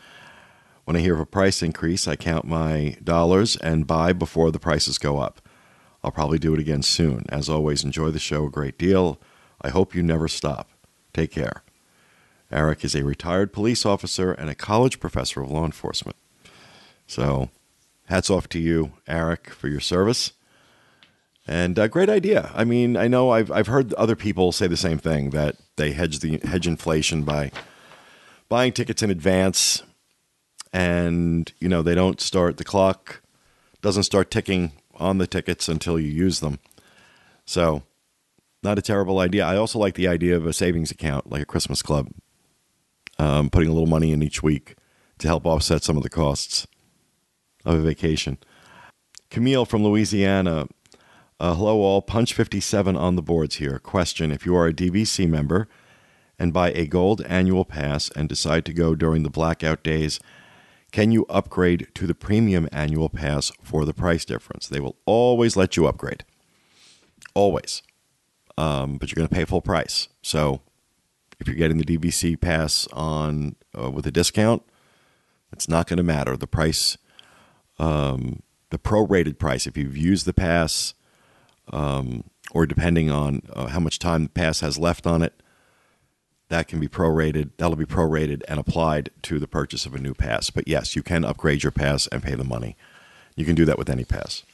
When 0.85 0.97
I 0.97 1.01
hear 1.01 1.15
of 1.15 1.21
a 1.21 1.27
price 1.27 1.63
increase, 1.63 2.07
I 2.07 2.17
count 2.17 2.45
my 2.45 2.97
dollars 3.03 3.57
and 3.57 3.87
buy 3.87 4.13
before 4.13 4.51
the 4.51 4.59
prices 4.59 4.99
go 4.99 5.19
up. 5.19 5.41
I'll 6.03 6.11
probably 6.11 6.39
do 6.39 6.53
it 6.53 6.61
again 6.61 6.83
soon. 6.83 7.25
As 7.31 7.49
always, 7.49 7.85
enjoy 7.85 8.11
the 8.11 8.19
show 8.19 8.47
a 8.47 8.51
great 8.51 8.77
deal. 8.77 9.19
I 9.63 9.71
hope 9.71 9.95
you 9.95 10.03
never 10.03 10.29
stop. 10.29 10.69
Take 11.15 11.31
care. 11.31 11.63
Eric 12.53 12.85
is 12.85 12.95
a 12.95 13.03
retired 13.03 13.53
police 13.53 13.87
officer 13.87 14.33
and 14.33 14.51
a 14.51 14.55
college 14.55 15.01
professor 15.01 15.43
of 15.43 15.51
law 15.51 15.65
enforcement. 15.65 16.17
So, 17.07 17.49
hats 18.07 18.29
off 18.29 18.49
to 18.51 18.59
you, 18.59 18.93
Eric, 19.09 19.51
for 19.51 19.69
your 19.69 19.81
service. 19.81 20.33
And 21.47 21.79
a 21.79 21.89
great 21.89 22.11
idea. 22.11 22.51
I 22.55 22.65
mean, 22.65 22.97
I 22.97 23.09
know 23.09 23.31
I've 23.31 23.51
I've 23.51 23.67
heard 23.67 23.93
other 23.95 24.17
people 24.17 24.53
say 24.53 24.67
the 24.67 24.77
same 24.77 24.99
thing 24.99 25.31
that 25.31 25.57
they 25.77 25.93
hedge 25.93 26.21
the 26.21 26.39
hedge 26.39 26.67
inflation 26.67 27.23
by 27.23 27.51
buying 28.49 28.73
tickets 28.73 29.03
in 29.03 29.11
advance, 29.11 29.83
and 30.75 31.53
you 31.61 31.69
know 31.69 31.81
they 31.81 31.95
don't 31.95 32.21
start 32.21 32.57
the 32.57 32.65
clock 32.65 33.23
doesn't 33.81 34.03
start 34.03 34.31
ticking 34.31 34.73
on 34.95 35.19
the 35.19 35.27
tickets 35.27 35.69
until 35.69 36.01
you 36.01 36.09
use 36.09 36.41
them. 36.41 36.59
So, 37.45 37.83
not 38.63 38.79
a 38.79 38.83
terrible 38.83 39.19
idea. 39.19 39.45
I 39.45 39.57
also 39.57 39.79
like 39.79 39.95
the 39.95 40.09
idea 40.09 40.37
of 40.37 40.47
a 40.47 40.55
savings 40.55 40.91
account, 40.91 41.31
like 41.31 41.43
a 41.43 41.47
Christmas 41.47 41.83
club, 41.83 42.09
um, 43.19 43.51
putting 43.51 43.69
a 43.69 43.73
little 43.73 43.89
money 43.89 44.11
in 44.11 44.23
each 44.23 44.43
week 44.43 44.77
to 45.19 45.29
help 45.29 45.45
offset 45.45 45.83
some 45.83 45.99
of 45.99 46.03
the 46.03 46.09
costs 46.09 46.67
of 47.65 47.75
a 47.75 47.83
vacation. 47.83 48.39
Camille 49.31 49.67
from 49.67 49.85
Louisiana. 49.85 50.67
Uh, 51.39 51.55
hello, 51.55 51.81
all. 51.81 52.01
Punch 52.01 52.33
57 52.33 52.97
on 52.97 53.17
the 53.17 53.23
boards 53.23 53.57
here. 53.57 53.79
Question 53.79 54.31
If 54.31 54.47
you 54.47 54.57
are 54.57 54.69
a 54.69 54.73
DVC 54.73 55.29
member 55.29 55.69
and 56.39 56.55
buy 56.55 56.71
a 56.73 56.87
gold 56.87 57.21
annual 57.27 57.67
pass 57.67 58.09
and 58.11 58.29
decide 58.29 58.65
to 58.65 58.73
go 58.73 58.95
during 58.95 59.25
the 59.25 59.31
blackout 59.31 59.83
days, 59.83 60.21
can 60.95 61.11
you 61.11 61.27
upgrade 61.29 61.89
to 61.93 62.07
the 62.07 62.15
premium 62.15 62.69
annual 62.71 63.09
pass 63.09 63.51
for 63.61 63.85
the 63.85 63.93
price 63.93 64.25
difference? 64.25 64.69
They 64.69 64.79
will 64.79 64.95
always 65.07 65.57
let 65.57 65.77
you 65.77 65.89
upgrade. 65.89 66.25
Always. 67.35 67.83
Um, 68.57 68.99
but 68.99 69.11
you're 69.11 69.17
going 69.17 69.27
to 69.27 69.35
pay 69.35 69.45
full 69.45 69.61
price. 69.61 70.07
So 70.23 70.61
if 71.41 71.49
you're 71.49 71.57
getting 71.57 71.79
the 71.79 71.85
DVC 71.85 72.41
pass 72.41 72.87
on 72.93 73.57
uh, 73.77 73.91
with 73.91 74.07
a 74.07 74.13
discount, 74.13 74.63
it's 75.53 75.69
not 75.69 75.89
going 75.89 75.97
to 75.97 76.05
matter. 76.05 76.37
The 76.37 76.47
price, 76.47 76.97
um, 77.81 78.45
the 78.71 78.79
prorated 78.79 79.37
price, 79.37 79.67
if 79.67 79.77
you've 79.77 79.97
used 79.97 80.27
the 80.27 80.33
pass, 80.33 80.95
um, 81.73 82.23
or 82.53 82.67
depending 82.67 83.11
on 83.11 83.43
uh, 83.53 83.67
how 83.67 83.81
much 83.81 83.99
time 83.99 84.23
the 84.23 84.29
pass 84.29 84.61
has 84.61 84.79
left 84.79 85.09
on 85.09 85.23
it, 85.23 85.43
that 86.55 86.69
can 86.69 86.79
be 86.79 86.87
prorated. 86.87 87.51
That'll 87.57 87.75
be 87.75 87.85
prorated 87.85 88.43
and 88.47 88.61
applied 88.61 89.11
to 89.23 89.41
the 89.41 89.49
purchase 89.49 89.87
of 89.87 89.95
a 89.97 89.99
new 89.99 90.15
pass. 90.15 90.51
But 90.51 90.69
yes, 90.69 90.95
you 90.95 91.03
can 91.03 91.25
upgrade 91.25 91.65
your 91.65 91.73
pass 91.73 92.07
and 92.07 92.23
pay 92.23 92.37
the 92.37 92.45
money. 92.45 92.77
You 93.35 93.45
can 93.45 93.57
do 93.57 93.65
that 93.65 93.77
with 93.77 93.91
any 93.91 94.05
pass. 94.05 94.45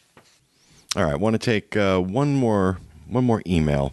All 0.96 1.04
right, 1.04 1.12
I 1.12 1.16
want 1.16 1.34
to 1.34 1.38
take 1.38 1.76
uh, 1.76 1.98
one 1.98 2.34
more 2.34 2.78
one 3.06 3.24
more 3.24 3.42
email 3.46 3.92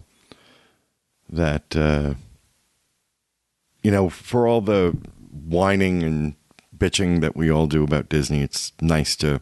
that 1.27 1.75
uh, 1.75 2.13
you 3.83 3.91
know 3.91 4.09
for 4.09 4.47
all 4.47 4.61
the 4.61 4.97
whining 5.29 6.01
and 6.01 6.35
bitching 6.75 7.19
that 7.19 7.35
we 7.35 7.51
all 7.51 7.67
do 7.67 7.83
about 7.83 8.07
Disney, 8.07 8.41
it's 8.41 8.71
nice 8.79 9.17
to 9.17 9.41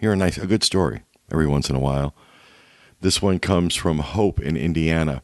hear 0.00 0.14
a 0.14 0.16
nice 0.16 0.38
a 0.38 0.46
good 0.46 0.64
story 0.64 1.02
every 1.30 1.46
once 1.46 1.68
in 1.68 1.76
a 1.76 1.80
while. 1.80 2.14
This 3.02 3.20
one 3.20 3.38
comes 3.38 3.74
from 3.76 3.98
Hope 3.98 4.40
in 4.40 4.56
Indiana. 4.56 5.20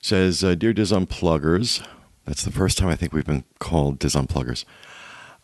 Says, 0.00 0.44
uh, 0.44 0.54
"Dear 0.54 0.72
Dis 0.72 0.92
Unpluggers, 0.92 1.84
that's 2.24 2.44
the 2.44 2.52
first 2.52 2.78
time 2.78 2.88
I 2.88 2.96
think 2.96 3.12
we've 3.12 3.26
been 3.26 3.44
called 3.58 3.98
Dis 3.98 4.14
Unpluggers. 4.14 4.64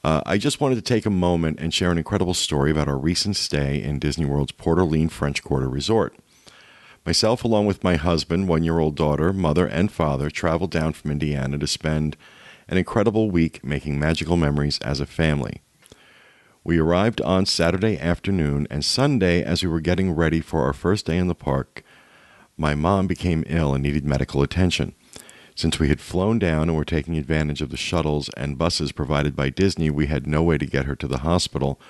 Uh, 0.05 0.23
I 0.25 0.39
just 0.39 0.61
wanted 0.61 0.77
to 0.77 0.83
take 0.83 1.07
a 1.07 1.11
moment 1.11 1.59
and 1.59 1.75
share 1.75 1.91
an 1.91 1.99
incredible 1.99 2.35
story 2.35 2.71
about 2.71 2.89
our 2.89 2.97
recent 2.97 3.37
stay 3.37 3.83
in 3.83 3.99
Disney 3.99 4.25
World's 4.25 4.53
Port 4.53 4.79
Orleans 4.79 5.13
French 5.13 5.43
Quarter 5.43 5.69
Resort. 5.69 6.15
Myself, 7.05 7.43
along 7.43 7.67
with 7.67 7.83
my 7.83 7.97
husband, 7.97 8.49
one 8.49 8.63
year 8.63 8.79
old 8.79 8.95
daughter, 8.95 9.33
mother, 9.33 9.67
and 9.67 9.91
father, 9.91 10.31
traveled 10.31 10.71
down 10.71 10.93
from 10.93 11.11
Indiana 11.11 11.59
to 11.59 11.67
spend 11.67 12.17
an 12.69 12.77
incredible 12.77 13.31
week 13.31 13.65
making 13.65 13.99
magical 13.99 14.37
memories 14.37 14.79
as 14.81 15.01
a 15.01 15.07
family. 15.07 15.63
We 16.63 16.79
arrived 16.79 17.21
on 17.23 17.47
Saturday 17.47 17.99
afternoon, 17.99 18.67
and 18.71 18.85
Sunday, 18.85 19.43
as 19.43 19.63
we 19.63 19.71
were 19.71 19.81
getting 19.81 20.13
ready 20.13 20.41
for 20.41 20.65
our 20.65 20.75
first 20.75 21.07
day 21.07 21.17
in 21.17 21.29
the 21.29 21.35
park, 21.35 21.83
my 22.57 22.75
mom 22.75 23.07
became 23.07 23.43
ill 23.47 23.73
and 23.73 23.83
needed 23.83 24.05
medical 24.05 24.43
attention. 24.43 24.95
Since 25.59 25.81
we 25.81 25.89
had 25.89 26.01
flown 26.01 26.39
down 26.39 26.69
and 26.69 26.77
were 26.77 26.85
taking 26.85 27.17
advantage 27.17 27.61
of 27.61 27.71
the 27.71 27.77
shuttles 27.77 28.31
and 28.37 28.57
buses 28.57 28.93
provided 28.93 29.35
by 29.35 29.51
Disney, 29.51 29.91
we 29.91 30.07
had 30.07 30.25
no 30.25 30.41
way 30.41 30.57
to 30.57 30.65
get 30.65 30.85
her 30.85 30.95
to 30.95 31.09
the 31.09 31.19
hospital. 31.19 31.81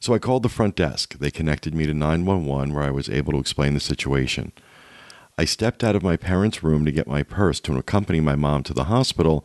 So 0.00 0.14
I 0.14 0.18
called 0.18 0.42
the 0.42 0.48
front 0.48 0.76
desk. 0.76 1.18
They 1.18 1.30
connected 1.30 1.74
me 1.74 1.84
to 1.84 1.92
911, 1.92 2.72
where 2.72 2.84
I 2.84 2.90
was 2.90 3.10
able 3.10 3.34
to 3.34 3.38
explain 3.38 3.74
the 3.74 3.80
situation. 3.80 4.52
I 5.36 5.44
stepped 5.44 5.84
out 5.84 5.94
of 5.94 6.02
my 6.02 6.16
parents' 6.16 6.62
room 6.62 6.86
to 6.86 6.90
get 6.90 7.06
my 7.06 7.22
purse 7.22 7.60
to 7.60 7.76
accompany 7.76 8.20
my 8.20 8.34
mom 8.34 8.62
to 8.62 8.72
the 8.72 8.84
hospital, 8.84 9.44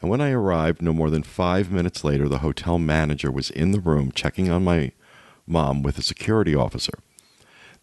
and 0.00 0.10
when 0.10 0.20
I 0.20 0.32
arrived, 0.32 0.82
no 0.82 0.92
more 0.92 1.08
than 1.08 1.22
five 1.22 1.70
minutes 1.70 2.02
later, 2.02 2.28
the 2.28 2.38
hotel 2.38 2.80
manager 2.80 3.30
was 3.30 3.50
in 3.50 3.70
the 3.70 3.80
room 3.80 4.10
checking 4.10 4.50
on 4.50 4.64
my 4.64 4.90
mom 5.46 5.84
with 5.84 5.98
a 5.98 6.02
security 6.02 6.56
officer. 6.56 6.98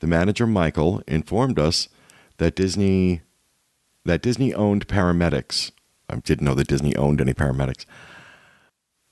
The 0.01 0.07
manager, 0.07 0.45
Michael, 0.45 1.01
informed 1.07 1.57
us 1.57 1.88
that 2.36 2.57
Disney 2.57 3.22
that 4.06 4.22
Disney 4.22 4.53
owned 4.53 4.88
paramedics. 4.88 5.72
I 6.10 6.18
didn't 6.18 6.45
know 6.45 6.53
that 6.53 6.68
Disney 6.68 6.95
owned 6.95 7.20
any 7.20 7.34
paramedics. 7.34 7.86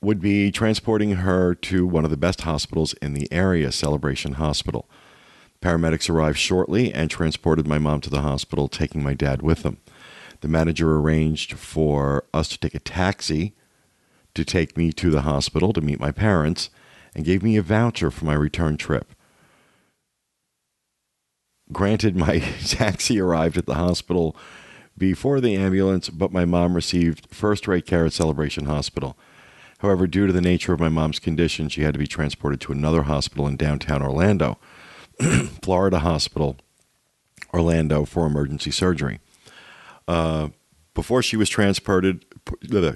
Would 0.01 0.21
be 0.21 0.51
transporting 0.51 1.13
her 1.13 1.55
to 1.55 1.87
one 1.87 2.05
of 2.05 2.11
the 2.11 2.17
best 2.17 2.41
hospitals 2.41 2.93
in 2.95 3.13
the 3.13 3.31
area, 3.31 3.71
Celebration 3.71 4.33
Hospital. 4.33 4.89
Paramedics 5.61 6.09
arrived 6.09 6.37
shortly 6.37 6.93
and 6.93 7.09
transported 7.09 7.65
my 7.65 7.79
mom 7.79 8.01
to 8.01 8.09
the 8.09 8.21
hospital, 8.21 8.67
taking 8.67 9.01
my 9.01 9.13
dad 9.13 9.41
with 9.41 9.63
them. 9.63 9.77
The 10.41 10.49
manager 10.49 10.97
arranged 10.97 11.53
for 11.53 12.25
us 12.33 12.49
to 12.49 12.57
take 12.57 12.75
a 12.75 12.79
taxi 12.79 13.55
to 14.35 14.43
take 14.43 14.75
me 14.75 14.91
to 14.91 15.09
the 15.09 15.21
hospital 15.21 15.73
to 15.73 15.81
meet 15.81 15.99
my 15.99 16.11
parents 16.11 16.69
and 17.15 17.25
gave 17.25 17.43
me 17.43 17.55
a 17.55 17.61
voucher 17.61 18.11
for 18.11 18.25
my 18.25 18.33
return 18.33 18.77
trip. 18.77 19.13
Granted, 21.71 22.15
my 22.15 22.39
taxi 22.65 23.19
arrived 23.19 23.57
at 23.57 23.65
the 23.65 23.75
hospital 23.75 24.35
before 24.97 25.41
the 25.41 25.55
ambulance, 25.55 26.09
but 26.09 26.31
my 26.31 26.45
mom 26.45 26.75
received 26.75 27.27
first 27.33 27.67
rate 27.67 27.85
care 27.85 28.05
at 28.05 28.13
Celebration 28.13 28.65
Hospital. 28.65 29.17
However, 29.79 30.07
due 30.07 30.27
to 30.27 30.33
the 30.33 30.41
nature 30.41 30.73
of 30.73 30.79
my 30.79 30.89
mom's 30.89 31.19
condition, 31.19 31.67
she 31.67 31.81
had 31.81 31.93
to 31.93 31.99
be 31.99 32.07
transported 32.07 32.61
to 32.61 32.71
another 32.71 33.03
hospital 33.03 33.47
in 33.47 33.57
downtown 33.57 34.01
Orlando, 34.01 34.57
Florida 35.61 35.99
Hospital, 35.99 36.57
Orlando, 37.53 38.05
for 38.05 38.25
emergency 38.25 38.71
surgery. 38.71 39.19
Uh, 40.07 40.49
before 40.93 41.21
she 41.21 41.35
was 41.35 41.49
transported, 41.49 42.25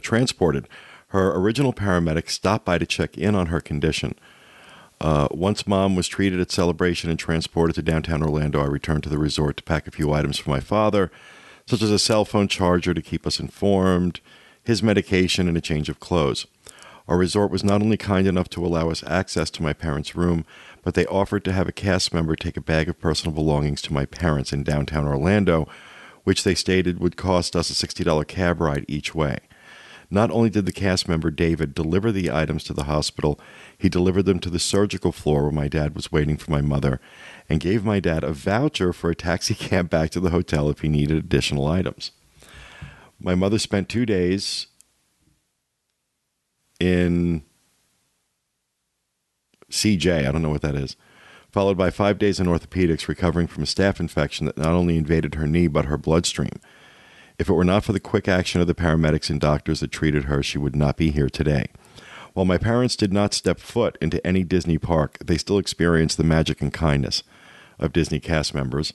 transported, 0.01 0.69
her 1.07 1.35
original 1.35 1.73
paramedic 1.73 2.29
stopped 2.29 2.65
by 2.65 2.77
to 2.77 2.85
check 2.85 3.17
in 3.17 3.35
on 3.35 3.47
her 3.47 3.59
condition. 3.59 4.13
Uh, 4.99 5.27
once 5.31 5.67
mom 5.67 5.95
was 5.95 6.07
treated 6.07 6.39
at 6.39 6.51
Celebration 6.51 7.09
and 7.09 7.19
transported 7.19 7.75
to 7.75 7.81
downtown 7.81 8.23
Orlando, 8.23 8.61
I 8.61 8.65
returned 8.65 9.03
to 9.03 9.09
the 9.09 9.17
resort 9.17 9.57
to 9.57 9.63
pack 9.63 9.87
a 9.87 9.91
few 9.91 10.11
items 10.11 10.37
for 10.37 10.49
my 10.49 10.59
father 10.59 11.11
such 11.67 11.81
as 11.81 11.91
a 11.91 11.99
cell 11.99 12.25
phone 12.25 12.47
charger 12.47 12.93
to 12.93 13.01
keep 13.01 13.27
us 13.27 13.39
informed, 13.39 14.21
his 14.63 14.81
medication, 14.81 15.47
and 15.47 15.57
a 15.57 15.61
change 15.61 15.89
of 15.89 15.99
clothes. 15.99 16.47
Our 17.07 17.17
resort 17.17 17.51
was 17.51 17.63
not 17.63 17.81
only 17.81 17.97
kind 17.97 18.27
enough 18.27 18.49
to 18.49 18.65
allow 18.65 18.89
us 18.89 19.03
access 19.03 19.49
to 19.51 19.63
my 19.63 19.73
parents' 19.73 20.15
room, 20.15 20.45
but 20.83 20.93
they 20.93 21.05
offered 21.05 21.45
to 21.45 21.53
have 21.53 21.67
a 21.67 21.73
cast 21.73 22.13
member 22.13 22.35
take 22.35 22.57
a 22.57 22.61
bag 22.61 22.89
of 22.89 22.99
personal 22.99 23.33
belongings 23.33 23.81
to 23.83 23.93
my 23.93 24.05
parents 24.05 24.51
in 24.51 24.63
downtown 24.63 25.05
Orlando, 25.05 25.67
which 26.23 26.43
they 26.43 26.55
stated 26.55 26.99
would 26.99 27.15
cost 27.15 27.55
us 27.55 27.69
a 27.69 27.87
$60 27.87 28.27
cab 28.27 28.59
ride 28.59 28.85
each 28.87 29.15
way. 29.15 29.39
Not 30.09 30.31
only 30.31 30.49
did 30.49 30.65
the 30.65 30.71
cast 30.71 31.07
member 31.07 31.29
David 31.29 31.73
deliver 31.73 32.11
the 32.11 32.31
items 32.31 32.63
to 32.65 32.73
the 32.73 32.85
hospital, 32.85 33.39
he 33.77 33.89
delivered 33.89 34.23
them 34.23 34.39
to 34.39 34.49
the 34.49 34.59
surgical 34.59 35.11
floor 35.11 35.43
where 35.43 35.51
my 35.51 35.67
dad 35.67 35.95
was 35.95 36.11
waiting 36.11 36.37
for 36.37 36.49
my 36.49 36.61
mother 36.61 37.01
and 37.49 37.59
gave 37.59 37.83
my 37.83 37.99
dad 37.99 38.23
a 38.23 38.31
voucher 38.31 38.93
for 38.93 39.09
a 39.09 39.15
taxi 39.15 39.53
cab 39.55 39.89
back 39.89 40.09
to 40.11 40.19
the 40.19 40.29
hotel 40.29 40.69
if 40.69 40.79
he 40.79 40.87
needed 40.87 41.17
additional 41.17 41.67
items. 41.67 42.11
My 43.19 43.35
mother 43.35 43.59
spent 43.59 43.89
two 43.89 44.05
days 44.05 44.67
in 46.79 47.43
CJ, 49.69 50.27
I 50.27 50.31
don't 50.31 50.41
know 50.41 50.49
what 50.49 50.61
that 50.61 50.75
is, 50.75 50.95
followed 51.51 51.77
by 51.77 51.89
five 51.89 52.17
days 52.17 52.39
in 52.39 52.47
orthopedics 52.47 53.07
recovering 53.07 53.47
from 53.47 53.63
a 53.63 53.65
staph 53.65 53.99
infection 53.99 54.45
that 54.45 54.57
not 54.57 54.73
only 54.73 54.97
invaded 54.97 55.35
her 55.35 55.47
knee 55.47 55.67
but 55.67 55.85
her 55.85 55.97
bloodstream. 55.97 56.61
If 57.39 57.49
it 57.49 57.53
were 57.53 57.63
not 57.63 57.83
for 57.83 57.93
the 57.93 57.99
quick 57.99 58.27
action 58.27 58.61
of 58.61 58.67
the 58.67 58.73
paramedics 58.73 59.29
and 59.29 59.39
doctors 59.39 59.81
that 59.81 59.91
treated 59.91 60.23
her, 60.23 60.41
she 60.41 60.57
would 60.57 60.75
not 60.75 60.97
be 60.97 61.11
here 61.11 61.29
today. 61.29 61.67
While 62.33 62.45
my 62.45 62.57
parents 62.57 62.95
did 62.95 63.13
not 63.13 63.33
step 63.33 63.59
foot 63.59 63.95
into 64.01 64.25
any 64.25 64.43
Disney 64.43 64.79
park, 64.79 65.19
they 65.23 65.37
still 65.37 65.59
experienced 65.59 66.17
the 66.17 66.23
magic 66.23 66.61
and 66.61 66.73
kindness 66.73 67.21
of 67.77 67.93
Disney 67.93 68.19
cast 68.19 68.55
members. 68.55 68.93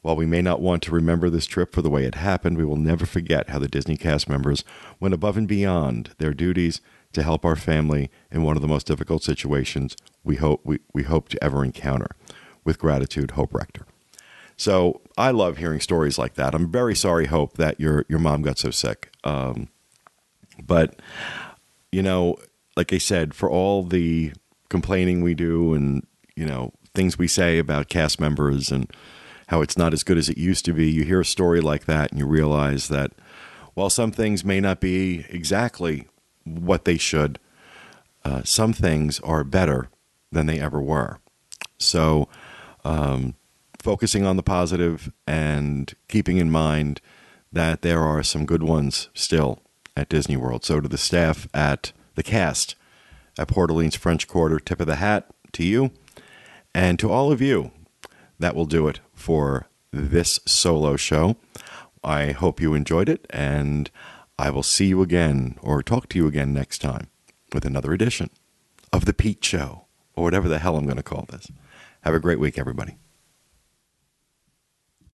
While 0.00 0.16
we 0.16 0.24
may 0.24 0.40
not 0.40 0.62
want 0.62 0.82
to 0.84 0.94
remember 0.94 1.28
this 1.28 1.44
trip 1.44 1.74
for 1.74 1.82
the 1.82 1.90
way 1.90 2.04
it 2.04 2.14
happened, 2.14 2.56
we 2.56 2.64
will 2.64 2.76
never 2.76 3.04
forget 3.04 3.50
how 3.50 3.58
the 3.58 3.68
Disney 3.68 3.98
cast 3.98 4.30
members 4.30 4.64
went 4.98 5.14
above 5.14 5.36
and 5.36 5.48
beyond 5.48 6.14
their 6.16 6.32
duties 6.32 6.80
to 7.12 7.22
help 7.22 7.44
our 7.44 7.56
family 7.56 8.10
in 8.30 8.42
one 8.42 8.56
of 8.56 8.62
the 8.62 8.68
most 8.68 8.86
difficult 8.86 9.22
situations 9.22 9.94
we 10.22 10.36
hope 10.36 10.62
we, 10.64 10.78
we 10.94 11.02
hope 11.02 11.28
to 11.28 11.44
ever 11.44 11.62
encounter. 11.62 12.08
With 12.64 12.78
gratitude, 12.78 13.32
Hope 13.32 13.52
Rector. 13.52 13.86
So 14.56 15.00
I 15.18 15.30
love 15.30 15.58
hearing 15.58 15.80
stories 15.80 16.18
like 16.18 16.34
that. 16.34 16.54
I'm 16.54 16.70
very 16.70 16.94
sorry, 16.94 17.26
Hope, 17.26 17.56
that 17.58 17.80
your 17.80 18.04
your 18.08 18.20
mom 18.20 18.42
got 18.42 18.58
so 18.58 18.70
sick. 18.70 19.10
Um, 19.24 19.68
But, 20.64 21.00
you 21.90 22.02
know, 22.02 22.36
like 22.76 22.92
I 22.92 22.98
said, 22.98 23.34
for 23.34 23.50
all 23.50 23.82
the 23.82 24.32
complaining 24.68 25.20
we 25.22 25.34
do 25.34 25.74
and, 25.74 26.06
you 26.36 26.46
know, 26.46 26.72
things 26.94 27.18
we 27.18 27.26
say 27.28 27.58
about 27.58 27.88
cast 27.88 28.20
members 28.20 28.70
and 28.70 28.88
how 29.48 29.62
it's 29.62 29.76
not 29.76 29.92
as 29.92 30.04
good 30.04 30.16
as 30.16 30.28
it 30.28 30.38
used 30.38 30.64
to 30.66 30.72
be, 30.72 30.90
you 30.90 31.02
hear 31.04 31.20
a 31.20 31.24
story 31.24 31.60
like 31.60 31.86
that 31.86 32.10
and 32.10 32.20
you 32.20 32.26
realize 32.26 32.86
that 32.88 33.10
while 33.74 33.90
some 33.90 34.12
things 34.12 34.44
may 34.44 34.60
not 34.60 34.80
be 34.80 35.26
exactly 35.28 36.06
what 36.44 36.84
they 36.84 36.96
should, 36.96 37.40
uh, 38.24 38.42
some 38.44 38.72
things 38.72 39.20
are 39.20 39.44
better 39.44 39.88
than 40.30 40.46
they 40.46 40.60
ever 40.60 40.80
were. 40.80 41.18
So, 41.78 42.28
um, 42.84 43.34
focusing 43.84 44.24
on 44.24 44.36
the 44.36 44.42
positive 44.42 45.12
and 45.26 45.94
keeping 46.08 46.38
in 46.38 46.50
mind 46.50 47.02
that 47.52 47.82
there 47.82 48.00
are 48.00 48.22
some 48.22 48.46
good 48.46 48.62
ones 48.62 49.10
still 49.12 49.60
at 49.94 50.08
Disney 50.08 50.38
World. 50.38 50.64
So, 50.64 50.80
to 50.80 50.88
the 50.88 50.98
staff 50.98 51.46
at 51.52 51.92
the 52.14 52.22
cast 52.22 52.76
at 53.38 53.48
Port 53.48 53.70
Orleans 53.70 53.94
French 53.94 54.26
Quarter, 54.26 54.58
tip 54.58 54.80
of 54.80 54.86
the 54.86 54.96
hat 54.96 55.26
to 55.52 55.62
you. 55.62 55.90
And 56.74 56.98
to 56.98 57.12
all 57.12 57.30
of 57.30 57.42
you, 57.42 57.72
that 58.38 58.56
will 58.56 58.64
do 58.64 58.88
it 58.88 59.00
for 59.12 59.68
this 59.92 60.40
solo 60.46 60.96
show. 60.96 61.36
I 62.02 62.32
hope 62.32 62.60
you 62.60 62.72
enjoyed 62.74 63.08
it, 63.10 63.26
and 63.30 63.90
I 64.38 64.48
will 64.48 64.62
see 64.62 64.86
you 64.86 65.02
again 65.02 65.58
or 65.62 65.82
talk 65.82 66.08
to 66.08 66.18
you 66.18 66.26
again 66.26 66.54
next 66.54 66.78
time 66.78 67.08
with 67.52 67.66
another 67.66 67.92
edition 67.92 68.30
of 68.92 69.04
The 69.04 69.14
Pete 69.14 69.44
Show, 69.44 69.84
or 70.16 70.24
whatever 70.24 70.48
the 70.48 70.58
hell 70.58 70.76
I'm 70.76 70.84
going 70.84 70.96
to 70.96 71.02
call 71.02 71.26
this. 71.30 71.48
Have 72.00 72.14
a 72.14 72.20
great 72.20 72.40
week, 72.40 72.58
everybody. 72.58 72.96